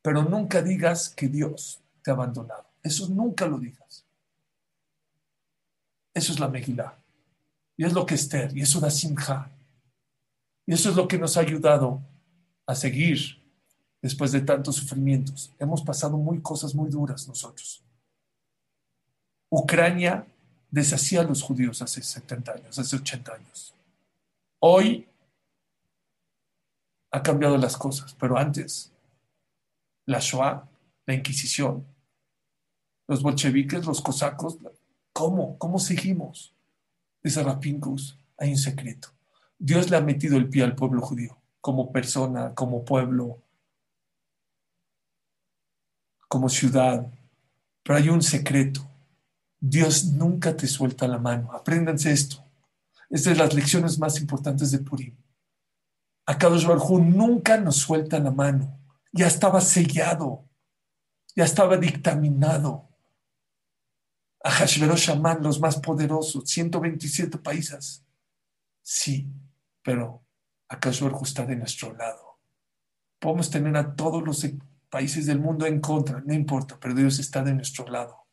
pero 0.02 0.24
nunca 0.24 0.62
digas 0.62 1.10
que 1.10 1.28
Dios 1.28 1.80
te 2.02 2.10
ha 2.10 2.14
abandonado. 2.14 2.66
Eso 2.82 3.08
nunca 3.08 3.46
lo 3.46 3.60
digas. 3.60 4.04
Eso 6.12 6.32
es 6.32 6.40
la 6.40 6.48
Megilá. 6.48 6.98
Y 7.78 7.84
es 7.84 7.92
lo 7.92 8.04
que 8.04 8.16
Esther, 8.16 8.54
y 8.56 8.60
eso 8.60 8.80
da 8.80 8.90
Simha. 8.90 9.50
Y 10.66 10.74
eso 10.74 10.90
es 10.90 10.96
lo 10.96 11.06
que 11.06 11.16
nos 11.16 11.36
ha 11.36 11.40
ayudado 11.40 12.02
a 12.66 12.74
seguir 12.74 13.40
después 14.02 14.32
de 14.32 14.40
tantos 14.40 14.76
sufrimientos. 14.76 15.52
Hemos 15.60 15.82
pasado 15.82 16.18
muy 16.18 16.42
cosas 16.42 16.74
muy 16.74 16.90
duras 16.90 17.28
nosotros. 17.28 17.84
Ucrania 19.48 20.26
deshacía 20.70 21.20
a 21.20 21.24
los 21.24 21.40
judíos 21.40 21.80
hace 21.80 22.02
70 22.02 22.52
años, 22.52 22.78
hace 22.78 22.96
80 22.96 23.32
años. 23.32 23.72
Hoy 24.58 25.08
ha 27.12 27.22
cambiado 27.22 27.56
las 27.56 27.76
cosas, 27.76 28.12
pero 28.18 28.36
antes, 28.36 28.92
la 30.04 30.18
Shoah, 30.18 30.68
la 31.06 31.14
Inquisición, 31.14 31.86
los 33.06 33.22
bolcheviques, 33.22 33.86
los 33.86 34.00
cosacos, 34.02 34.58
¿cómo? 35.12 35.56
¿Cómo 35.58 35.78
seguimos? 35.78 36.57
Dice 37.28 37.42
Rapinkus, 37.42 38.18
hay 38.38 38.52
un 38.52 38.56
secreto. 38.56 39.08
Dios 39.58 39.90
le 39.90 39.98
ha 39.98 40.00
metido 40.00 40.38
el 40.38 40.48
pie 40.48 40.64
al 40.64 40.74
pueblo 40.74 41.02
judío, 41.02 41.36
como 41.60 41.92
persona, 41.92 42.54
como 42.54 42.86
pueblo, 42.86 43.42
como 46.26 46.48
ciudad. 46.48 47.06
Pero 47.82 47.98
hay 47.98 48.08
un 48.08 48.22
secreto. 48.22 48.80
Dios 49.60 50.06
nunca 50.06 50.56
te 50.56 50.66
suelta 50.66 51.06
la 51.06 51.18
mano. 51.18 51.52
Apréndanse 51.52 52.12
esto. 52.12 52.42
Es 53.10 53.24
de 53.24 53.34
las 53.34 53.52
lecciones 53.52 53.98
más 53.98 54.18
importantes 54.18 54.70
de 54.70 54.78
Purim. 54.78 55.14
Akadosh 56.24 56.64
Baruj 56.64 56.98
nunca 56.98 57.58
nos 57.58 57.76
suelta 57.76 58.18
la 58.20 58.30
mano. 58.30 58.80
Ya 59.12 59.26
estaba 59.26 59.60
sellado. 59.60 60.46
Ya 61.36 61.44
estaba 61.44 61.76
dictaminado 61.76 62.88
a 64.42 64.50
Hashverosh 64.50 65.08
Shaman, 65.08 65.42
los 65.42 65.60
más 65.60 65.76
poderosos, 65.80 66.44
127 66.48 67.38
países. 67.38 68.04
Sí, 68.82 69.28
pero 69.82 70.24
Akashverosh 70.68 71.22
está 71.22 71.44
de 71.44 71.56
nuestro 71.56 71.94
lado. 71.94 72.38
Podemos 73.18 73.50
tener 73.50 73.76
a 73.76 73.94
todos 73.94 74.22
los 74.22 74.46
países 74.88 75.26
del 75.26 75.40
mundo 75.40 75.66
en 75.66 75.80
contra, 75.80 76.20
no 76.20 76.32
importa, 76.32 76.78
pero 76.80 76.94
Dios 76.94 77.18
está 77.18 77.42
de 77.42 77.54
nuestro 77.54 77.86
lado. 77.88 78.26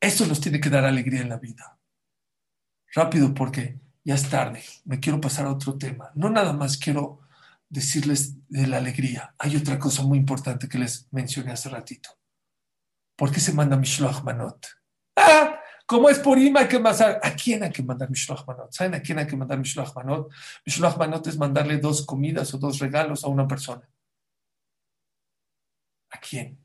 Eso 0.00 0.26
nos 0.26 0.40
tiene 0.40 0.60
que 0.60 0.70
dar 0.70 0.84
alegría 0.84 1.20
en 1.20 1.28
la 1.28 1.38
vida. 1.38 1.78
Rápido 2.94 3.32
porque 3.34 3.80
ya 4.04 4.14
es 4.14 4.28
tarde, 4.28 4.62
me 4.84 5.00
quiero 5.00 5.20
pasar 5.20 5.46
a 5.46 5.52
otro 5.52 5.76
tema. 5.76 6.10
No 6.14 6.30
nada 6.30 6.52
más 6.52 6.76
quiero 6.76 7.20
decirles 7.68 8.36
de 8.48 8.66
la 8.66 8.76
alegría. 8.78 9.34
Hay 9.38 9.56
otra 9.56 9.78
cosa 9.78 10.02
muy 10.02 10.18
importante 10.18 10.68
que 10.68 10.78
les 10.78 11.08
mencioné 11.10 11.52
hace 11.52 11.68
ratito. 11.68 12.10
¿Por 13.16 13.32
qué 13.32 13.40
se 13.40 13.52
manda 13.52 13.76
Mishloach 13.76 14.22
Manot? 14.22 14.66
Ah, 15.16 15.60
como 15.86 16.08
es 16.08 16.18
por 16.18 16.38
hay 16.38 16.68
que. 16.68 16.76
¿A 16.76 17.36
quién 17.36 17.62
hay 17.62 17.70
que 17.70 17.82
mandar 17.82 18.10
Mishloach 18.10 18.46
Manot? 18.46 18.72
¿Saben 18.72 18.94
a 18.94 19.00
quién 19.00 19.18
hay 19.18 19.26
que 19.26 19.36
mandar 19.36 19.58
Mishloach 19.58 19.94
Manot? 19.94 20.32
Mishloach 20.66 20.96
Manot 20.96 21.26
es 21.26 21.36
mandarle 21.36 21.78
dos 21.78 22.04
comidas 22.04 22.52
o 22.54 22.58
dos 22.58 22.78
regalos 22.78 23.24
a 23.24 23.28
una 23.28 23.46
persona. 23.46 23.88
¿A 26.10 26.18
quién? 26.18 26.58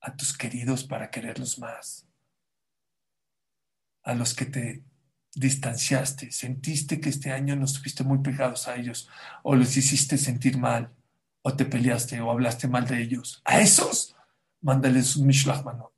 A 0.00 0.14
tus 0.16 0.36
queridos 0.36 0.84
para 0.84 1.10
quererlos 1.10 1.58
más. 1.58 2.06
A 4.02 4.14
los 4.14 4.34
que 4.34 4.46
te 4.46 4.84
distanciaste, 5.34 6.30
sentiste 6.32 7.00
que 7.00 7.10
este 7.10 7.30
año 7.30 7.56
no 7.56 7.64
estuviste 7.66 8.02
muy 8.04 8.18
pegados 8.18 8.66
a 8.68 8.76
ellos 8.76 9.08
o 9.42 9.54
los 9.54 9.76
hiciste 9.76 10.18
sentir 10.18 10.58
mal 10.58 10.97
o 11.42 11.54
te 11.54 11.64
peleaste 11.64 12.20
o 12.20 12.30
hablaste 12.30 12.68
mal 12.68 12.86
de 12.86 13.00
ellos, 13.02 13.40
a 13.44 13.60
esos 13.60 14.14
mándales 14.60 15.16
un 15.16 15.26
Mishloach 15.26 15.64
Manot. 15.64 15.94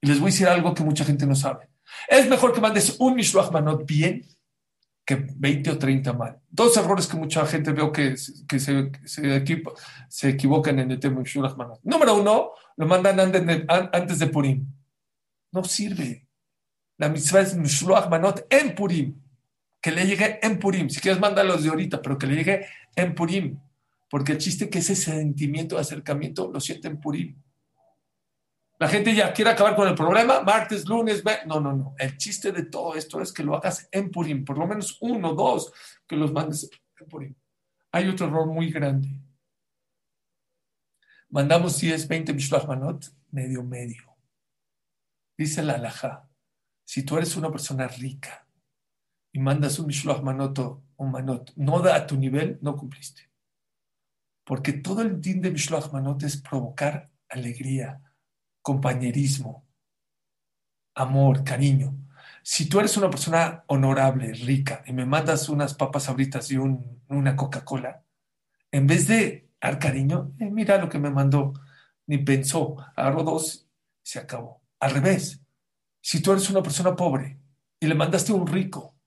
Y 0.00 0.06
les 0.08 0.18
voy 0.18 0.28
a 0.28 0.32
decir 0.32 0.48
algo 0.48 0.74
que 0.74 0.84
mucha 0.84 1.04
gente 1.04 1.26
no 1.26 1.34
sabe. 1.34 1.68
Es 2.08 2.28
mejor 2.28 2.52
que 2.52 2.60
mandes 2.60 2.96
un 2.98 3.14
Mishloach 3.14 3.50
Manot 3.50 3.86
bien 3.86 4.26
que 5.04 5.16
20 5.16 5.70
o 5.70 5.78
30 5.78 6.12
mal. 6.12 6.40
Dos 6.48 6.76
errores 6.76 7.06
que 7.06 7.16
mucha 7.16 7.44
gente 7.46 7.72
veo 7.72 7.92
que, 7.92 8.16
se, 8.16 8.32
se, 9.04 9.62
se, 10.08 10.28
equivocan 10.28 10.78
en 10.78 10.90
el 10.92 11.00
tema 11.00 11.20
Mishloach 11.20 11.56
Manot. 11.56 11.80
Número 11.82 12.16
uno, 12.16 12.52
lo 12.76 12.86
mandan 12.86 13.18
antes 13.20 14.18
de, 14.18 14.26
Purim. 14.28 14.66
No 15.52 15.64
sirve. 15.64 16.28
La 16.98 17.08
mitzvah 17.08 17.40
es 17.40 17.56
Mishloach 17.56 18.08
Manot 18.08 18.46
en 18.48 18.74
Purim. 18.74 19.20
Que 19.80 19.90
le 19.90 20.06
llegue 20.06 20.38
en 20.40 20.58
Purim. 20.58 20.88
Si 20.88 21.00
quieres, 21.00 21.20
mándalos 21.20 21.64
de 21.64 21.70
ahorita, 21.70 22.00
pero 22.00 22.16
que 22.16 22.28
le 22.28 22.36
llegue 22.36 22.66
en 22.94 23.14
Purim. 23.14 23.58
Porque 24.12 24.32
el 24.32 24.38
chiste 24.38 24.68
que 24.68 24.80
ese 24.80 24.94
sentimiento 24.94 25.76
de 25.76 25.80
acercamiento 25.80 26.50
lo 26.52 26.60
siente 26.60 26.86
en 26.86 27.00
Purim. 27.00 27.42
La 28.78 28.86
gente 28.86 29.14
ya 29.14 29.32
quiere 29.32 29.52
acabar 29.52 29.74
con 29.74 29.88
el 29.88 29.94
problema, 29.94 30.42
martes, 30.42 30.86
lunes, 30.86 31.24
no, 31.46 31.60
no, 31.60 31.72
no. 31.72 31.94
El 31.98 32.18
chiste 32.18 32.52
de 32.52 32.66
todo 32.66 32.94
esto 32.94 33.22
es 33.22 33.32
que 33.32 33.42
lo 33.42 33.56
hagas 33.56 33.88
en 33.90 34.10
Purim, 34.10 34.44
por 34.44 34.58
lo 34.58 34.66
menos 34.66 34.98
uno, 35.00 35.32
dos, 35.32 35.72
que 36.06 36.16
los 36.16 36.30
mandes 36.30 36.68
en 37.00 37.08
Purim. 37.08 37.34
Hay 37.90 38.06
otro 38.06 38.26
error 38.26 38.46
muy 38.48 38.70
grande. 38.70 39.08
Mandamos 41.30 41.80
10, 41.80 42.06
20 42.06 42.34
Mishloach 42.34 42.66
Manot, 42.66 43.06
medio, 43.30 43.62
medio. 43.62 44.14
Dice 45.38 45.62
la 45.62 45.76
alhaja, 45.76 46.28
si 46.84 47.02
tú 47.02 47.16
eres 47.16 47.34
una 47.34 47.50
persona 47.50 47.88
rica 47.88 48.46
y 49.32 49.38
mandas 49.38 49.78
un 49.78 49.86
Mishloach 49.86 50.20
Manot 50.20 50.82
un 50.96 51.10
Manot, 51.10 51.54
no 51.56 51.80
da 51.80 51.96
a 51.96 52.06
tu 52.06 52.18
nivel, 52.18 52.58
no 52.60 52.76
cumpliste. 52.76 53.31
Porque 54.52 54.74
todo 54.74 55.00
el 55.00 55.18
din 55.18 55.40
de 55.40 55.50
Mishloach 55.50 55.92
Manot 55.92 56.22
es 56.24 56.36
provocar 56.36 57.10
alegría, 57.30 58.02
compañerismo, 58.60 59.66
amor, 60.94 61.42
cariño. 61.42 61.96
Si 62.42 62.68
tú 62.68 62.78
eres 62.78 62.98
una 62.98 63.08
persona 63.08 63.64
honorable, 63.68 64.34
rica, 64.34 64.84
y 64.86 64.92
me 64.92 65.06
mandas 65.06 65.48
unas 65.48 65.72
papas 65.72 66.10
abritas 66.10 66.50
y 66.50 66.58
una 66.58 67.34
Coca-Cola, 67.34 68.04
en 68.70 68.86
vez 68.86 69.08
de 69.08 69.48
dar 69.58 69.78
cariño, 69.78 70.34
eh, 70.38 70.50
mira 70.50 70.76
lo 70.76 70.90
que 70.90 70.98
me 70.98 71.08
mandó, 71.08 71.54
ni 72.06 72.18
pensó, 72.18 72.76
agarró 72.94 73.22
dos, 73.22 73.66
se 74.02 74.18
acabó. 74.18 74.60
Al 74.80 74.90
revés, 74.90 75.40
si 76.02 76.20
tú 76.20 76.30
eres 76.30 76.50
una 76.50 76.62
persona 76.62 76.94
pobre 76.94 77.40
y 77.80 77.86
le 77.86 77.94
mandaste 77.94 78.34
un 78.34 78.46
rico, 78.46 78.98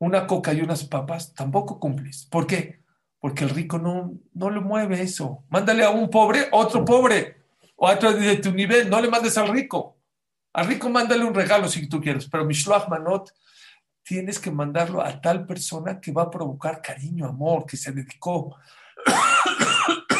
una 0.00 0.26
coca 0.26 0.52
y 0.52 0.60
unas 0.60 0.82
papas, 0.82 1.34
tampoco 1.34 1.78
cumples. 1.78 2.26
¿Por 2.26 2.48
qué? 2.48 2.87
Porque 3.20 3.44
el 3.44 3.50
rico 3.50 3.78
no, 3.78 4.12
no 4.34 4.50
le 4.50 4.60
mueve 4.60 5.02
eso. 5.02 5.44
Mándale 5.48 5.84
a 5.84 5.90
un 5.90 6.08
pobre, 6.08 6.48
otro 6.52 6.84
pobre, 6.84 7.42
o 7.76 7.88
a 7.88 7.94
otro 7.94 8.12
de 8.12 8.36
tu 8.36 8.52
nivel, 8.52 8.88
no 8.88 9.00
le 9.00 9.08
mandes 9.08 9.36
al 9.38 9.48
rico. 9.48 9.98
Al 10.52 10.66
rico 10.66 10.88
mándale 10.88 11.24
un 11.24 11.34
regalo 11.34 11.68
si 11.68 11.88
tú 11.88 12.00
quieres, 12.00 12.28
pero 12.28 12.44
Mishloach 12.44 12.88
Manot 12.88 13.32
tienes 14.02 14.38
que 14.38 14.50
mandarlo 14.50 15.02
a 15.02 15.20
tal 15.20 15.44
persona 15.46 16.00
que 16.00 16.12
va 16.12 16.22
a 16.22 16.30
provocar 16.30 16.80
cariño, 16.80 17.26
amor, 17.26 17.66
que 17.66 17.76
se 17.76 17.92
dedicó. 17.92 18.56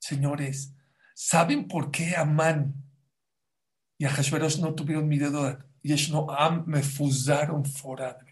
Señores, 0.00 0.74
¿saben 1.14 1.68
por 1.68 1.90
qué 1.90 2.16
Amán 2.16 2.74
y 3.96 4.04
a 4.04 4.10
Hashverosh 4.10 4.58
no 4.58 4.74
tuvieron 4.74 5.06
miedo? 5.06 5.58
Y 5.84 5.94
no 6.10 6.26
me 6.66 6.82
fusaron 6.82 7.64
fuera 7.64 8.14
de 8.14 8.31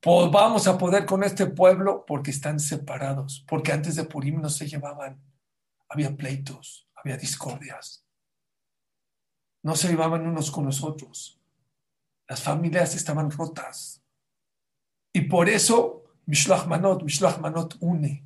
pues 0.00 0.30
vamos 0.30 0.66
a 0.68 0.78
poder 0.78 1.04
con 1.06 1.24
este 1.24 1.46
pueblo 1.46 2.04
porque 2.06 2.30
están 2.30 2.60
separados, 2.60 3.44
porque 3.48 3.72
antes 3.72 3.96
de 3.96 4.04
Purim 4.04 4.40
no 4.40 4.48
se 4.48 4.68
llevaban, 4.68 5.20
había 5.88 6.16
pleitos, 6.16 6.88
había 6.94 7.16
discordias, 7.16 8.06
no 9.62 9.74
se 9.74 9.88
llevaban 9.88 10.26
unos 10.26 10.50
con 10.50 10.64
los 10.64 10.84
otros. 10.84 11.40
Las 12.28 12.40
familias 12.40 12.94
estaban 12.94 13.30
rotas. 13.30 14.00
Y 15.12 15.22
por 15.22 15.48
eso, 15.48 16.04
Mishloach 16.26 16.66
Manot, 16.66 17.02
Manot 17.40 17.76
une, 17.80 18.24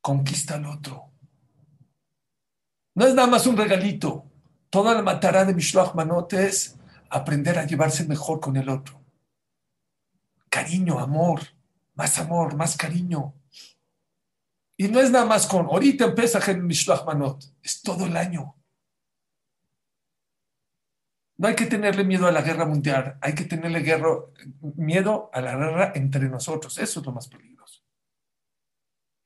conquista 0.00 0.54
al 0.54 0.66
otro. 0.66 1.10
No 2.94 3.06
es 3.06 3.14
nada 3.14 3.26
más 3.26 3.46
un 3.46 3.56
regalito. 3.56 4.26
Toda 4.70 4.94
la 4.94 5.02
matará 5.02 5.44
de 5.44 5.54
Mishloach 5.54 5.94
Manot 5.94 6.32
es 6.34 6.76
aprender 7.10 7.58
a 7.58 7.66
llevarse 7.66 8.06
mejor 8.06 8.38
con 8.38 8.56
el 8.56 8.68
otro. 8.68 9.05
Cariño, 10.56 10.98
amor, 10.98 11.42
más 11.96 12.18
amor, 12.18 12.56
más 12.56 12.78
cariño. 12.78 13.34
Y 14.74 14.88
no 14.88 15.00
es 15.00 15.10
nada 15.10 15.26
más 15.26 15.46
con, 15.46 15.66
ahorita 15.66 16.06
empieza 16.06 16.38
en 16.50 16.66
Mishloach 16.66 17.04
Manot, 17.04 17.44
es 17.62 17.82
todo 17.82 18.06
el 18.06 18.16
año. 18.16 18.56
No 21.36 21.48
hay 21.48 21.54
que 21.54 21.66
tenerle 21.66 22.04
miedo 22.04 22.26
a 22.26 22.32
la 22.32 22.40
guerra 22.40 22.64
mundial, 22.64 23.18
hay 23.20 23.34
que 23.34 23.44
tenerle 23.44 23.84
miedo 24.76 25.28
a 25.34 25.42
la 25.42 25.56
guerra 25.56 25.92
entre 25.94 26.26
nosotros. 26.30 26.78
Eso 26.78 27.00
es 27.00 27.06
lo 27.06 27.12
más 27.12 27.28
peligroso. 27.28 27.82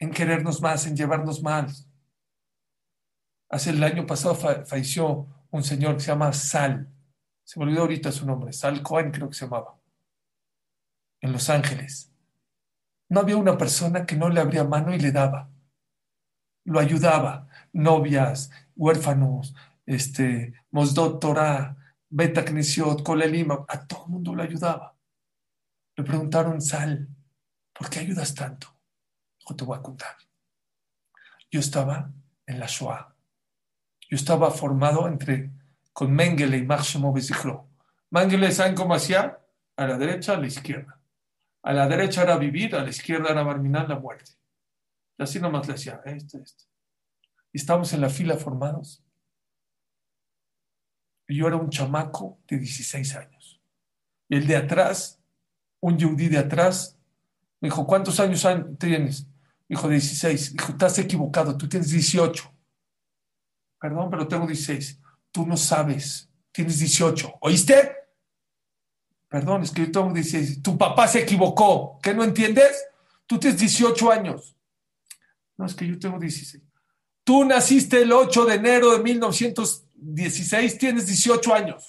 En 0.01 0.11
querernos 0.11 0.61
más, 0.61 0.85
en 0.89 0.97
llevarnos 0.97 1.45
mal. 1.45 1.69
Hace 3.51 3.71
el 3.71 3.85
año 3.85 4.05
pasado 4.05 4.35
falleció 4.35 5.29
un 5.53 5.63
señor 5.63 5.95
que 5.95 6.01
se 6.01 6.09
llama 6.09 6.33
Sal. 6.33 6.93
Se 7.45 7.61
me 7.61 7.67
olvidó 7.67 7.83
ahorita 7.83 8.11
su 8.11 8.27
nombre. 8.27 8.53
Sal 8.53 8.83
Cohen 8.83 9.13
creo 9.13 9.29
que 9.29 9.37
se 9.37 9.45
llamaba. 9.45 9.80
En 11.21 11.33
Los 11.33 11.51
Ángeles. 11.51 12.13
No 13.09 13.21
había 13.21 13.37
una 13.37 13.59
persona 13.59 14.07
que 14.07 14.17
no 14.17 14.29
le 14.29 14.41
abría 14.41 14.65
mano 14.65 14.95
y 14.95 14.99
le 14.99 15.13
daba. 15.13 15.51
Lo 16.65 16.79
ayudaba. 16.79 17.49
Novias, 17.73 18.51
huérfanos, 18.77 19.55
este, 19.87 20.55
Mosdot 20.71 21.21
Torah, 21.21 21.77
Beta 22.09 22.45
Knesiot, 22.45 23.03
Kolelima, 23.03 23.65
a 23.69 23.87
todo 23.87 24.05
el 24.07 24.11
mundo 24.11 24.35
le 24.35 24.45
ayudaba. 24.45 24.97
Le 25.97 26.05
preguntaron, 26.05 26.61
Sal, 26.61 27.09
¿por 27.73 27.91
qué 27.91 28.01
ayudas 28.01 28.35
tanto? 28.35 28.69
Dijo, 29.39 29.57
te 29.57 29.65
voy 29.65 29.79
a 29.79 29.83
contar. 29.83 30.17
Yo 31.51 31.61
estaba 31.61 32.13
en 32.47 32.61
la 32.61 32.67
Shoah. 32.67 33.15
Yo 34.09 34.17
estaba 34.17 34.51
formado 34.51 35.09
entre 35.09 35.51
con 35.93 36.13
Mengele 36.13 36.59
y 36.59 36.65
Marshemo 36.65 37.13
Bezichro. 37.13 37.69
Mengele, 38.11 38.53
¿saben 38.53 38.75
cómo 38.75 38.95
hacía? 38.95 39.41
A 39.77 39.87
la 39.87 39.99
derecha, 39.99 40.35
a 40.35 40.39
la 40.39 40.47
izquierda. 40.47 41.00
A 41.63 41.73
la 41.73 41.87
derecha 41.87 42.23
era 42.23 42.37
vivir, 42.37 42.75
a 42.75 42.83
la 42.83 42.91
izquierda 42.91 43.31
era 43.31 43.45
marminar 43.45 43.89
la 43.89 43.99
muerte. 43.99 44.33
Y 45.19 45.23
así 45.23 45.41
nomás 45.41 45.67
le 45.67 45.75
decía, 45.75 46.01
esto, 46.05 46.39
esto. 46.39 46.65
Y 47.53 47.59
estábamos 47.59 47.93
en 47.93 48.01
la 48.01 48.09
fila 48.09 48.37
formados 48.37 49.05
yo 51.35 51.47
era 51.47 51.57
un 51.57 51.71
chamaco 51.71 52.41
de 52.49 52.59
16 52.59 53.17
años. 53.17 53.61
Y 54.29 54.37
el 54.37 54.47
de 54.47 54.57
atrás, 54.57 55.21
un 55.81 55.99
yudí 55.99 56.29
de 56.29 56.39
atrás, 56.39 56.99
me 57.61 57.69
dijo, 57.69 57.87
¿cuántos 57.87 58.21
años 58.21 58.47
tienes? 58.79 59.27
Dijo, 59.69 59.89
16. 59.89 60.55
Dijo, 60.55 60.73
estás 60.73 60.99
equivocado, 60.99 61.57
tú 61.57 61.69
tienes 61.69 61.91
18. 61.91 62.53
Perdón, 63.81 64.11
pero 64.11 64.27
tengo 64.27 64.47
16. 64.47 65.01
Tú 65.31 65.47
no 65.47 65.57
sabes, 65.57 66.29
tienes 66.53 66.79
18. 66.79 67.39
¿Oíste? 67.41 67.97
Perdón, 69.31 69.63
es 69.63 69.71
que 69.71 69.87
tengo 69.87 70.13
16. 70.13 70.61
Tu 70.61 70.77
papá 70.77 71.07
se 71.07 71.21
equivocó. 71.21 72.01
¿Qué 72.03 72.13
no 72.13 72.25
entiendes? 72.25 72.85
Tú 73.27 73.39
tienes 73.39 73.61
18 73.61 74.11
años. 74.11 74.57
No, 75.57 75.67
es 75.67 75.75
que 75.75 75.87
yo 75.87 75.97
tengo 76.01 76.19
16. 76.19 76.65
Tú 77.23 77.45
naciste 77.45 78.03
el 78.03 78.13
8 78.13 78.45
de 78.45 78.55
enero 78.57 78.91
de 78.91 79.03
1900. 79.05 79.87
16, 79.95 80.79
tienes 80.79 81.07
18 81.07 81.55
años. 81.55 81.87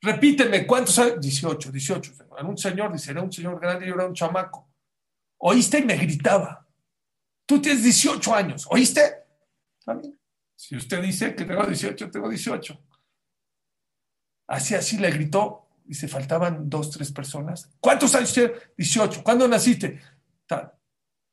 Repíteme, 0.00 0.64
¿cuántos 0.64 0.96
años? 0.98 1.20
18, 1.20 1.72
18. 1.72 2.12
Era 2.38 2.46
un 2.46 2.56
señor, 2.56 2.92
dice, 2.92 3.10
era 3.10 3.22
un 3.22 3.32
señor 3.32 3.58
grande 3.58 3.86
yo 3.86 3.94
era 3.94 4.06
un 4.06 4.14
chamaco. 4.14 4.70
¿Oíste? 5.38 5.78
Y 5.78 5.84
me 5.84 5.96
gritaba. 5.96 6.68
Tú 7.46 7.60
tienes 7.60 7.82
18 7.82 8.32
años, 8.32 8.66
¿oíste? 8.70 9.24
Si 10.54 10.76
usted 10.76 11.02
dice 11.02 11.34
que 11.34 11.44
tengo 11.44 11.66
18, 11.66 12.10
tengo 12.10 12.28
18. 12.28 12.80
Así, 14.46 14.74
así 14.74 14.98
le 14.98 15.10
gritó. 15.10 15.63
Y 15.86 15.94
se 15.94 16.08
faltaban 16.08 16.68
dos, 16.68 16.90
tres 16.90 17.12
personas. 17.12 17.70
¿Cuántos 17.80 18.14
años 18.14 18.32
tienes? 18.32 18.52
18. 18.76 19.22
¿Cuándo 19.22 19.46
naciste? 19.48 20.00
Tal. 20.46 20.72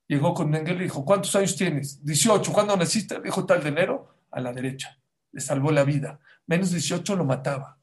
Llegó 0.08 0.34
con 0.34 0.50
Mengele 0.50 0.82
y 0.82 0.84
dijo, 0.84 1.06
¿cuántos 1.06 1.36
años 1.36 1.56
tienes? 1.56 2.04
18. 2.04 2.52
¿Cuándo 2.52 2.76
naciste? 2.76 3.22
Dijo 3.22 3.46
tal 3.46 3.64
de 3.64 3.70
enero, 3.70 4.16
a 4.32 4.40
la 4.42 4.52
derecha 4.52 5.02
le 5.32 5.42
salvó 5.42 5.72
la 5.72 5.84
vida. 5.84 6.20
Menos 6.46 6.72
18 6.72 7.16
lo 7.16 7.26
mataba. 7.26 7.80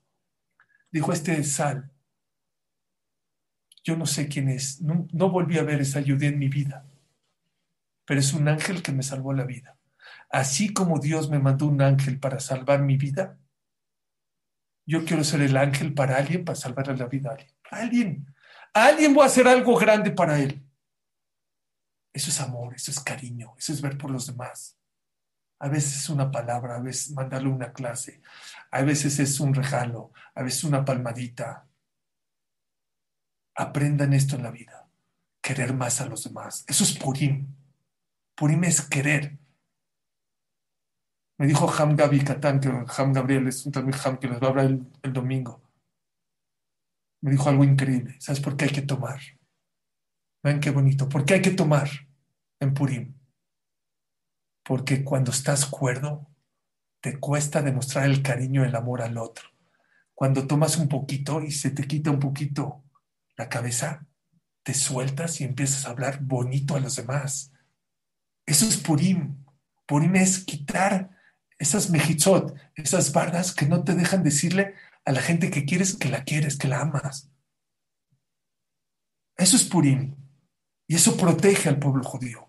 Dijo 0.90 1.12
este 1.12 1.42
Sal, 1.44 1.90
yo 3.84 3.96
no 3.96 4.06
sé 4.06 4.28
quién 4.28 4.48
es, 4.48 4.80
no, 4.80 5.30
volví 5.30 5.58
a 5.58 5.62
ver 5.62 5.80
esa 5.80 5.98
ayuda 5.98 6.26
en 6.26 6.38
mi 6.38 6.48
vida, 6.48 6.84
pero 8.04 8.20
es 8.20 8.32
un 8.32 8.48
ángel 8.48 8.82
que 8.82 8.92
me 8.92 9.02
salvó 9.02 9.32
la 9.32 9.44
vida. 9.44 9.78
Así 10.30 10.72
como 10.72 10.98
Dios 10.98 11.30
me 11.30 11.38
mandó 11.38 11.66
un 11.66 11.80
ángel 11.80 12.18
para 12.18 12.40
salvar 12.40 12.82
mi 12.82 12.96
vida, 12.96 13.38
yo 14.88 15.04
quiero 15.04 15.22
ser 15.22 15.42
el 15.42 15.54
ángel 15.54 15.92
para 15.92 16.16
alguien, 16.16 16.46
para 16.46 16.56
salvarle 16.56 16.96
la 16.96 17.06
vida 17.06 17.28
a 17.28 17.32
alguien. 17.34 17.54
alguien. 17.70 18.34
alguien 18.72 19.12
voy 19.12 19.22
a 19.22 19.26
hacer 19.26 19.46
algo 19.46 19.76
grande 19.76 20.10
para 20.10 20.38
él. 20.40 20.66
Eso 22.10 22.30
es 22.30 22.40
amor, 22.40 22.74
eso 22.74 22.90
es 22.90 22.98
cariño, 22.98 23.54
eso 23.58 23.74
es 23.74 23.82
ver 23.82 23.98
por 23.98 24.10
los 24.10 24.26
demás. 24.26 24.78
A 25.58 25.68
veces 25.68 25.94
es 25.98 26.08
una 26.08 26.30
palabra, 26.30 26.76
a 26.76 26.80
veces 26.80 27.10
mandarle 27.10 27.50
una 27.50 27.74
clase, 27.74 28.22
a 28.70 28.80
veces 28.80 29.18
es 29.18 29.38
un 29.40 29.52
regalo, 29.52 30.10
a 30.34 30.42
veces 30.42 30.64
una 30.64 30.86
palmadita. 30.86 31.68
Aprendan 33.56 34.14
esto 34.14 34.36
en 34.36 34.42
la 34.42 34.50
vida, 34.50 34.88
querer 35.42 35.74
más 35.74 36.00
a 36.00 36.06
los 36.06 36.24
demás. 36.24 36.64
Eso 36.66 36.84
es 36.84 36.96
Purim. 36.96 37.46
Purim 38.34 38.64
es 38.64 38.80
querer. 38.80 39.36
Me 41.38 41.46
dijo 41.46 41.70
Ham 41.70 41.96
Gabi 41.96 42.20
Katán, 42.20 42.60
que 42.60 42.68
Ham 42.68 43.12
Gabriel 43.12 43.46
es 43.48 43.64
un 43.64 43.72
también 43.72 43.98
Ham 44.04 44.18
que 44.18 44.28
les 44.28 44.40
va 44.42 44.48
a 44.48 44.50
hablar 44.50 44.66
el, 44.66 44.86
el 45.02 45.12
domingo. 45.12 45.62
Me 47.20 47.30
dijo 47.30 47.48
algo 47.48 47.64
increíble. 47.64 48.16
¿Sabes 48.20 48.40
por 48.40 48.56
qué 48.56 48.66
hay 48.66 48.72
que 48.72 48.82
tomar? 48.82 49.20
Ven 50.42 50.60
qué 50.60 50.70
bonito. 50.70 51.08
¿Por 51.08 51.24
qué 51.24 51.34
hay 51.34 51.42
que 51.42 51.50
tomar 51.50 51.88
en 52.60 52.74
Purim? 52.74 53.18
porque 54.68 55.02
cuando 55.02 55.30
estás 55.30 55.64
cuerdo, 55.64 56.28
te 57.00 57.18
cuesta 57.18 57.62
demostrar 57.62 58.04
el 58.04 58.22
cariño 58.22 58.66
el 58.66 58.76
amor 58.76 59.00
al 59.00 59.16
otro. 59.16 59.48
Cuando 60.14 60.46
tomas 60.46 60.76
un 60.76 60.88
poquito 60.88 61.40
y 61.40 61.52
se 61.52 61.70
te 61.70 61.86
quita 61.86 62.10
un 62.10 62.18
poquito 62.18 62.84
la 63.38 63.48
cabeza, 63.48 64.06
te 64.62 64.74
sueltas 64.74 65.40
y 65.40 65.44
empiezas 65.44 65.86
a 65.86 65.90
hablar 65.90 66.20
bonito 66.20 66.76
a 66.76 66.80
los 66.80 66.96
demás. 66.96 67.50
Eso 68.44 68.66
es 68.66 68.76
Purim. 68.76 69.42
Purim 69.86 70.16
es 70.16 70.44
quitar 70.44 71.17
esas 71.58 71.90
mejizot, 71.90 72.56
esas 72.74 73.12
bardas 73.12 73.54
que 73.54 73.66
no 73.66 73.84
te 73.84 73.94
dejan 73.94 74.22
decirle 74.22 74.74
a 75.04 75.12
la 75.12 75.20
gente 75.20 75.50
que 75.50 75.64
quieres 75.64 75.96
que 75.96 76.08
la 76.08 76.24
quieres, 76.24 76.56
que 76.56 76.68
la 76.68 76.80
amas. 76.80 77.30
Eso 79.36 79.56
es 79.56 79.64
Purim. 79.64 80.14
Y 80.86 80.96
eso 80.96 81.16
protege 81.16 81.68
al 81.68 81.78
pueblo 81.78 82.02
judío. 82.02 82.48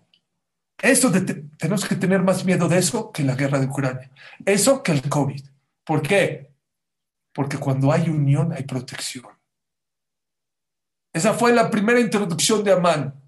Eso 0.82 1.12
tenemos 1.12 1.86
que 1.86 1.94
tener 1.94 2.22
más 2.22 2.44
miedo 2.44 2.68
de 2.68 2.78
eso 2.78 3.12
que 3.12 3.22
la 3.22 3.34
guerra 3.34 3.58
de 3.58 3.66
Ucrania. 3.66 4.10
Eso 4.46 4.82
que 4.82 4.92
el 4.92 5.08
COVID. 5.08 5.42
¿Por 5.84 6.02
qué? 6.02 6.52
Porque 7.34 7.58
cuando 7.58 7.92
hay 7.92 8.08
unión 8.08 8.52
hay 8.52 8.64
protección. 8.64 9.26
Esa 11.12 11.34
fue 11.34 11.52
la 11.52 11.70
primera 11.70 12.00
introducción 12.00 12.64
de 12.64 12.72
Amán. 12.72 13.19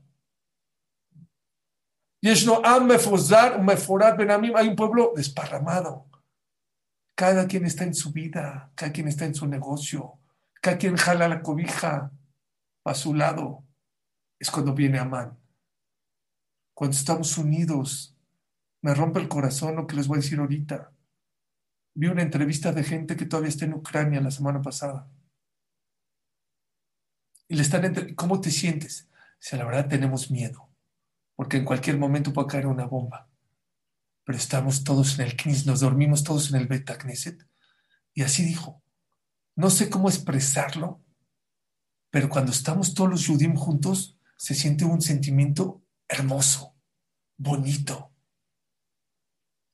Hay 4.56 4.68
un 4.68 4.76
pueblo 4.76 5.12
desparramado. 5.14 6.06
Cada 7.14 7.46
quien 7.46 7.66
está 7.66 7.84
en 7.84 7.94
su 7.94 8.12
vida, 8.12 8.70
cada 8.74 8.92
quien 8.92 9.08
está 9.08 9.24
en 9.24 9.34
su 9.34 9.46
negocio, 9.46 10.18
cada 10.60 10.78
quien 10.78 10.96
jala 10.96 11.28
la 11.28 11.42
cobija 11.42 12.10
a 12.84 12.94
su 12.94 13.14
lado. 13.14 13.64
Es 14.38 14.50
cuando 14.50 14.72
viene 14.72 14.98
Amán 14.98 15.42
cuando 16.74 16.96
estamos 16.96 17.38
unidos. 17.38 18.16
Me 18.82 18.94
rompe 18.94 19.20
el 19.20 19.28
corazón 19.28 19.76
lo 19.76 19.86
que 19.86 19.94
les 19.96 20.08
voy 20.08 20.18
a 20.18 20.20
decir 20.20 20.40
ahorita. 20.40 20.92
Vi 21.94 22.08
una 22.08 22.22
entrevista 22.22 22.72
de 22.72 22.82
gente 22.82 23.16
que 23.16 23.26
todavía 23.26 23.50
está 23.50 23.66
en 23.66 23.74
Ucrania 23.74 24.20
la 24.20 24.30
semana 24.30 24.60
pasada. 24.60 25.08
Y 27.46 27.54
le 27.54 27.62
están 27.62 28.14
¿cómo 28.14 28.40
te 28.40 28.50
sientes? 28.50 29.08
Si 29.38 29.56
la 29.56 29.64
verdad 29.64 29.88
tenemos 29.88 30.30
miedo, 30.30 30.70
porque 31.36 31.56
en 31.56 31.64
cualquier 31.64 31.98
momento 31.98 32.32
puede 32.32 32.48
caer 32.48 32.66
una 32.66 32.86
bomba. 32.86 33.28
Pero 34.24 34.38
estamos 34.38 34.84
todos 34.84 35.18
en 35.18 35.26
el 35.26 35.36
Knis, 35.36 35.66
nos 35.66 35.80
dormimos 35.80 36.24
todos 36.24 36.50
en 36.50 36.56
el 36.56 36.66
Beta 36.66 36.98
Knesset. 36.98 37.46
Y 38.14 38.22
así 38.22 38.44
dijo. 38.44 38.82
No 39.54 39.68
sé 39.68 39.90
cómo 39.90 40.08
expresarlo, 40.08 41.02
pero 42.10 42.28
cuando 42.28 42.52
estamos 42.52 42.94
todos 42.94 43.10
los 43.10 43.22
Yudim 43.22 43.54
juntos, 43.54 44.18
se 44.36 44.54
siente 44.54 44.84
un 44.84 45.02
sentimiento 45.02 45.82
hermoso 46.08 46.74
bonito. 47.36 48.12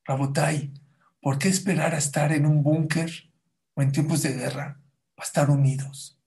Rabotai, 0.05 0.73
¿por 1.21 1.37
qué 1.37 1.49
esperar 1.49 1.93
a 1.93 1.97
estar 1.97 2.31
en 2.31 2.45
un 2.45 2.63
búnker 2.63 3.31
o 3.75 3.81
en 3.81 3.91
tiempos 3.91 4.23
de 4.23 4.33
guerra 4.33 4.81
para 5.15 5.27
estar 5.27 5.49
unidos? 5.49 6.19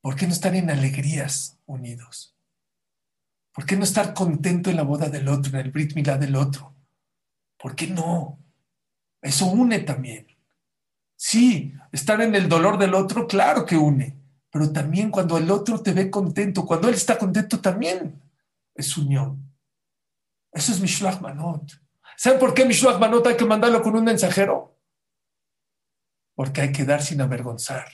¿Por 0.00 0.16
qué 0.16 0.26
no 0.26 0.32
estar 0.32 0.54
en 0.54 0.70
alegrías 0.70 1.58
unidos? 1.66 2.36
¿Por 3.52 3.66
qué 3.66 3.76
no 3.76 3.84
estar 3.84 4.14
contento 4.14 4.70
en 4.70 4.76
la 4.76 4.82
boda 4.82 5.08
del 5.08 5.28
otro, 5.28 5.58
en 5.58 5.66
el 5.66 5.72
Brit 5.72 5.94
Milá 5.94 6.16
del 6.16 6.36
otro? 6.36 6.74
¿Por 7.58 7.74
qué 7.74 7.88
no? 7.88 8.38
Eso 9.20 9.46
une 9.46 9.80
también. 9.80 10.26
Sí, 11.16 11.74
estar 11.92 12.20
en 12.20 12.34
el 12.34 12.48
dolor 12.48 12.78
del 12.78 12.94
otro, 12.94 13.26
claro 13.26 13.66
que 13.66 13.76
une, 13.76 14.16
pero 14.50 14.72
también 14.72 15.10
cuando 15.10 15.36
el 15.36 15.50
otro 15.50 15.82
te 15.82 15.92
ve 15.92 16.10
contento, 16.10 16.64
cuando 16.64 16.88
él 16.88 16.94
está 16.94 17.18
contento 17.18 17.60
también 17.60 18.22
es 18.74 18.96
unión. 18.96 19.52
Eso 20.52 20.72
es 20.72 20.80
Mishloach 20.80 21.20
Manot. 21.20 21.80
¿Saben 22.16 22.38
por 22.38 22.54
qué 22.54 22.64
Mishloach 22.64 22.98
Manot 22.98 23.26
hay 23.26 23.36
que 23.36 23.44
mandarlo 23.44 23.82
con 23.82 23.94
un 23.96 24.04
mensajero? 24.04 24.78
Porque 26.34 26.62
hay 26.62 26.72
que 26.72 26.84
dar 26.84 27.02
sin 27.02 27.20
avergonzar. 27.20 27.86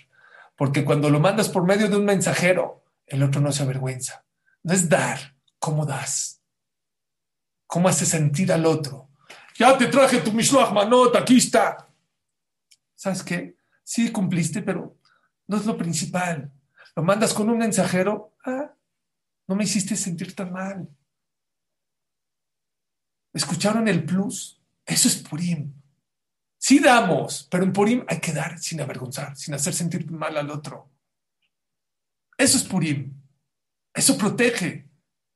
Porque 0.56 0.84
cuando 0.84 1.10
lo 1.10 1.20
mandas 1.20 1.48
por 1.48 1.64
medio 1.64 1.88
de 1.88 1.96
un 1.96 2.04
mensajero, 2.04 2.84
el 3.06 3.22
otro 3.22 3.40
no 3.40 3.52
se 3.52 3.62
avergüenza. 3.62 4.24
No 4.62 4.72
es 4.72 4.88
dar, 4.88 5.35
¿cómo 5.66 5.84
das? 5.84 6.40
¿Cómo 7.66 7.88
hace 7.88 8.06
sentir 8.06 8.52
al 8.52 8.64
otro? 8.66 9.10
Ya 9.58 9.76
te 9.76 9.88
traje 9.88 10.20
tu 10.20 10.32
Mishloach 10.32 10.72
Manot, 10.72 11.16
aquí 11.16 11.38
está. 11.38 11.88
¿Sabes 12.94 13.24
qué? 13.24 13.56
Sí 13.82 14.12
cumpliste, 14.12 14.62
pero 14.62 14.96
no 15.48 15.56
es 15.56 15.66
lo 15.66 15.76
principal. 15.76 16.52
Lo 16.94 17.02
mandas 17.02 17.34
con 17.34 17.50
un 17.50 17.58
mensajero, 17.58 18.36
ah, 18.44 18.72
no 19.48 19.56
me 19.56 19.64
hiciste 19.64 19.96
sentir 19.96 20.36
tan 20.36 20.52
mal. 20.52 20.88
¿Escucharon 23.32 23.88
el 23.88 24.04
plus? 24.04 24.62
Eso 24.84 25.08
es 25.08 25.16
Purim. 25.16 25.74
Sí 26.58 26.78
damos, 26.78 27.48
pero 27.50 27.64
en 27.64 27.72
Purim 27.72 28.04
hay 28.06 28.20
que 28.20 28.32
dar 28.32 28.56
sin 28.60 28.80
avergonzar, 28.80 29.36
sin 29.36 29.52
hacer 29.54 29.74
sentir 29.74 30.08
mal 30.12 30.36
al 30.36 30.48
otro. 30.48 30.92
Eso 32.38 32.56
es 32.56 32.62
Purim. 32.62 33.20
Eso 33.92 34.16
protege. 34.16 34.85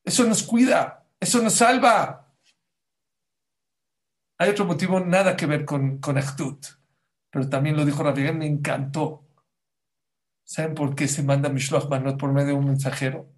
Eso 0.05 0.25
nos 0.25 0.43
cuida. 0.43 1.07
Eso 1.19 1.43
nos 1.43 1.55
salva. 1.55 2.35
Hay 4.39 4.49
otro 4.49 4.65
motivo 4.65 5.01
nada 5.01 5.37
que 5.37 5.45
ver 5.45 5.67
con, 5.67 5.99
con 5.99 6.17
pero 7.31 7.49
también 7.49 7.77
lo 7.77 7.85
dijo 7.85 8.03
Rabbi 8.03 8.33
me 8.33 8.47
encantó. 8.47 9.27
¿Saben 10.43 10.75
por 10.75 10.95
qué 10.95 11.07
se 11.07 11.23
manda 11.23 11.49
Mishloach 11.49 11.89
Manot 11.89 12.19
por 12.19 12.33
medio 12.33 12.49
de 12.49 12.55
un 12.55 12.65
mensajero? 12.65 13.33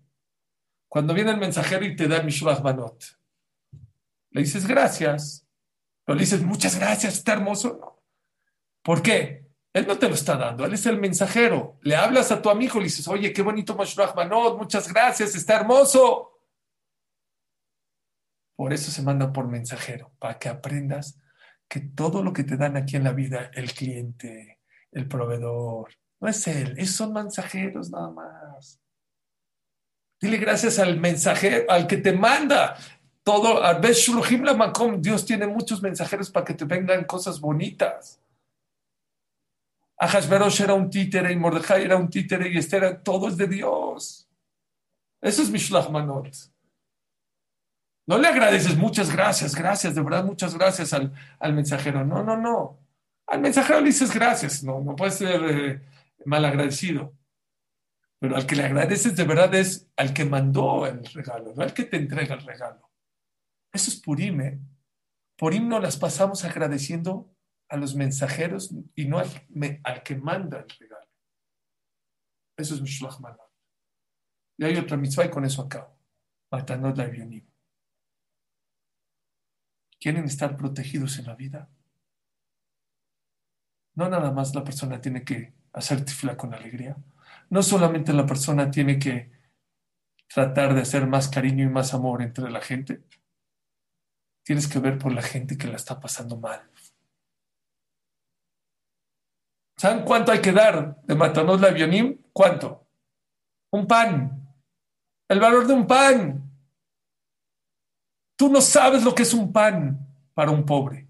Cuando 0.88 1.12
viene 1.12 1.32
el 1.32 1.36
mensajero 1.38 1.84
y 1.84 1.94
te 1.96 2.08
da 2.08 2.22
Mishloach 2.22 2.62
Manot, 2.62 3.04
le 4.30 4.40
dices 4.40 4.66
gracias, 4.66 5.46
pero 6.04 6.16
le 6.16 6.22
dices 6.22 6.42
muchas 6.42 6.78
gracias, 6.78 7.14
está 7.14 7.34
hermoso. 7.34 8.02
¿Por 8.82 9.02
qué? 9.02 9.50
Él 9.74 9.86
no 9.86 9.98
te 9.98 10.08
lo 10.08 10.14
está 10.14 10.36
dando, 10.36 10.64
él 10.64 10.72
es 10.72 10.86
el 10.86 10.98
mensajero. 10.98 11.78
Le 11.82 11.96
hablas 11.96 12.30
a 12.30 12.40
tu 12.40 12.48
amigo, 12.48 12.78
le 12.78 12.84
dices, 12.84 13.06
oye, 13.08 13.32
qué 13.32 13.42
bonito 13.42 13.76
Mishloach 13.76 14.14
Manot, 14.14 14.56
muchas 14.56 14.90
gracias, 14.90 15.34
está 15.34 15.56
hermoso. 15.56 16.31
Por 18.62 18.72
eso 18.72 18.92
se 18.92 19.02
manda 19.02 19.32
por 19.32 19.48
mensajero, 19.48 20.12
para 20.20 20.38
que 20.38 20.48
aprendas 20.48 21.18
que 21.66 21.80
todo 21.80 22.22
lo 22.22 22.32
que 22.32 22.44
te 22.44 22.56
dan 22.56 22.76
aquí 22.76 22.94
en 22.94 23.02
la 23.02 23.10
vida, 23.10 23.50
el 23.54 23.72
cliente, 23.72 24.60
el 24.92 25.08
proveedor, 25.08 25.88
no 26.20 26.28
es 26.28 26.46
él, 26.46 26.74
esos 26.78 26.94
son 26.94 27.12
mensajeros 27.12 27.90
nada 27.90 28.12
más. 28.12 28.80
Dile 30.20 30.36
gracias 30.36 30.78
al 30.78 31.00
mensajero, 31.00 31.68
al 31.68 31.88
que 31.88 31.96
te 31.96 32.12
manda. 32.12 32.76
Todo, 33.24 33.60
Dios 33.80 35.26
tiene 35.26 35.48
muchos 35.48 35.82
mensajeros 35.82 36.30
para 36.30 36.46
que 36.46 36.54
te 36.54 36.64
vengan 36.64 37.02
cosas 37.02 37.40
bonitas. 37.40 38.20
Ahashverosh 39.98 40.60
era 40.60 40.74
un 40.74 40.88
títere 40.88 41.32
y 41.32 41.36
Mordejai 41.36 41.82
era 41.82 41.96
un 41.96 42.08
títere 42.08 42.48
y 42.48 42.58
Esther, 42.58 43.02
todo 43.02 43.26
es 43.26 43.36
de 43.36 43.48
Dios. 43.48 44.30
Eso 45.20 45.42
es 45.42 45.50
Mishlach 45.50 45.90
Manot. 45.90 46.51
No 48.12 48.18
le 48.18 48.28
agradeces 48.28 48.76
muchas 48.76 49.10
gracias, 49.10 49.54
gracias, 49.54 49.94
de 49.94 50.02
verdad, 50.02 50.22
muchas 50.22 50.54
gracias 50.54 50.92
al, 50.92 51.14
mensajero. 51.54 52.04
No, 52.04 52.22
no, 52.22 52.36
no. 52.36 52.78
Al 53.26 53.40
mensajero 53.40 53.80
le 53.80 53.86
dices 53.86 54.12
gracias, 54.12 54.62
no, 54.62 54.82
no 54.82 54.94
puedes 54.94 55.14
ser 55.14 55.42
eh, 55.42 55.82
mal 56.26 56.44
agradecido. 56.44 57.16
Pero 58.18 58.36
al 58.36 58.46
que 58.46 58.54
le 58.54 58.64
agradeces 58.64 59.16
de 59.16 59.24
verdad 59.24 59.54
es 59.54 59.90
al 59.96 60.12
que 60.12 60.26
mandó 60.26 60.86
el 60.86 61.02
regalo, 61.06 61.54
no 61.54 61.62
al 61.62 61.72
que 61.72 61.84
te 61.84 61.96
entrega 61.96 62.34
el 62.34 62.42
regalo. 62.42 62.90
Eso 63.72 63.90
es 63.90 63.98
Purim, 63.98 64.40
¿eh? 64.42 64.60
Purim 65.38 65.66
no 65.66 65.80
las 65.80 65.96
pasamos 65.96 66.44
agradeciendo 66.44 67.34
a 67.70 67.78
los 67.78 67.94
mensajeros 67.94 68.74
y 68.94 69.06
no 69.06 69.20
al, 69.20 70.02
que 70.04 70.16
manda 70.16 70.58
el 70.58 70.68
regalo. 70.68 71.08
Eso 72.58 72.74
es 72.74 72.82
Mishlach 72.82 73.18
Y 74.58 74.64
hay 74.66 74.76
otra 74.76 74.98
mitzvah 74.98 75.24
y 75.24 75.30
con 75.30 75.46
eso 75.46 75.62
acabo. 75.62 75.96
Matanot 76.50 76.98
la 76.98 77.06
quieren 80.02 80.24
estar 80.24 80.56
protegidos 80.56 81.20
en 81.20 81.26
la 81.26 81.36
vida. 81.36 81.68
No 83.94 84.08
nada 84.08 84.32
más 84.32 84.52
la 84.52 84.64
persona 84.64 85.00
tiene 85.00 85.22
que 85.22 85.54
hacer 85.72 86.04
tifla 86.04 86.36
con 86.36 86.52
alegría. 86.54 86.96
No 87.50 87.62
solamente 87.62 88.12
la 88.12 88.26
persona 88.26 88.68
tiene 88.68 88.98
que 88.98 89.30
tratar 90.26 90.74
de 90.74 90.80
hacer 90.80 91.06
más 91.06 91.28
cariño 91.28 91.64
y 91.64 91.68
más 91.68 91.94
amor 91.94 92.20
entre 92.20 92.50
la 92.50 92.60
gente. 92.60 93.04
Tienes 94.42 94.66
que 94.66 94.80
ver 94.80 94.98
por 94.98 95.12
la 95.12 95.22
gente 95.22 95.56
que 95.56 95.68
la 95.68 95.76
está 95.76 96.00
pasando 96.00 96.36
mal. 96.36 96.68
¿Saben 99.76 100.04
cuánto 100.04 100.32
hay 100.32 100.40
que 100.40 100.52
dar 100.52 101.00
de 101.02 101.14
Matanos 101.14 101.60
la 101.60 101.70
Bionim? 101.70 102.18
¿Cuánto? 102.32 102.88
Un 103.70 103.86
pan. 103.86 104.52
El 105.28 105.38
valor 105.38 105.66
de 105.68 105.74
un 105.74 105.86
pan. 105.86 106.41
Tú 108.42 108.48
no 108.48 108.60
sabes 108.60 109.04
lo 109.04 109.14
que 109.14 109.22
es 109.22 109.34
un 109.34 109.52
pan 109.52 110.04
para 110.34 110.50
un 110.50 110.66
pobre. 110.66 111.06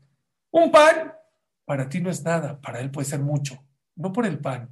Un 0.50 0.70
pan 0.70 1.14
para 1.64 1.88
ti 1.88 1.98
no 1.98 2.10
es 2.10 2.22
nada, 2.22 2.60
para 2.60 2.78
él 2.80 2.90
puede 2.90 3.08
ser 3.08 3.20
mucho. 3.20 3.64
No 3.96 4.12
por 4.12 4.26
el 4.26 4.38
pan, 4.38 4.68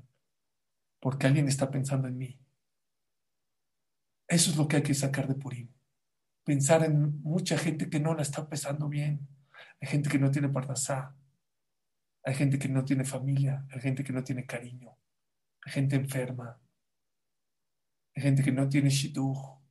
porque 1.01 1.27
alguien 1.27 1.49
está 1.49 1.71
pensando 1.71 2.07
en 2.07 2.19
mí. 2.19 2.39
Eso 4.29 4.51
es 4.51 4.59
lo 4.59 4.69
que 4.69 4.77
hay 4.77 4.83
que 4.83 4.93
sacar 4.93 5.27
de 5.27 5.37
Purim. 5.37 5.71
Pensar 6.45 6.85
en 6.85 7.23
mucha 7.23 7.57
gente 7.57 7.89
que 7.89 7.99
no 7.99 8.13
la 8.13 8.21
está 8.21 8.47
pensando 8.47 8.91
bien. 8.91 9.27
Hay 9.81 9.89
gente 9.89 10.11
que 10.11 10.19
no 10.19 10.31
tiene 10.31 10.51
parnasá. 10.51 11.17
Hay 12.23 12.35
gente 12.35 12.59
que 12.59 12.69
no 12.69 12.85
tiene 12.85 13.07
familia. 13.07 13.65
Hay 13.73 13.81
gente 13.81 14.05
que 14.05 14.13
no 14.13 14.23
tiene 14.23 14.45
cariño. 14.45 14.95
Hay 15.65 15.73
gente 15.73 15.97
enferma. 15.97 16.61
Hay 18.15 18.23
gente 18.23 18.43
que 18.43 18.53
no 18.53 18.69
tiene 18.69 18.91
shidduch. 18.91 19.63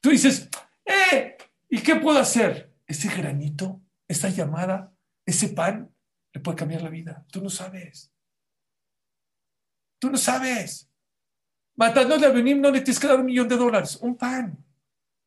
Tú 0.00 0.10
dices, 0.10 0.48
¡eh! 0.84 1.33
¿Y 1.74 1.82
qué 1.82 1.96
puedo 1.96 2.20
hacer? 2.20 2.72
Ese 2.86 3.08
granito, 3.08 3.82
esa 4.06 4.28
llamada, 4.28 4.94
ese 5.26 5.48
pan, 5.48 5.92
le 6.32 6.40
puede 6.40 6.56
cambiar 6.56 6.82
la 6.82 6.88
vida. 6.88 7.26
Tú 7.32 7.42
no 7.42 7.50
sabes. 7.50 8.14
Tú 9.98 10.08
no 10.08 10.16
sabes. 10.16 10.88
Matándole 11.74 12.26
a 12.26 12.30
Benim 12.30 12.60
no 12.60 12.70
le 12.70 12.80
tienes 12.80 13.00
que 13.00 13.08
dar 13.08 13.18
un 13.18 13.26
millón 13.26 13.48
de 13.48 13.56
dólares, 13.56 13.96
un 13.96 14.16
pan. 14.16 14.64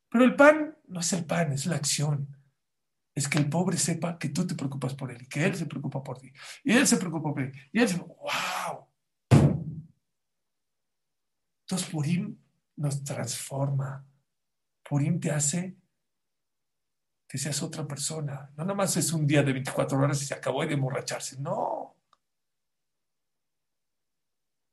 Pero 0.10 0.24
el 0.24 0.38
pan 0.38 0.78
no 0.88 1.02
es 1.02 1.12
el 1.12 1.26
pan, 1.26 1.52
es 1.52 1.66
la 1.66 1.76
acción. 1.76 2.34
Es 3.14 3.28
que 3.28 3.40
el 3.40 3.50
pobre 3.50 3.76
sepa 3.76 4.18
que 4.18 4.30
tú 4.30 4.48
te 4.48 4.56
preocupas 4.56 4.96
por 4.96 5.12
él 5.12 5.24
y 5.24 5.28
que 5.28 5.44
él 5.44 5.54
se 5.54 5.66
preocupa 5.66 6.02
por 6.02 6.18
ti. 6.18 6.32
Y 6.64 6.72
él 6.72 6.88
se 6.88 6.96
preocupa 6.96 7.34
por 7.34 7.42
él. 7.42 7.52
Y 7.74 7.82
él 7.82 7.90
se 7.90 7.98
¡wow! 7.98 8.88
Entonces 11.66 11.90
Purim 11.90 12.38
nos 12.78 13.04
transforma. 13.04 14.08
Purim 14.82 15.20
te 15.20 15.30
hace 15.30 15.76
que 17.28 17.38
seas 17.38 17.62
otra 17.62 17.86
persona. 17.86 18.52
No 18.56 18.64
nada 18.64 18.76
más 18.76 18.96
es 18.98 19.12
un 19.12 19.28
día 19.28 19.44
de 19.44 19.54
24 19.54 19.98
horas 19.98 20.22
y 20.22 20.26
se 20.26 20.34
acabó 20.34 20.66
de 20.66 20.74
emborracharse. 20.74 21.40
No. 21.40 21.96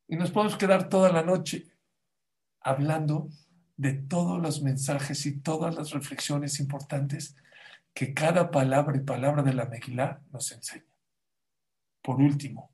Y 0.07 0.17
nos 0.17 0.31
podemos 0.31 0.57
quedar 0.57 0.89
toda 0.89 1.11
la 1.11 1.23
noche 1.23 1.67
hablando 2.61 3.29
de 3.77 3.95
todos 3.95 4.41
los 4.41 4.63
mensajes 4.63 5.27
y 5.27 5.41
todas 5.41 5.75
las 5.75 5.91
reflexiones 5.91 6.61
importantes 6.61 7.37
que 7.93 8.15
cada 8.15 8.51
palabra 8.51 8.97
y 8.97 9.01
palabra 9.01 9.43
de 9.43 9.55
la 9.55 9.67
Megilá 9.67 10.23
nos 10.31 10.53
enseña. 10.53 10.85
Por 12.03 12.21
último, 12.21 12.73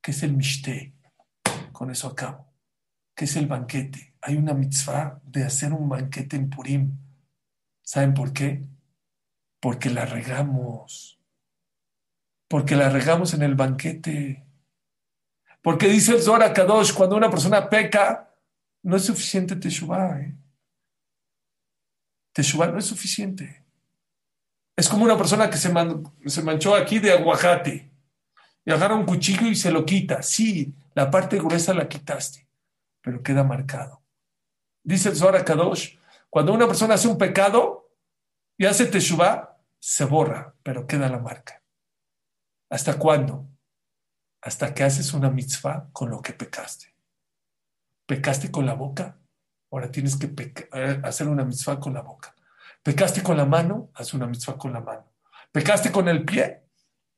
¿qué 0.00 0.10
es 0.10 0.22
el 0.22 0.36
Mishte? 0.36 0.94
Con 1.72 1.90
eso 1.90 2.08
acabo. 2.08 2.52
¿Qué 3.14 3.26
es 3.26 3.36
el 3.36 3.46
banquete? 3.46 4.14
Hay 4.22 4.36
una 4.36 4.54
mitzvah 4.54 5.20
de 5.24 5.44
hacer 5.44 5.72
un 5.72 5.88
banquete 5.88 6.36
en 6.36 6.50
Purim. 6.50 6.98
¿Saben 7.82 8.14
por 8.14 8.32
qué? 8.32 8.66
Porque 9.62 9.90
la 9.90 10.04
regamos, 10.04 11.20
porque 12.48 12.74
la 12.74 12.88
regamos 12.88 13.32
en 13.32 13.42
el 13.42 13.54
banquete. 13.54 14.44
Porque 15.62 15.86
dice 15.86 16.16
el 16.16 16.20
Zohar 16.20 16.52
Kadosh, 16.52 16.92
cuando 16.92 17.14
una 17.14 17.30
persona 17.30 17.70
peca, 17.70 18.34
no 18.82 18.96
es 18.96 19.04
suficiente 19.04 19.54
Teshuvah. 19.54 20.20
¿eh? 20.20 20.34
Teshuvah 22.32 22.72
no 22.72 22.78
es 22.80 22.86
suficiente. 22.86 23.64
Es 24.74 24.88
como 24.88 25.04
una 25.04 25.16
persona 25.16 25.48
que 25.48 25.56
se, 25.56 25.72
se 26.26 26.42
manchó 26.42 26.74
aquí 26.74 26.98
de 26.98 27.12
aguacate 27.12 27.88
y 28.64 28.72
agarra 28.72 28.96
un 28.96 29.06
cuchillo 29.06 29.46
y 29.46 29.54
se 29.54 29.70
lo 29.70 29.86
quita. 29.86 30.24
Sí, 30.24 30.74
La 30.94 31.08
parte 31.08 31.38
gruesa 31.38 31.72
la 31.72 31.88
quitaste, 31.88 32.48
pero 33.00 33.22
queda 33.22 33.44
marcado. 33.44 34.02
Dice 34.82 35.10
el 35.10 35.16
Zohar 35.16 35.44
Kadosh, 35.44 35.98
cuando 36.28 36.52
una 36.52 36.66
persona 36.66 36.94
hace 36.94 37.06
un 37.06 37.16
pecado 37.16 37.88
y 38.58 38.66
hace 38.66 38.86
teshuvah, 38.86 39.51
se 39.84 40.04
borra, 40.04 40.54
pero 40.62 40.86
queda 40.86 41.08
la 41.08 41.18
marca. 41.18 41.60
¿Hasta 42.70 43.00
cuándo? 43.00 43.48
Hasta 44.40 44.72
que 44.72 44.84
haces 44.84 45.12
una 45.12 45.28
mitzvah 45.28 45.88
con 45.92 46.08
lo 46.08 46.22
que 46.22 46.34
pecaste. 46.34 46.94
¿Pecaste 48.06 48.52
con 48.52 48.64
la 48.64 48.74
boca? 48.74 49.18
Ahora 49.72 49.90
tienes 49.90 50.16
que 50.16 50.32
eh, 50.72 51.00
hacer 51.02 51.26
una 51.26 51.44
mitzvah 51.44 51.80
con 51.80 51.94
la 51.94 52.02
boca. 52.02 52.32
¿Pecaste 52.80 53.24
con 53.24 53.36
la 53.36 53.44
mano? 53.44 53.90
Haz 53.94 54.14
una 54.14 54.28
mitzvah 54.28 54.56
con 54.56 54.72
la 54.72 54.80
mano. 54.80 55.14
¿Pecaste 55.50 55.90
con 55.90 56.08
el 56.08 56.24
pie? 56.24 56.62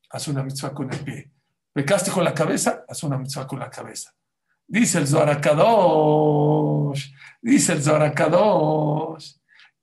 Haz 0.09 0.27
una 0.27 0.43
mitzvah 0.43 0.73
con 0.73 0.91
el 0.91 0.99
pie. 1.01 1.31
¿Pecaste 1.71 2.09
con 2.09 2.23
la 2.23 2.33
cabeza? 2.33 2.83
Haz 2.87 3.03
una 3.03 3.19
mitzvah 3.19 3.45
con 3.45 3.59
la 3.59 3.69
cabeza. 3.69 4.11
Dice 4.65 4.97
el 4.97 5.07
Zorakadosh, 5.07 7.13
dice 7.43 7.73
el 7.73 7.83
Zorakadosh, 7.83 9.35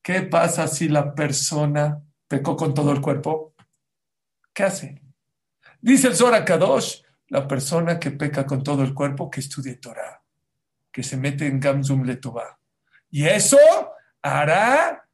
¿qué 0.03 0.22
pasa 0.22 0.66
si 0.66 0.89
la 0.89 1.14
persona 1.14 2.03
pecó 2.33 2.57
con 2.57 2.72
todo 2.72 2.93
el 2.93 3.03
cuerpo? 3.03 3.55
¿Qué 4.55 4.62
hace? 4.62 5.03
Dice 5.83 6.09
el 6.09 6.16
Zorakadosh, 6.16 7.03
la 7.28 7.47
persona 7.47 8.01
que 8.01 8.11
peca 8.11 8.47
con 8.47 8.62
todo 8.62 8.83
el 8.83 8.95
cuerpo, 8.95 9.30
que 9.30 9.41
estudie 9.41 9.74
Torah, 9.74 10.22
que 10.91 11.03
se 11.03 11.18
mete 11.18 11.47
en 11.47 11.61
Gamzum 11.61 12.05
Letová. 12.05 12.59
Y 13.11 13.26
eso 13.26 13.59
hará 14.22 15.07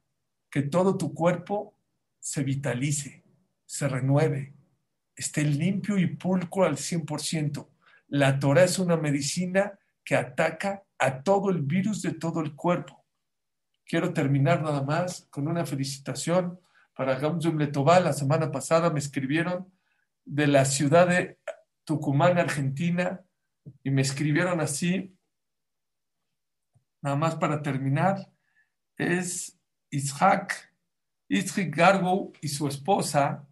que 0.49 0.61
todo 0.61 0.95
tu 0.95 1.13
cuerpo 1.13 1.75
se 2.21 2.41
vitalice, 2.41 3.25
se 3.65 3.89
renueve, 3.89 4.53
esté 5.13 5.43
limpio 5.43 5.97
y 5.97 6.07
pulcro 6.15 6.63
al 6.63 6.77
100%. 6.77 7.67
La 8.07 8.39
Torah 8.39 8.63
es 8.63 8.79
una 8.79 8.95
medicina 8.95 9.77
que 10.05 10.15
ataca 10.15 10.83
a 10.97 11.21
todo 11.21 11.49
el 11.49 11.63
virus 11.63 12.01
de 12.01 12.13
todo 12.13 12.39
el 12.39 12.55
cuerpo. 12.55 13.03
Quiero 13.83 14.13
terminar 14.13 14.61
nada 14.61 14.83
más 14.83 15.27
con 15.29 15.49
una 15.49 15.65
felicitación 15.65 16.57
para 16.99 17.15
Gamzum 17.15 17.57
Letová. 17.57 18.01
La 18.01 18.11
semana 18.11 18.51
pasada 18.51 18.89
me 18.89 18.99
escribieron 18.99 19.71
de 20.25 20.47
la 20.47 20.65
ciudad 20.65 21.07
de 21.07 21.39
Tucumán, 21.85 22.37
Argentina, 22.37 23.23
y 23.83 23.89
me 23.89 24.01
escribieron 24.01 24.59
así, 24.59 25.17
nada 27.01 27.15
más 27.15 27.35
para 27.35 27.61
terminar, 27.61 28.29
es 28.97 29.57
Ishak, 29.89 30.73
Ishak 31.29 31.73
Gargo 31.73 32.33
y 32.41 32.49
su 32.49 32.67
esposa, 32.67 33.47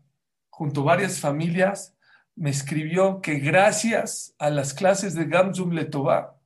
junto 0.50 0.82
a 0.82 0.96
varias 0.96 1.22
familias, 1.22 1.96
me 2.36 2.50
escribió 2.50 3.22
que 3.22 3.40
gracias 3.40 4.36
a 4.40 4.50
las 4.50 4.74
clases 4.74 5.16
de 5.16 5.24
Gamzum 5.24 5.72
Letová, 5.72 6.38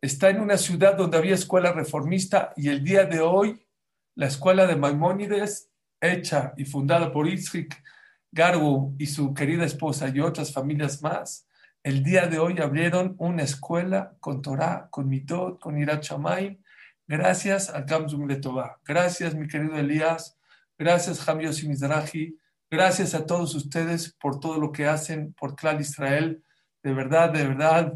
está 0.00 0.30
en 0.30 0.40
una 0.40 0.56
ciudad 0.56 0.96
donde 0.96 1.18
había 1.18 1.34
escuela 1.34 1.72
reformista 1.72 2.54
y 2.56 2.70
el 2.70 2.82
día 2.82 3.04
de 3.04 3.20
hoy 3.20 3.66
la 4.14 4.28
escuela 4.28 4.66
de 4.66 4.76
Maimónides, 4.76 5.73
hecha 6.06 6.52
y 6.56 6.64
fundada 6.64 7.12
por 7.12 7.28
Ishak 7.28 7.82
Gargo 8.30 8.94
y 8.98 9.06
su 9.06 9.32
querida 9.32 9.64
esposa 9.64 10.08
y 10.08 10.20
otras 10.20 10.52
familias 10.52 11.02
más, 11.02 11.46
el 11.82 12.02
día 12.02 12.26
de 12.26 12.38
hoy 12.38 12.58
abrieron 12.60 13.14
una 13.18 13.42
escuela 13.42 14.16
con 14.18 14.42
Torah, 14.42 14.88
con 14.90 15.08
Mitot, 15.08 15.60
con 15.60 15.78
Irat 15.78 16.02
Shamayim, 16.02 16.58
gracias 17.06 17.68
a 17.68 17.82
Gamzum 17.82 18.26
Letová. 18.26 18.80
Gracias, 18.84 19.34
mi 19.34 19.46
querido 19.46 19.76
Elías. 19.76 20.38
Gracias, 20.78 21.20
Jamios 21.20 21.62
y 21.62 21.68
Mizrahi. 21.68 22.38
Gracias 22.70 23.14
a 23.14 23.26
todos 23.26 23.54
ustedes 23.54 24.14
por 24.14 24.40
todo 24.40 24.58
lo 24.58 24.72
que 24.72 24.86
hacen 24.86 25.34
por 25.34 25.54
Clar 25.54 25.80
Israel. 25.80 26.42
De 26.82 26.92
verdad, 26.92 27.30
de 27.30 27.46
verdad, 27.46 27.94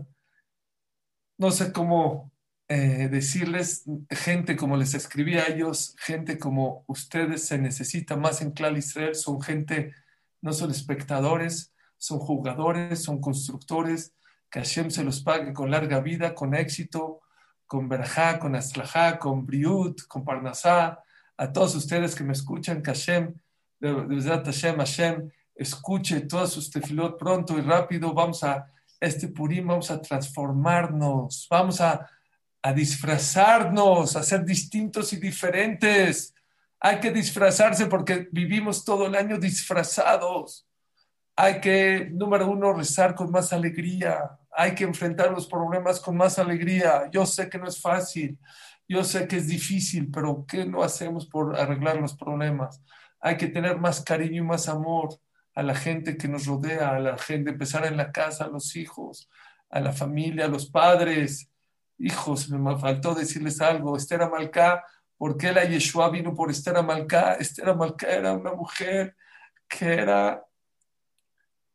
no 1.38 1.50
sé 1.50 1.72
cómo 1.72 2.30
eh, 2.68 3.08
decirles, 3.08 3.84
gente 4.10 4.54
como 4.54 4.76
les 4.76 4.92
escribí 4.92 5.38
a 5.38 5.46
ellos, 5.46 5.94
gente 5.98 6.38
como 6.38 6.84
ustedes 6.86 7.46
se 7.46 7.58
necesita 7.58 8.16
más 8.16 8.42
en 8.42 8.50
Clar 8.52 8.76
Israel, 8.76 9.14
son 9.14 9.40
gente 9.40 9.94
no 10.40 10.52
son 10.52 10.70
espectadores, 10.70 11.74
son 11.96 12.18
jugadores, 12.18 13.02
son 13.02 13.20
constructores, 13.20 14.14
que 14.50 14.60
Hashem 14.60 14.90
se 14.90 15.02
los 15.02 15.22
pague 15.22 15.52
con 15.52 15.70
larga 15.70 16.00
vida, 16.00 16.34
con 16.34 16.54
éxito, 16.54 17.20
con 17.66 17.88
Berajá, 17.88 18.38
con 18.38 18.54
Aslajá, 18.54 19.18
con 19.18 19.44
Briut, 19.44 20.02
con 20.06 20.24
Parnasá, 20.24 21.02
a 21.36 21.52
todos 21.52 21.74
ustedes 21.74 22.14
que 22.14 22.24
me 22.24 22.32
escuchan, 22.32 22.82
que 22.82 22.90
Hashem, 22.90 23.34
de 23.80 23.92
verdad 23.92 24.44
Hashem, 24.44 24.76
Hashem, 24.76 25.30
escuche 25.54 26.20
todas 26.22 26.50
sus 26.50 26.70
tefilot 26.70 27.18
pronto 27.18 27.58
y 27.58 27.62
rápido, 27.62 28.12
vamos 28.14 28.44
a 28.44 28.70
este 29.00 29.28
Purim, 29.28 29.66
vamos 29.66 29.90
a 29.90 30.00
transformarnos, 30.00 31.46
vamos 31.50 31.80
a, 31.80 32.08
a 32.68 32.72
disfrazarnos, 32.74 34.14
a 34.14 34.22
ser 34.22 34.44
distintos 34.44 35.14
y 35.14 35.16
diferentes, 35.16 36.34
hay 36.78 37.00
que 37.00 37.10
disfrazarse 37.10 37.86
porque 37.86 38.28
vivimos 38.30 38.84
todo 38.84 39.06
el 39.06 39.14
año 39.14 39.38
disfrazados. 39.38 40.68
Hay 41.34 41.62
que, 41.62 42.10
número 42.12 42.46
uno, 42.50 42.74
rezar 42.74 43.14
con 43.14 43.30
más 43.30 43.54
alegría. 43.54 44.38
Hay 44.52 44.74
que 44.74 44.84
enfrentar 44.84 45.30
los 45.30 45.46
problemas 45.46 45.98
con 45.98 46.14
más 46.14 46.38
alegría. 46.38 47.08
Yo 47.10 47.24
sé 47.24 47.48
que 47.48 47.56
no 47.56 47.66
es 47.66 47.80
fácil. 47.80 48.38
Yo 48.86 49.02
sé 49.02 49.26
que 49.26 49.38
es 49.38 49.46
difícil, 49.46 50.10
pero 50.12 50.44
¿qué 50.46 50.66
no 50.66 50.82
hacemos 50.82 51.24
por 51.24 51.58
arreglar 51.58 51.96
los 51.96 52.14
problemas? 52.14 52.82
Hay 53.18 53.38
que 53.38 53.46
tener 53.46 53.78
más 53.78 54.02
cariño 54.02 54.42
y 54.42 54.46
más 54.46 54.68
amor 54.68 55.18
a 55.54 55.62
la 55.62 55.74
gente 55.74 56.18
que 56.18 56.28
nos 56.28 56.44
rodea, 56.44 56.90
a 56.90 57.00
la 57.00 57.16
gente, 57.16 57.48
empezar 57.48 57.86
en 57.86 57.96
la 57.96 58.12
casa, 58.12 58.44
a 58.44 58.48
los 58.48 58.76
hijos, 58.76 59.30
a 59.70 59.80
la 59.80 59.92
familia, 59.92 60.44
a 60.44 60.48
los 60.48 60.68
padres. 60.68 61.47
Hijos, 61.99 62.49
me 62.51 62.78
faltó 62.78 63.14
decirles 63.14 63.61
algo. 63.61 63.96
Esther 63.96 64.22
Amalcá 64.22 64.84
¿Por 65.18 65.36
qué 65.36 65.53
la 65.53 65.64
Yeshua 65.64 66.11
vino 66.11 66.32
por 66.32 66.49
Esther 66.49 66.76
Amalcá? 66.76 67.34
Esther 67.34 67.68
Amalcá 67.68 68.07
era 68.07 68.32
una 68.34 68.53
mujer 68.53 69.16
que 69.66 69.94
era 69.94 70.44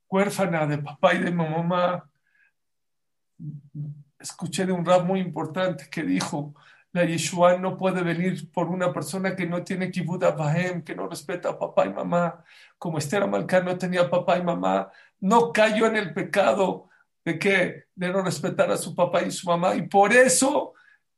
huérfana 0.09 0.65
de 0.65 0.77
papá 0.77 1.13
y 1.13 1.19
de 1.19 1.31
mamá. 1.31 2.09
Escuché 4.17 4.65
de 4.65 4.71
un 4.71 4.85
rap 4.85 5.03
muy 5.03 5.19
importante 5.19 5.89
que 5.91 6.03
dijo, 6.03 6.55
la 6.93 7.03
Yeshua 7.03 7.57
no 7.57 7.75
puede 7.75 8.01
venir 8.01 8.49
por 8.49 8.69
una 8.69 8.93
persona 8.93 9.35
que 9.35 9.45
no 9.45 9.61
tiene 9.61 9.91
kibbutz 9.91 10.37
Bahem, 10.37 10.81
que 10.81 10.95
no 10.95 11.09
respeta 11.09 11.49
a 11.49 11.59
papá 11.59 11.85
y 11.85 11.93
mamá. 11.93 12.45
Como 12.77 12.97
Esther 12.97 13.23
Amalcá 13.23 13.59
no 13.59 13.77
tenía 13.77 14.09
papá 14.09 14.37
y 14.37 14.43
mamá, 14.43 14.89
no 15.19 15.51
cayó 15.51 15.87
en 15.87 15.97
el 15.97 16.13
pecado 16.13 16.89
de 17.25 17.39
que 17.39 17.85
de 17.95 18.09
no 18.09 18.21
respetar 18.21 18.69
a 18.71 18.77
su 18.77 18.95
papá 18.95 19.23
y 19.23 19.31
su 19.31 19.47
mamá. 19.47 19.75
Y 19.75 19.83
por 19.83 20.13
eso 20.13 20.73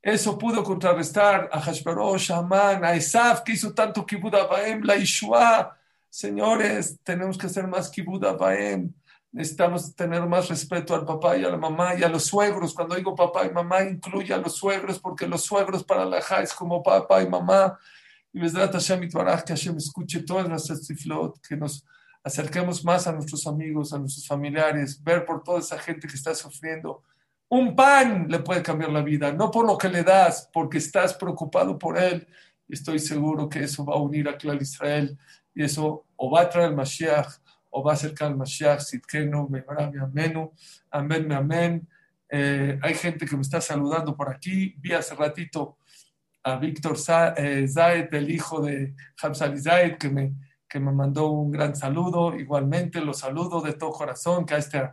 eso 0.05 0.37
pudo 0.37 0.63
contrarrestar 0.63 1.49
a 1.51 1.59
Hashverosh, 1.59 2.31
a 2.31 2.37
Amán, 2.37 2.85
a 2.85 2.93
Esaf, 2.93 3.41
que 3.41 3.53
hizo 3.53 3.73
tanto 3.73 4.05
Kibbutz 4.05 4.47
Baem, 4.47 4.83
la 4.83 4.95
Ishua. 4.95 5.75
Señores, 6.09 6.99
tenemos 7.03 7.39
que 7.39 7.47
hacer 7.47 7.65
más 7.67 7.89
Kibbutz 7.89 8.37
Baem. 8.37 8.93
Necesitamos 9.31 9.95
tener 9.95 10.21
más 10.27 10.47
respeto 10.47 10.93
al 10.93 11.05
papá 11.05 11.35
y 11.35 11.43
a 11.43 11.49
la 11.49 11.57
mamá 11.57 11.95
y 11.95 12.03
a 12.03 12.07
los 12.07 12.23
suegros. 12.23 12.75
Cuando 12.75 12.93
digo 12.93 13.15
papá 13.15 13.47
y 13.47 13.49
mamá, 13.49 13.81
incluye 13.83 14.31
a 14.31 14.37
los 14.37 14.55
suegros, 14.55 14.99
porque 14.99 15.27
los 15.27 15.41
suegros 15.41 15.83
para 15.83 16.05
la 16.05 16.21
ja 16.21 16.41
es 16.41 16.53
como 16.53 16.83
papá 16.83 17.23
y 17.23 17.27
mamá. 17.27 17.77
Y 18.31 18.39
Besdrat 18.39 18.73
Hashem 18.73 19.01
Itbaraj, 19.03 19.43
que 19.43 19.53
Hashem 19.53 19.75
escuche 19.77 20.21
todas 20.21 20.47
nuestras 20.47 20.81
tiflot, 20.85 21.41
que 21.41 21.57
nos 21.57 21.83
acerquemos 22.25 22.83
más 22.83 23.07
a 23.07 23.13
nuestros 23.13 23.47
amigos, 23.47 23.93
a 23.93 23.99
nuestros 23.99 24.27
familiares, 24.27 25.01
ver 25.01 25.23
por 25.23 25.43
toda 25.43 25.59
esa 25.59 25.77
gente 25.77 26.07
que 26.07 26.15
está 26.15 26.35
sufriendo 26.35 27.03
un 27.49 27.75
pan 27.75 28.27
le 28.27 28.39
puede 28.39 28.61
cambiar 28.61 28.91
la 28.91 29.01
vida, 29.01 29.31
no 29.31 29.51
por 29.51 29.65
lo 29.65 29.77
que 29.77 29.89
le 29.89 30.03
das, 30.03 30.49
porque 30.51 30.79
estás 30.79 31.13
preocupado 31.13 31.77
por 31.77 31.97
él. 31.97 32.27
Estoy 32.67 32.99
seguro 32.99 33.47
que 33.47 33.63
eso 33.63 33.85
va 33.85 33.93
a 33.93 34.01
unir 34.01 34.27
a 34.27 34.37
Clal 34.37 34.61
Israel 34.61 35.17
y 35.53 35.63
eso 35.63 36.05
o 36.15 36.31
va 36.31 36.41
a 36.41 36.49
traer 36.49 36.69
el 36.69 36.75
Mashiach 36.75 37.29
o 37.69 37.83
va 37.83 37.91
a 37.91 37.93
acercar 37.95 38.29
al 38.29 38.37
Mashiach, 38.37 38.79
Sitkenu, 38.79 39.47
Amenu, 40.01 40.51
Amén, 40.89 41.31
Amén. 41.31 41.87
Eh, 42.29 42.79
hay 42.81 42.95
gente 42.95 43.25
que 43.25 43.35
me 43.35 43.43
está 43.43 43.61
saludando 43.61 44.15
por 44.15 44.29
aquí. 44.29 44.73
Vi 44.79 44.93
hace 44.93 45.13
ratito 45.13 45.77
a 46.43 46.55
Víctor 46.57 46.97
eh, 47.37 47.67
Zaid, 47.67 48.13
el 48.13 48.29
hijo 48.31 48.61
de 48.61 48.95
Hamzali 49.21 49.59
Zaid, 49.59 49.97
que 49.97 50.09
me, 50.09 50.33
que 50.75 50.79
me 50.81 50.91
mandó 50.91 51.29
un 51.29 51.51
gran 51.51 51.73
saludo. 51.73 52.35
Igualmente, 52.35 52.99
lo 52.99 53.13
saludo 53.13 53.61
de 53.61 53.71
todo 53.71 53.91
corazón, 53.91 54.45
que 54.45 54.55
a 54.55 54.57
este 54.57 54.91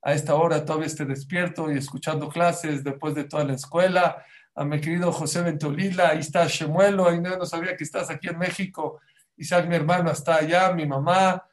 a 0.00 0.12
esta 0.12 0.36
hora 0.36 0.64
todavía 0.64 0.86
esté 0.86 1.04
despierto 1.06 1.72
y 1.72 1.78
escuchando 1.78 2.28
clases 2.28 2.84
después 2.84 3.16
de 3.16 3.24
toda 3.24 3.42
la 3.42 3.54
escuela. 3.54 4.22
A 4.54 4.64
mi 4.64 4.80
querido 4.80 5.10
José 5.10 5.42
Ventolila, 5.42 6.10
ahí 6.10 6.20
está 6.20 6.46
Shemuelo, 6.46 7.08
ahí 7.08 7.20
no, 7.20 7.44
sabía 7.46 7.76
que 7.76 7.82
estás 7.82 8.10
aquí 8.10 8.28
en 8.28 8.38
México. 8.38 9.00
Isaac, 9.36 9.66
mi 9.66 9.74
hermano, 9.74 10.12
está 10.12 10.36
allá, 10.36 10.72
mi 10.72 10.86
mamá, 10.86 11.44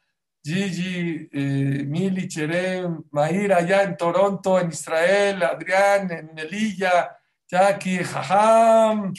Gigi, 0.44 1.28
eh, 1.32 1.84
Mili, 1.88 2.28
Cherem, 2.28 3.04
Maíra, 3.10 3.58
allá 3.58 3.82
en 3.82 3.98
Toronto, 3.98 4.60
en 4.60 4.70
Israel, 4.70 5.42
Adrián, 5.42 6.12
en 6.12 6.36
Melilla, 6.36 7.18
Jackie, 7.50 8.04
Jajam, 8.04 9.12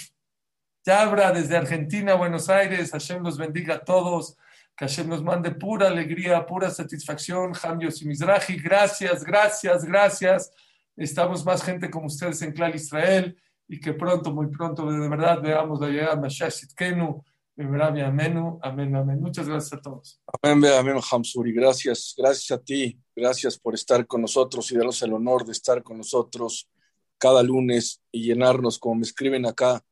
Yabra, 0.84 1.32
desde 1.32 1.56
Argentina, 1.56 2.14
Buenos 2.14 2.48
Aires, 2.48 2.92
Hashem 2.92 3.24
los 3.24 3.38
bendiga 3.38 3.74
a 3.74 3.84
todos. 3.84 4.36
Que 4.76 4.86
Hashem 4.86 5.08
nos 5.08 5.22
mande 5.22 5.50
pura 5.52 5.88
alegría, 5.88 6.44
pura 6.46 6.70
satisfacción. 6.70 7.52
Hamdios 7.62 8.00
y 8.02 8.06
Mizrahi, 8.06 8.56
gracias, 8.56 9.24
gracias, 9.24 9.84
gracias. 9.84 10.50
Estamos 10.96 11.44
más 11.44 11.62
gente 11.62 11.90
como 11.90 12.06
ustedes 12.06 12.40
en 12.42 12.52
Clal 12.52 12.74
Israel 12.74 13.36
y 13.68 13.80
que 13.80 13.92
pronto, 13.94 14.32
muy 14.32 14.48
pronto, 14.48 14.90
de 14.90 15.08
verdad, 15.08 15.40
veamos 15.40 15.80
la 15.80 15.88
llegada 15.88 16.14
de 16.16 16.22
Mashiach 16.22 16.74
Kenu. 16.76 17.22
Amén, 17.58 18.58
amén, 18.62 18.96
amén. 18.96 19.20
Muchas 19.20 19.46
gracias 19.46 19.74
a 19.74 19.82
todos. 19.82 20.20
Amén, 20.42 20.72
amén, 20.72 20.96
Hamsuri. 21.10 21.52
Gracias, 21.52 22.14
gracias 22.16 22.50
a 22.58 22.62
ti. 22.62 22.98
Gracias 23.14 23.58
por 23.58 23.74
estar 23.74 24.06
con 24.06 24.22
nosotros 24.22 24.70
y 24.72 24.76
darnos 24.76 25.02
el 25.02 25.12
honor 25.12 25.44
de 25.44 25.52
estar 25.52 25.82
con 25.82 25.98
nosotros 25.98 26.68
cada 27.18 27.42
lunes 27.42 28.02
y 28.10 28.24
llenarnos, 28.24 28.78
como 28.78 28.96
me 28.96 29.02
escriben 29.02 29.46
acá. 29.46 29.84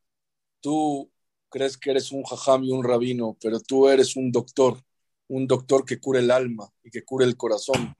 Tú 0.60 1.09
crees 1.50 1.76
que 1.76 1.90
eres 1.90 2.12
un 2.12 2.22
jajam 2.22 2.64
y 2.64 2.70
un 2.70 2.84
rabino, 2.84 3.36
pero 3.42 3.60
tú 3.60 3.88
eres 3.88 4.16
un 4.16 4.32
doctor, 4.32 4.80
un 5.28 5.46
doctor 5.46 5.84
que 5.84 6.00
cura 6.00 6.20
el 6.20 6.30
alma 6.30 6.72
y 6.82 6.90
que 6.90 7.04
cura 7.04 7.26
el 7.26 7.36
corazón. 7.36 7.94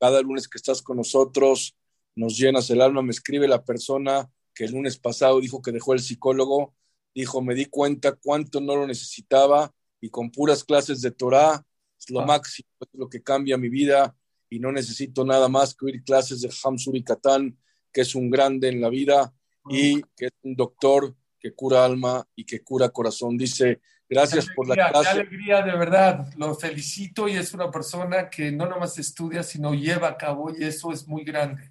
Cada 0.00 0.22
lunes 0.22 0.48
que 0.48 0.58
estás 0.58 0.80
con 0.82 0.96
nosotros, 0.96 1.76
nos 2.14 2.38
llenas 2.38 2.70
el 2.70 2.80
alma. 2.80 3.02
Me 3.02 3.10
escribe 3.10 3.48
la 3.48 3.64
persona 3.64 4.30
que 4.54 4.64
el 4.64 4.72
lunes 4.72 4.98
pasado 4.98 5.40
dijo 5.40 5.62
que 5.62 5.72
dejó 5.72 5.92
el 5.92 6.00
psicólogo 6.00 6.74
dijo, 7.14 7.42
me 7.42 7.54
di 7.54 7.66
cuenta 7.66 8.12
cuánto 8.12 8.60
no 8.60 8.76
lo 8.76 8.86
necesitaba 8.86 9.72
y 10.00 10.08
con 10.08 10.30
puras 10.30 10.64
clases 10.64 11.00
de 11.00 11.10
Torah 11.10 11.64
es 11.98 12.10
lo 12.10 12.20
ah. 12.20 12.26
máximo, 12.26 12.68
es 12.80 12.88
lo 12.92 13.08
que 13.08 13.22
cambia 13.22 13.58
mi 13.58 13.68
vida 13.68 14.16
y 14.48 14.58
no 14.58 14.72
necesito 14.72 15.24
nada 15.24 15.48
más 15.48 15.74
que 15.74 15.86
oír 15.86 16.02
clases 16.04 16.40
de 16.40 16.50
Hamsuri 16.62 17.02
Katan, 17.04 17.56
que 17.92 18.02
es 18.02 18.14
un 18.14 18.30
grande 18.30 18.68
en 18.68 18.80
la 18.80 18.88
vida 18.88 19.32
y 19.68 20.00
ah. 20.00 20.08
que 20.16 20.26
es 20.26 20.32
un 20.42 20.56
doctor 20.56 21.14
que 21.42 21.54
cura 21.54 21.84
alma 21.84 22.26
y 22.36 22.44
que 22.44 22.62
cura 22.62 22.88
corazón. 22.90 23.36
Dice, 23.36 23.80
gracias 24.08 24.46
por 24.54 24.68
la 24.68 24.90
clase. 24.90 25.10
Qué 25.12 25.20
alegría, 25.20 25.62
de 25.62 25.72
verdad. 25.72 26.32
Lo 26.36 26.54
felicito 26.54 27.26
y 27.28 27.32
es 27.32 27.52
una 27.52 27.70
persona 27.70 28.30
que 28.30 28.52
no 28.52 28.66
nomás 28.66 28.98
estudia, 28.98 29.42
sino 29.42 29.74
lleva 29.74 30.08
a 30.08 30.16
cabo 30.16 30.50
y 30.56 30.62
eso 30.64 30.92
es 30.92 31.08
muy 31.08 31.24
grande. 31.24 31.70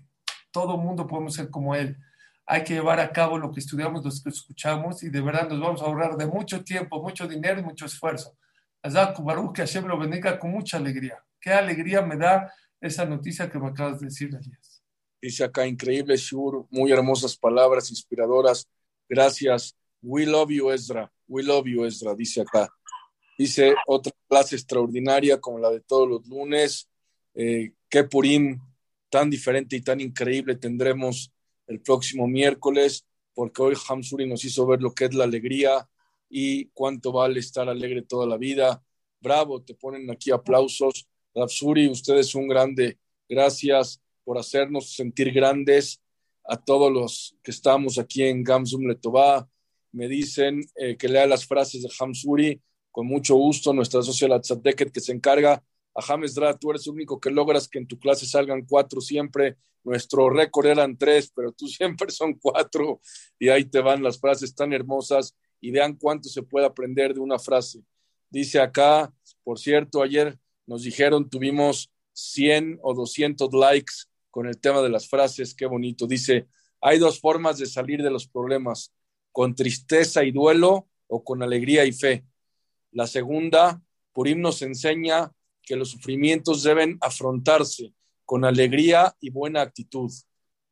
Todo 0.52 0.78
mundo 0.78 1.08
podemos 1.08 1.34
ser 1.34 1.50
como 1.50 1.74
él 1.74 1.98
hay 2.52 2.66
que 2.66 2.74
llevar 2.74 3.00
a 3.00 3.14
cabo 3.14 3.38
lo 3.38 3.50
que 3.50 3.62
estudiamos, 3.62 4.04
lo 4.04 4.12
que 4.12 4.30
escuchamos 4.30 5.04
y 5.04 5.10
de 5.10 5.22
verdad 5.22 5.48
nos 5.48 5.62
vamos 5.62 5.82
a 5.82 5.86
ahorrar 5.86 6.18
de 6.18 6.26
mucho 6.26 6.62
tiempo, 6.66 7.02
mucho 7.02 7.26
dinero 7.26 7.62
y 7.62 7.64
mucho 7.64 7.86
esfuerzo. 7.86 8.36
Baruch, 8.84 9.56
que 9.56 9.62
Hashem 9.62 9.86
lo 9.86 9.98
bendiga 9.98 10.38
con 10.38 10.52
mucha 10.52 10.76
alegría. 10.76 11.24
Qué 11.40 11.52
alegría 11.52 12.02
me 12.02 12.18
da 12.18 12.54
esa 12.82 13.06
noticia 13.06 13.50
que 13.50 13.58
me 13.58 13.68
acabas 13.68 14.02
de 14.02 14.08
decir, 14.08 14.28
Elías. 14.30 14.84
Dice 15.22 15.46
acá, 15.46 15.66
increíble, 15.66 16.18
Shur, 16.18 16.66
muy 16.72 16.92
hermosas 16.92 17.38
palabras, 17.38 17.90
inspiradoras. 17.90 18.68
Gracias. 19.12 19.76
We 20.02 20.26
love 20.26 20.52
you, 20.52 20.72
Ezra. 20.72 21.12
We 21.28 21.44
love 21.44 21.68
you, 21.68 21.84
Ezra, 21.84 22.16
dice 22.16 22.40
acá. 22.40 22.70
Dice 23.38 23.76
otra 23.86 24.14
clase 24.30 24.56
extraordinaria 24.56 25.38
como 25.38 25.60
la 25.60 25.70
de 25.70 25.82
todos 25.82 26.08
los 26.08 26.26
lunes. 26.28 26.90
Eh, 27.34 27.74
qué 27.90 28.06
Purim 28.06 28.62
tan 29.10 29.30
diferente 29.30 29.76
y 29.76 29.82
tan 29.82 30.00
increíble 30.00 30.56
tendremos 30.56 31.30
el 31.68 31.82
próximo 31.82 32.26
miércoles, 32.26 33.06
porque 33.34 33.62
hoy 33.62 33.76
Hamsuri 33.90 34.30
nos 34.30 34.46
hizo 34.46 34.66
ver 34.66 34.82
lo 34.82 34.94
que 34.94 35.06
es 35.06 35.14
la 35.14 35.26
alegría 35.26 35.90
y 36.30 36.68
cuánto 36.68 37.12
vale 37.12 37.42
estar 37.42 37.68
alegre 37.68 38.04
toda 38.04 38.26
la 38.26 38.38
vida. 38.38 38.82
Bravo, 39.20 39.62
te 39.62 39.76
ponen 39.76 40.10
aquí 40.10 40.32
aplausos. 40.32 41.06
Hamsuri, 41.36 41.90
usted 41.90 42.16
es 42.16 42.34
un 42.34 42.48
grande. 42.48 42.98
Gracias 43.28 44.02
por 44.24 44.38
hacernos 44.38 44.94
sentir 44.94 45.34
grandes 45.34 46.02
a 46.52 46.58
todos 46.58 46.92
los 46.92 47.38
que 47.42 47.52
estamos 47.52 47.98
aquí 47.98 48.24
en 48.24 48.44
Gamsum 48.44 48.86
Letová. 48.86 49.48
Me 49.94 50.10
dicen 50.10 50.60
eh, 50.76 50.98
que 50.98 51.08
lea 51.08 51.26
las 51.26 51.48
frases 51.48 51.82
de 51.82 51.90
Hamsuri. 51.98 52.62
Con 52.92 53.08
mucho 53.08 53.36
gusto, 53.36 53.72
nuestra 53.72 54.02
socia 54.02 54.28
la 54.28 54.42
que 54.42 55.00
se 55.00 55.14
encarga 55.14 55.64
a 55.94 56.02
James 56.02 56.36
Dra, 56.36 56.58
tú 56.58 56.72
eres 56.72 56.86
el 56.88 56.94
único 56.94 57.22
que 57.22 57.32
logras 57.32 57.70
que 57.70 57.80
en 57.80 57.88
tu 57.88 57.98
clase 57.98 58.26
salgan 58.26 58.66
cuatro 58.66 59.00
siempre. 59.00 59.56
Nuestro 59.86 60.30
récord 60.30 60.66
eran 60.66 60.98
tres, 60.98 61.32
pero 61.34 61.54
tú 61.54 61.68
siempre 61.70 62.12
son 62.12 62.34
cuatro. 62.34 63.00
Y 63.40 63.48
ahí 63.48 63.64
te 63.64 63.80
van 63.80 64.04
las 64.04 64.20
frases 64.20 64.54
tan 64.54 64.74
hermosas 64.74 65.34
y 65.62 65.72
vean 65.72 65.96
cuánto 65.96 66.28
se 66.28 66.44
puede 66.44 66.66
aprender 66.66 67.14
de 67.14 67.22
una 67.22 67.40
frase. 67.40 67.82
Dice 68.30 68.60
acá, 68.60 69.14
por 69.46 69.58
cierto, 69.58 70.02
ayer 70.02 70.38
nos 70.68 70.84
dijeron, 70.84 71.30
tuvimos 71.30 71.90
100 72.12 72.80
o 72.84 72.94
200 72.94 73.54
likes 73.54 74.11
con 74.32 74.48
el 74.48 74.58
tema 74.60 74.82
de 74.82 74.90
las 74.90 75.08
frases, 75.08 75.54
qué 75.54 75.66
bonito. 75.66 76.08
Dice, 76.08 76.48
hay 76.82 76.98
dos 76.98 77.20
formas 77.20 77.60
de 77.60 77.68
salir 77.68 78.02
de 78.02 78.10
los 78.10 78.28
problemas, 78.28 78.94
con 79.32 79.54
tristeza 79.54 80.24
y 80.24 80.32
duelo 80.32 80.88
o 81.08 81.24
con 81.24 81.44
alegría 81.44 81.86
y 81.86 81.92
fe. 81.92 82.26
La 82.92 83.08
segunda, 83.08 83.82
Purim 84.14 84.42
nos 84.42 84.62
enseña 84.62 85.32
que 85.62 85.76
los 85.76 85.92
sufrimientos 85.92 86.64
deben 86.64 86.98
afrontarse 87.02 87.94
con 88.26 88.46
alegría 88.46 89.16
y 89.20 89.30
buena 89.30 89.62
actitud. 89.62 90.12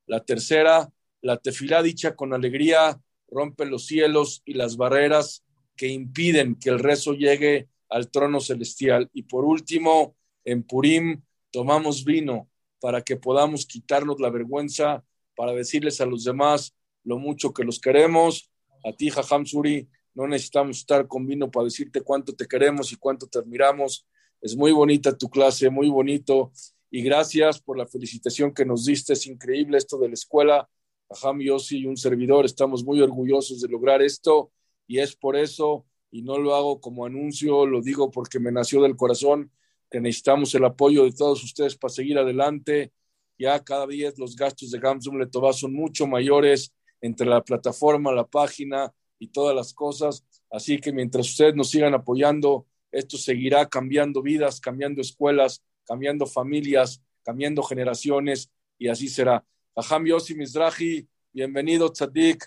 La 0.08 0.24
tercera, 0.24 0.92
la 1.22 1.38
tefilá 1.38 1.84
dicha 1.84 2.16
con 2.16 2.34
alegría 2.34 3.00
rompe 3.30 3.66
los 3.66 3.86
cielos 3.86 4.42
y 4.46 4.54
las 4.54 4.78
barreras 4.78 5.44
que 5.76 5.88
impiden 5.88 6.56
que 6.56 6.70
el 6.70 6.80
rezo 6.80 7.14
llegue 7.14 7.70
al 7.90 8.10
trono 8.10 8.40
celestial. 8.40 9.10
Y 9.14 9.24
por 9.24 9.46
último, 9.46 10.16
en 10.44 10.64
Purim 10.64 11.22
tomamos 11.52 12.04
vino 12.04 12.49
para 12.80 13.02
que 13.02 13.18
podamos 13.18 13.66
quitarnos 13.66 14.20
la 14.20 14.30
vergüenza, 14.30 15.04
para 15.36 15.54
decirles 15.54 16.02
a 16.02 16.06
los 16.06 16.24
demás 16.24 16.76
lo 17.04 17.18
mucho 17.18 17.54
que 17.54 17.64
los 17.64 17.80
queremos. 17.80 18.52
A 18.86 18.94
ti, 18.94 19.10
Jajam 19.10 19.46
Suri, 19.46 19.88
no 20.14 20.28
necesitamos 20.28 20.80
estar 20.80 21.08
con 21.08 21.26
vino 21.26 21.50
para 21.50 21.66
decirte 21.66 22.02
cuánto 22.02 22.36
te 22.36 22.48
queremos 22.48 22.92
y 22.92 22.96
cuánto 22.96 23.28
te 23.28 23.40
admiramos. 23.40 24.06
Es 24.42 24.56
muy 24.56 24.72
bonita 24.72 25.18
tu 25.18 25.30
clase, 25.30 25.70
muy 25.70 25.90
bonito. 25.90 26.52
Y 26.92 27.04
gracias 27.04 27.62
por 27.62 27.78
la 27.78 27.88
felicitación 27.88 28.54
que 28.54 28.66
nos 28.66 28.86
diste. 28.86 29.14
Es 29.14 29.28
increíble 29.28 29.78
esto 29.78 29.98
de 29.98 30.08
la 30.08 30.14
escuela. 30.14 30.70
Ajam 31.10 31.40
Yossi 31.40 31.80
y 31.80 31.86
un 31.86 31.98
servidor 31.98 32.46
estamos 32.46 32.84
muy 32.84 33.02
orgullosos 33.02 33.62
de 33.62 33.68
lograr 33.68 34.02
esto. 34.02 34.52
Y 34.88 35.00
es 35.00 35.16
por 35.16 35.36
eso, 35.36 35.86
y 36.12 36.22
no 36.22 36.38
lo 36.38 36.56
hago 36.56 36.82
como 36.82 37.06
anuncio, 37.06 37.66
lo 37.66 37.82
digo 37.82 38.10
porque 38.12 38.40
me 38.40 38.52
nació 38.52 38.82
del 38.82 38.96
corazón, 38.96 39.52
que 39.90 40.00
necesitamos 40.00 40.54
el 40.56 40.66
apoyo 40.66 41.04
de 41.04 41.12
todos 41.12 41.44
ustedes 41.44 41.76
para 41.76 41.94
seguir 41.94 42.18
adelante. 42.18 42.92
Ya 43.38 43.64
cada 43.64 43.88
día 43.88 44.12
los 44.18 44.36
gastos 44.36 44.72
de 44.72 44.80
Gamsum 44.80 45.18
Letová 45.18 45.54
son 45.54 45.74
mucho 45.74 46.08
mayores 46.08 46.74
entre 47.02 47.28
la 47.28 47.44
plataforma, 47.44 48.12
la 48.12 48.28
página 48.28 48.94
y 49.18 49.28
todas 49.28 49.56
las 49.56 49.74
cosas. 49.74 50.26
Así 50.52 50.80
que 50.80 50.92
mientras 50.92 51.30
ustedes 51.30 51.56
nos 51.56 51.70
sigan 51.70 51.94
apoyando, 51.94 52.68
esto 52.92 53.18
seguirá 53.18 53.68
cambiando 53.68 54.22
vidas, 54.22 54.60
cambiando 54.60 55.02
escuelas, 55.02 55.64
cambiando 55.86 56.26
familias, 56.26 57.02
cambiando 57.24 57.64
generaciones 57.64 58.52
y 58.78 58.88
así 58.88 59.08
será. 59.08 59.46
Aham 59.76 60.06
Yossi 60.06 60.36
Mizrahi, 60.36 61.08
bienvenido 61.32 61.92
Tzadik, 61.92 62.46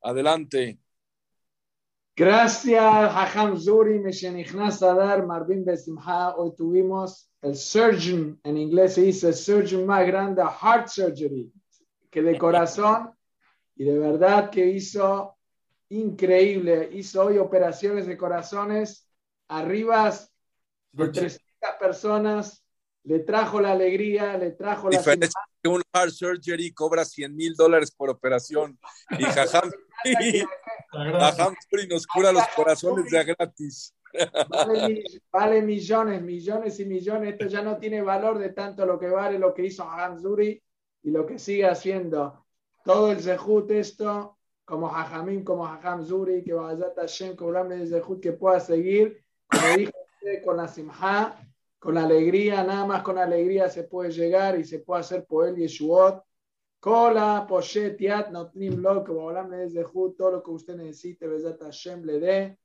adelante. 0.00 0.78
Gracias, 2.14 2.82
Hajam 2.82 3.58
Zuri, 3.58 3.98
Meshenichnas 3.98 4.82
Adar, 4.82 5.26
Marvin 5.26 5.64
Besimha. 5.64 6.34
Hoy 6.36 6.54
tuvimos 6.54 7.30
el 7.40 7.56
surgeon, 7.56 8.38
en 8.44 8.58
inglés 8.58 8.94
se 8.94 9.02
dice 9.02 9.28
el 9.28 9.34
surgeon 9.34 9.86
más 9.86 10.06
grande, 10.06 10.42
heart 10.42 10.88
surgery, 10.88 11.50
que 12.10 12.22
de 12.22 12.36
corazón, 12.36 13.12
y 13.76 13.84
de 13.84 13.98
verdad 13.98 14.50
que 14.50 14.66
hizo 14.66 15.38
increíble, 15.88 16.90
hizo 16.92 17.24
hoy 17.24 17.38
operaciones 17.38 18.06
de 18.06 18.18
corazones 18.18 19.08
arriba 19.48 20.14
de 20.92 21.08
300 21.08 21.40
personas, 21.80 22.62
le 23.04 23.20
trajo 23.20 23.58
la 23.58 23.72
alegría, 23.72 24.36
le 24.36 24.50
trajo 24.50 24.90
la... 24.90 24.98
Diferencia 24.98 25.40
que 25.62 25.68
un 25.68 25.82
heart 25.94 26.12
surgery 26.12 26.72
cobra 26.72 27.04
100 27.06 27.34
mil 27.34 27.54
dólares 27.54 27.90
por 27.90 28.10
operación. 28.10 28.78
Y 29.18 29.24
Jajam, 29.24 29.70
nos 31.88 32.06
cura 32.06 32.32
los 32.32 32.46
corazones 32.48 33.10
de 33.10 33.24
gratis. 33.24 33.94
Vale, 35.32 35.62
millones, 35.62 36.22
millones 36.22 36.80
y 36.80 36.84
millones. 36.84 37.32
Esto 37.32 37.46
ya 37.46 37.62
no 37.62 37.78
tiene 37.78 38.02
valor 38.02 38.38
de 38.38 38.50
tanto 38.50 38.84
lo 38.84 38.98
que 38.98 39.08
vale 39.08 39.38
lo 39.38 39.54
que 39.54 39.64
hizo 39.64 39.84
Jajam 39.84 40.20
Zuri 40.20 40.62
y 41.02 41.10
lo 41.10 41.24
que 41.24 41.38
sigue 41.38 41.66
haciendo. 41.66 42.44
Todo 42.84 43.12
el 43.12 43.20
Zehut, 43.20 43.70
esto, 43.70 44.38
como 44.64 44.88
Jajamín, 44.88 45.44
como 45.44 45.64
Jajam 45.64 46.04
Zuri, 46.04 46.44
que 46.44 46.52
vaya 46.52 46.92
Hashem, 46.94 47.36
cobrarme 47.36 47.76
el 47.76 47.88
Zehut 47.88 48.20
que 48.20 48.32
pueda 48.32 48.60
seguir 48.60 49.22
como 49.52 49.76
dije 49.76 50.42
con 50.44 50.56
la 50.56 50.68
simha, 50.68 51.36
con 51.78 51.94
la 51.94 52.04
alegría, 52.04 52.64
nada 52.64 52.86
más 52.86 53.02
con 53.02 53.18
alegría 53.18 53.68
se 53.68 53.84
puede 53.84 54.10
llegar 54.10 54.58
y 54.58 54.64
se 54.64 54.78
puede 54.78 55.00
hacer 55.00 55.26
Poel 55.26 55.56
Yeshuot. 55.56 56.22
Kola, 56.82 57.46
Poshet, 57.48 57.96
Yat, 58.00 58.30
Notnim 58.30 58.82
Lo, 58.82 59.04
que 59.04 59.12
me 59.48 59.56
desde 59.58 59.84
todo 59.84 60.32
lo 60.32 60.42
que 60.42 60.50
usted 60.50 60.74
necesite, 60.74 61.28
Besat 61.28 61.62
Hashem 61.62 62.02
le 62.04 62.18
dé. 62.18 62.58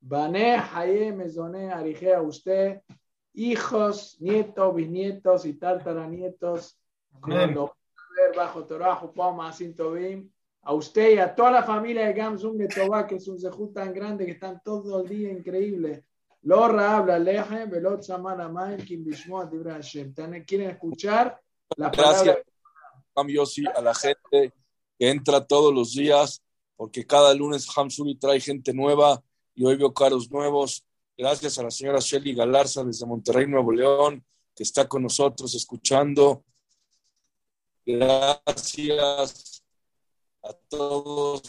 Bane, 0.00 0.56
Haye, 0.56 1.12
Mezone, 1.12 1.70
Arije 1.70 2.12
a 2.12 2.20
usted, 2.20 2.82
hijos, 3.34 4.16
nietos, 4.18 4.74
bisnietos 4.74 5.44
y 5.46 5.54
tartaranietos, 5.54 6.80
cuando 7.20 7.76
ver 8.16 8.34
bajo 8.34 8.64
Torah, 8.64 9.00
más 9.36 9.62
Tovim, 9.76 10.28
a 10.62 10.74
usted 10.74 11.14
y 11.14 11.18
a 11.18 11.32
toda 11.32 11.52
la 11.52 11.62
familia 11.62 12.06
de 12.06 12.12
Gamsum 12.12 12.56
de 12.56 12.66
Toba, 12.66 13.06
que 13.06 13.16
es 13.16 13.28
un 13.28 13.38
zehut 13.38 13.72
tan 13.72 13.94
grande 13.94 14.26
que 14.26 14.32
están 14.32 14.60
todo 14.64 15.00
el 15.00 15.08
día 15.08 15.30
increíble 15.30 16.04
Lorra 16.42 16.96
habla 16.96 17.18
leje, 17.18 17.66
velot 17.66 18.02
samana 18.02 18.48
maim, 18.48 18.78
kim 18.78 19.04
bishmoa 19.04 19.48
Hashem. 19.48 20.12
Quieren 20.44 20.70
escuchar 20.70 21.38
la 21.76 21.90
palabra. 21.90 22.22
Gracias, 22.24 22.49
a 23.14 23.82
la 23.82 23.94
gente 23.94 24.52
que 24.98 25.10
entra 25.10 25.46
todos 25.46 25.74
los 25.74 25.92
días, 25.92 26.42
porque 26.76 27.06
cada 27.06 27.34
lunes 27.34 27.66
Hamsuri 27.74 28.16
trae 28.16 28.40
gente 28.40 28.72
nueva 28.72 29.22
y 29.54 29.64
hoy 29.64 29.76
veo 29.76 29.92
caros 29.92 30.30
nuevos. 30.30 30.84
Gracias 31.16 31.58
a 31.58 31.64
la 31.64 31.70
señora 31.70 31.98
Shelly 32.00 32.34
Galarza 32.34 32.84
desde 32.84 33.06
Monterrey, 33.06 33.46
Nuevo 33.46 33.72
León, 33.72 34.24
que 34.54 34.62
está 34.62 34.88
con 34.88 35.02
nosotros 35.02 35.54
escuchando. 35.54 36.44
Gracias 37.84 39.62
a 40.42 40.52
todos. 40.68 41.42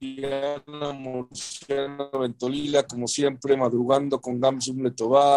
Diana 0.00 0.92
Murciano 0.94 2.10
Ventolila, 2.10 2.86
como 2.86 3.06
siempre, 3.06 3.54
madrugando 3.54 4.18
con 4.18 4.40
Gamsum 4.40 4.82
Letová. 4.82 5.28